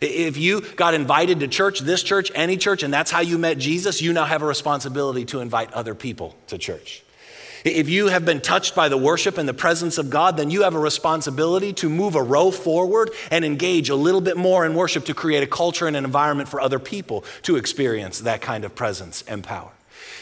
If 0.01 0.36
you 0.36 0.59
got 0.59 0.93
invited 0.93 1.39
to 1.39 1.47
church, 1.47 1.79
this 1.79 2.03
church, 2.03 2.34
any 2.36 2.57
church, 2.57 2.84
and 2.84 2.93
that's 2.93 3.11
how 3.11 3.21
you 3.21 3.38
met 3.38 3.59
Jesus, 3.59 4.01
you 4.01 4.11
now 4.11 4.25
have 4.25 4.41
a 4.41 4.45
responsibility 4.45 5.23
to 5.27 5.39
invite 5.39 5.71
other 5.71 5.95
people 5.95 6.36
to 6.47 6.57
church. 6.57 7.01
If 7.63 7.88
you 7.88 8.07
have 8.07 8.25
been 8.25 8.41
touched 8.41 8.75
by 8.75 8.89
the 8.89 8.97
worship 8.97 9.38
and 9.38 9.47
the 9.47 9.53
presence 9.53 9.97
of 9.97 10.09
God, 10.09 10.36
then 10.36 10.49
you 10.49 10.63
have 10.63 10.75
a 10.75 10.79
responsibility 10.79 11.71
to 11.75 11.88
move 11.88 12.15
a 12.15 12.21
row 12.21 12.51
forward 12.51 13.11
and 13.31 13.45
engage 13.45 13.88
a 13.88 13.95
little 13.95 14.19
bit 14.19 14.36
more 14.36 14.65
in 14.65 14.75
worship 14.75 15.05
to 15.05 15.13
create 15.13 15.43
a 15.43 15.47
culture 15.47 15.88
and 15.88 15.95
an 15.95 16.03
environment 16.03 16.49
for 16.49 16.59
other 16.59 16.77
people 16.77 17.23
to 17.43 17.55
experience 17.55 18.19
that 18.19 18.41
kind 18.41 18.65
of 18.65 18.75
presence 18.75 19.23
and 19.29 19.45
power. 19.45 19.71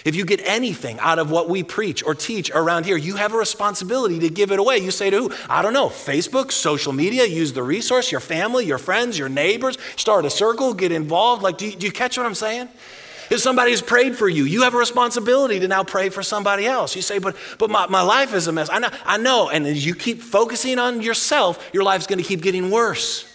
If 0.04 0.16
you 0.16 0.26
get 0.26 0.42
anything 0.44 1.00
out 1.00 1.20
of 1.20 1.30
what 1.30 1.50
we 1.50 1.64
preach 1.64 2.04
or 2.04 2.16
teach 2.16 2.50
around 2.52 2.86
here, 2.86 2.98
you 2.98 3.16
have 3.16 3.34
a 3.34 3.38
responsibility 3.38 4.20
to 4.20 4.30
give 4.30 4.52
it 4.52 4.60
away. 4.60 4.78
You 4.78 4.92
say 4.92 5.10
to 5.10 5.18
who? 5.18 5.32
I 5.50 5.62
don't 5.62 5.74
know, 5.74 5.90
Facebook, 5.90 6.52
social 6.52 6.94
media, 6.94 7.26
use 7.26 7.54
the 7.54 7.64
resource, 7.64 8.12
your 8.12 8.22
family, 8.22 8.66
your 8.66 8.78
friends, 8.78 9.18
your 9.18 9.30
neighbors, 9.30 9.78
start 9.96 10.26
a 10.26 10.30
circle, 10.30 10.74
get 10.74 10.92
involved. 10.92 11.44
Like, 11.44 11.58
do 11.58 11.68
you, 11.68 11.76
do 11.76 11.86
you 11.86 11.92
catch 11.92 12.18
what 12.18 12.26
I'm 12.26 12.36
saying? 12.36 12.70
If 13.30 13.40
somebody 13.40 13.72
has 13.72 13.82
prayed 13.82 14.18
for 14.18 14.28
you, 14.28 14.44
you 14.44 14.64
have 14.64 14.74
a 14.74 14.78
responsibility 14.78 15.62
to 15.62 15.68
now 15.70 15.86
pray 15.86 16.10
for 16.10 16.22
somebody 16.22 16.66
else. 16.66 16.98
You 16.98 17.02
say, 17.02 17.18
but, 17.18 17.38
but 17.60 17.70
my, 17.70 17.88
my 17.88 18.02
life 18.02 18.34
is 18.34 18.48
a 18.48 18.52
mess. 18.52 18.70
I 18.70 18.80
know, 18.80 18.90
I 19.06 19.18
know. 19.18 19.50
And 19.50 19.66
as 19.66 19.86
you 19.86 19.96
keep 19.96 20.22
focusing 20.22 20.80
on 20.80 21.02
yourself, 21.02 21.70
your 21.72 21.84
life's 21.84 22.08
going 22.08 22.20
to 22.20 22.26
keep 22.26 22.42
getting 22.42 22.70
worse. 22.70 23.31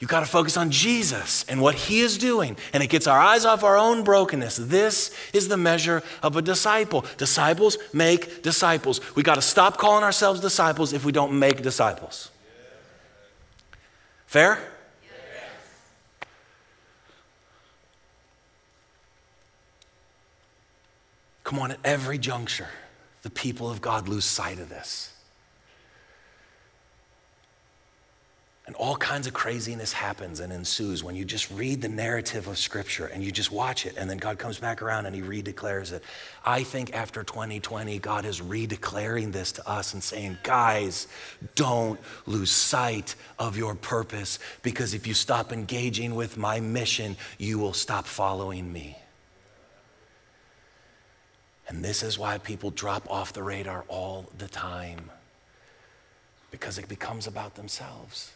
You 0.00 0.06
got 0.06 0.20
to 0.20 0.26
focus 0.26 0.56
on 0.56 0.70
Jesus 0.70 1.44
and 1.48 1.60
what 1.60 1.74
he 1.74 2.00
is 2.00 2.18
doing. 2.18 2.56
And 2.72 2.82
it 2.82 2.86
gets 2.86 3.08
our 3.08 3.18
eyes 3.18 3.44
off 3.44 3.64
our 3.64 3.76
own 3.76 4.04
brokenness. 4.04 4.56
This 4.56 5.10
is 5.32 5.48
the 5.48 5.56
measure 5.56 6.04
of 6.22 6.36
a 6.36 6.42
disciple. 6.42 7.04
Disciples 7.16 7.78
make 7.92 8.42
disciples. 8.42 9.00
We 9.16 9.24
got 9.24 9.34
to 9.34 9.42
stop 9.42 9.76
calling 9.76 10.04
ourselves 10.04 10.40
disciples 10.40 10.92
if 10.92 11.04
we 11.04 11.10
don't 11.10 11.36
make 11.36 11.62
disciples. 11.62 12.30
Fair? 14.26 14.60
Come 21.42 21.58
on, 21.60 21.70
at 21.70 21.78
every 21.82 22.18
juncture, 22.18 22.68
the 23.22 23.30
people 23.30 23.70
of 23.70 23.80
God 23.80 24.06
lose 24.06 24.26
sight 24.26 24.58
of 24.58 24.68
this. 24.68 25.14
And 28.68 28.76
all 28.76 28.96
kinds 28.96 29.26
of 29.26 29.32
craziness 29.32 29.94
happens 29.94 30.40
and 30.40 30.52
ensues 30.52 31.02
when 31.02 31.14
you 31.14 31.24
just 31.24 31.50
read 31.50 31.80
the 31.80 31.88
narrative 31.88 32.48
of 32.48 32.58
Scripture 32.58 33.06
and 33.06 33.24
you 33.24 33.32
just 33.32 33.50
watch 33.50 33.86
it, 33.86 33.94
and 33.96 34.10
then 34.10 34.18
God 34.18 34.38
comes 34.38 34.58
back 34.58 34.82
around 34.82 35.06
and 35.06 35.16
He 35.16 35.22
redeclares 35.22 35.90
it. 35.90 36.02
I 36.44 36.64
think 36.64 36.94
after 36.94 37.24
2020, 37.24 37.98
God 37.98 38.26
is 38.26 38.42
redeclaring 38.42 39.32
this 39.32 39.52
to 39.52 39.66
us 39.66 39.94
and 39.94 40.02
saying, 40.02 40.36
guys, 40.42 41.08
don't 41.54 41.98
lose 42.26 42.50
sight 42.50 43.14
of 43.38 43.56
your 43.56 43.74
purpose 43.74 44.38
because 44.62 44.92
if 44.92 45.06
you 45.06 45.14
stop 45.14 45.50
engaging 45.50 46.14
with 46.14 46.36
my 46.36 46.60
mission, 46.60 47.16
you 47.38 47.58
will 47.58 47.72
stop 47.72 48.04
following 48.04 48.70
me. 48.70 48.98
And 51.68 51.82
this 51.82 52.02
is 52.02 52.18
why 52.18 52.36
people 52.36 52.70
drop 52.70 53.10
off 53.10 53.32
the 53.32 53.42
radar 53.42 53.86
all 53.88 54.26
the 54.36 54.48
time 54.48 55.10
because 56.50 56.76
it 56.76 56.86
becomes 56.86 57.26
about 57.26 57.54
themselves. 57.54 58.32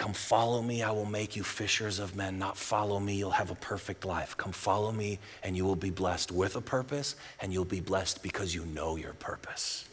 Come 0.00 0.14
follow 0.14 0.62
me, 0.62 0.82
I 0.82 0.92
will 0.92 1.04
make 1.04 1.36
you 1.36 1.42
fishers 1.42 1.98
of 1.98 2.16
men. 2.16 2.38
Not 2.38 2.56
follow 2.56 2.98
me, 2.98 3.16
you'll 3.16 3.32
have 3.32 3.50
a 3.50 3.54
perfect 3.56 4.06
life. 4.06 4.34
Come 4.34 4.50
follow 4.50 4.90
me, 4.92 5.18
and 5.42 5.54
you 5.54 5.66
will 5.66 5.76
be 5.76 5.90
blessed 5.90 6.32
with 6.32 6.56
a 6.56 6.62
purpose, 6.62 7.16
and 7.38 7.52
you'll 7.52 7.66
be 7.66 7.80
blessed 7.80 8.22
because 8.22 8.54
you 8.54 8.64
know 8.64 8.96
your 8.96 9.12
purpose. 9.12 9.86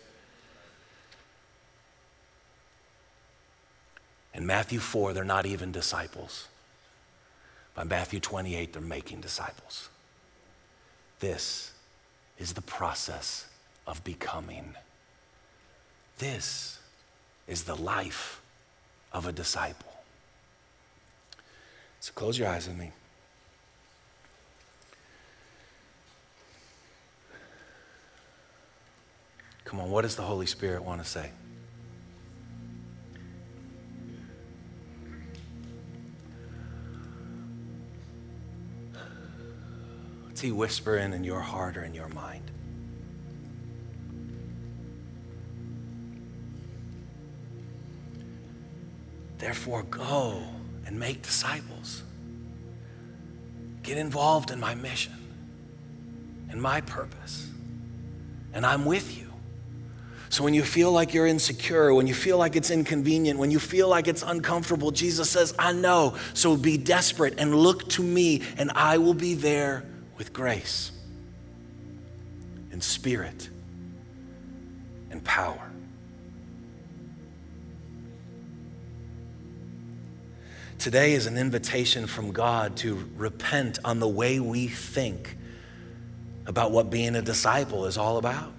In 4.33 4.45
Matthew 4.45 4.79
4, 4.79 5.11
they're 5.11 5.25
not 5.25 5.45
even 5.45 5.73
disciples. 5.73 6.47
By 7.75 7.83
Matthew 7.83 8.21
28, 8.21 8.71
they're 8.71 8.81
making 8.81 9.19
disciples. 9.19 9.89
This 11.19 11.73
is 12.37 12.53
the 12.53 12.61
process 12.61 13.45
of 13.85 14.01
becoming. 14.05 14.73
This 16.17 16.79
is 17.45 17.63
the 17.63 17.75
life 17.75 18.39
of 19.11 19.27
a 19.27 19.33
disciple. 19.33 19.96
So 22.07 22.13
close 22.13 22.39
your 22.39 22.47
eyes 22.47 22.65
with 22.69 22.77
me. 22.77 22.93
Come 29.65 29.81
on, 29.81 29.91
what 29.91 30.03
does 30.03 30.15
the 30.15 30.21
Holy 30.21 30.45
Spirit 30.45 30.85
want 30.85 31.03
to 31.03 31.09
say? 31.09 31.31
What's 40.23 40.39
He 40.39 40.53
whispering 40.53 41.11
in 41.11 41.25
your 41.25 41.41
heart 41.41 41.75
or 41.75 41.83
in 41.83 41.93
your 41.93 42.07
mind? 42.07 42.49
Therefore, 49.39 49.83
go 49.83 50.41
and 50.87 50.99
make 50.99 51.21
disciples. 51.21 52.01
Get 53.83 53.97
involved 53.99 54.49
in 54.49 54.59
my 54.59 54.73
mission 54.73 55.13
and 56.49 56.59
my 56.61 56.81
purpose. 56.81 57.49
and 58.53 58.65
I'm 58.65 58.85
with 58.85 59.15
you. 59.15 59.31
So 60.29 60.43
when 60.43 60.53
you 60.55 60.63
feel 60.63 60.91
like 60.91 61.13
you're 61.13 61.27
insecure, 61.27 61.93
when 61.93 62.07
you 62.07 62.15
feel 62.15 62.37
like 62.39 62.55
it's 62.55 62.71
inconvenient, 62.71 63.37
when 63.37 63.51
you 63.51 63.59
feel 63.59 63.87
like 63.87 64.07
it's 64.07 64.23
uncomfortable, 64.23 64.89
Jesus 64.89 65.29
says, 65.29 65.53
I 65.59 65.73
know. 65.73 66.17
So 66.33 66.57
be 66.57 66.77
desperate 66.77 67.35
and 67.37 67.53
look 67.53 67.87
to 67.89 68.01
me, 68.01 68.41
and 68.57 68.71
I 68.71 68.97
will 68.97 69.13
be 69.13 69.35
there 69.35 69.85
with 70.17 70.33
grace 70.33 70.91
and 72.71 72.83
spirit 72.83 73.47
and 75.11 75.23
power. 75.23 75.66
Today 80.79 81.13
is 81.13 81.25
an 81.25 81.37
invitation 81.37 82.05
from 82.05 82.31
God 82.31 82.77
to 82.77 83.09
repent 83.15 83.79
on 83.83 83.99
the 83.99 84.07
way 84.07 84.39
we 84.39 84.67
think 84.67 85.35
about 86.45 86.71
what 86.71 86.91
being 86.91 87.15
a 87.15 87.21
disciple 87.21 87.85
is 87.85 87.97
all 87.97 88.17
about. 88.17 88.53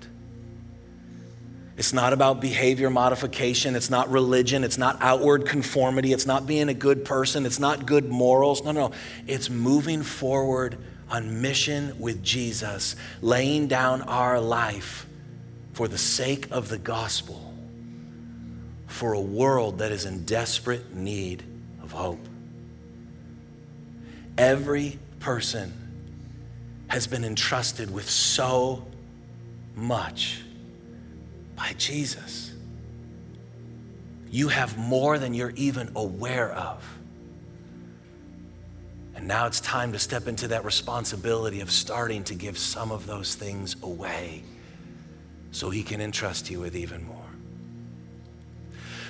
It's 1.77 1.93
not 1.93 2.13
about 2.13 2.41
behavior 2.41 2.91
modification. 2.91 3.77
It's 3.77 3.89
not 3.89 4.11
religion. 4.11 4.65
It's 4.65 4.79
not 4.79 4.99
outward 5.01 5.47
conformity. 5.47 6.13
It's 6.13 6.27
not 6.27 6.45
being 6.45 6.69
a 6.69 6.75
good 6.75 7.05
person. 7.05 7.47
It's 7.47 7.61
not 7.61 7.87
good 7.87 8.11
morals. 8.11 8.65
No, 8.65 8.73
no. 8.73 8.91
It's 9.29 9.49
moving 9.49 10.03
forward 10.03 10.77
on 11.09 11.41
mission 11.41 12.01
with 12.01 12.23
Jesus, 12.25 12.97
laying 13.23 13.69
down 13.69 14.03
our 14.03 14.41
life 14.41 15.07
for 15.73 15.87
the 15.87 15.97
sake 15.97 16.49
of 16.51 16.69
the 16.69 16.79
gospel, 16.79 17.55
for 18.89 19.13
a 19.13 19.21
world 19.21 19.79
that 19.79 19.93
is 19.93 20.05
in 20.05 20.25
desperate 20.25 20.97
need 20.97 21.45
of 21.89 21.93
hope. 21.93 22.29
Every 24.37 24.99
person 25.21 25.73
has 26.89 27.07
been 27.07 27.25
entrusted 27.25 27.91
with 27.91 28.09
so 28.09 28.87
much 29.75 30.43
by 31.57 31.75
Jesus. 31.79 32.53
You 34.31 34.49
have 34.49 34.77
more 34.77 35.19
than 35.19 35.35
you're 35.35 35.55
even 35.57 35.91
aware 35.97 36.53
of. 36.53 36.85
And 39.15 39.27
now 39.27 39.47
it's 39.47 39.61
time 39.61 39.93
to 39.93 39.99
step 39.99 40.29
into 40.29 40.49
that 40.49 40.65
responsibility 40.65 41.61
of 41.61 41.71
starting 41.71 42.23
to 42.25 42.35
give 42.35 42.57
some 42.57 42.93
of 42.93 43.07
those 43.07 43.35
things 43.35 43.77
away 43.83 44.45
so 45.51 45.71
he 45.71 45.83
can 45.83 46.01
entrust 46.01 46.51
you 46.51 46.61
with 46.61 46.77
even 46.77 47.05
more. 47.07 47.18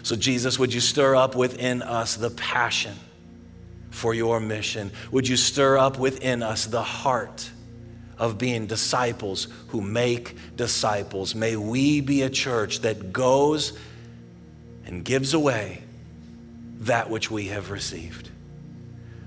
So, 0.03 0.17
Jesus, 0.17 0.59
would 0.59 0.73
you 0.73 0.81
stir 0.81 1.17
up 1.17 1.35
within 1.35 1.83
us 1.83 2.17
the 2.17 2.31
passion 2.31 2.95
for 3.91 4.15
your 4.15 4.41
mission? 4.41 4.91
Would 5.11 5.29
you 5.29 5.37
stir 5.37 5.79
up 5.79 5.99
within 5.99 6.43
us 6.43 6.67
the 6.67 6.83
heart? 6.83 7.51
of 8.19 8.37
being 8.37 8.67
disciples 8.67 9.49
who 9.69 9.81
make 9.81 10.37
disciples. 10.57 11.35
May 11.35 11.57
we 11.57 12.01
be 12.01 12.23
a 12.23 12.31
church 12.31 12.81
that 12.81 13.13
goes 13.13 13.79
and 14.85 15.05
gives 15.05 15.35
away 15.35 15.83
that 16.81 17.11
which 17.11 17.31
we 17.31 17.49
have 17.49 17.71
received. 17.71 18.31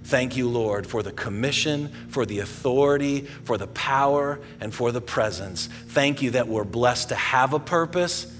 Thank 0.03 0.35
you, 0.35 0.49
Lord, 0.49 0.87
for 0.87 1.03
the 1.03 1.11
commission, 1.11 1.89
for 2.09 2.25
the 2.25 2.39
authority, 2.39 3.21
for 3.21 3.57
the 3.57 3.67
power, 3.67 4.39
and 4.59 4.73
for 4.73 4.91
the 4.91 4.99
presence. 4.99 5.67
Thank 5.87 6.21
you 6.21 6.31
that 6.31 6.47
we're 6.47 6.63
blessed 6.63 7.09
to 7.09 7.15
have 7.15 7.53
a 7.53 7.59
purpose 7.59 8.33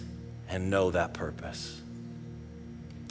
and 0.50 0.70
know 0.70 0.92
that 0.92 1.14
purpose. 1.14 1.81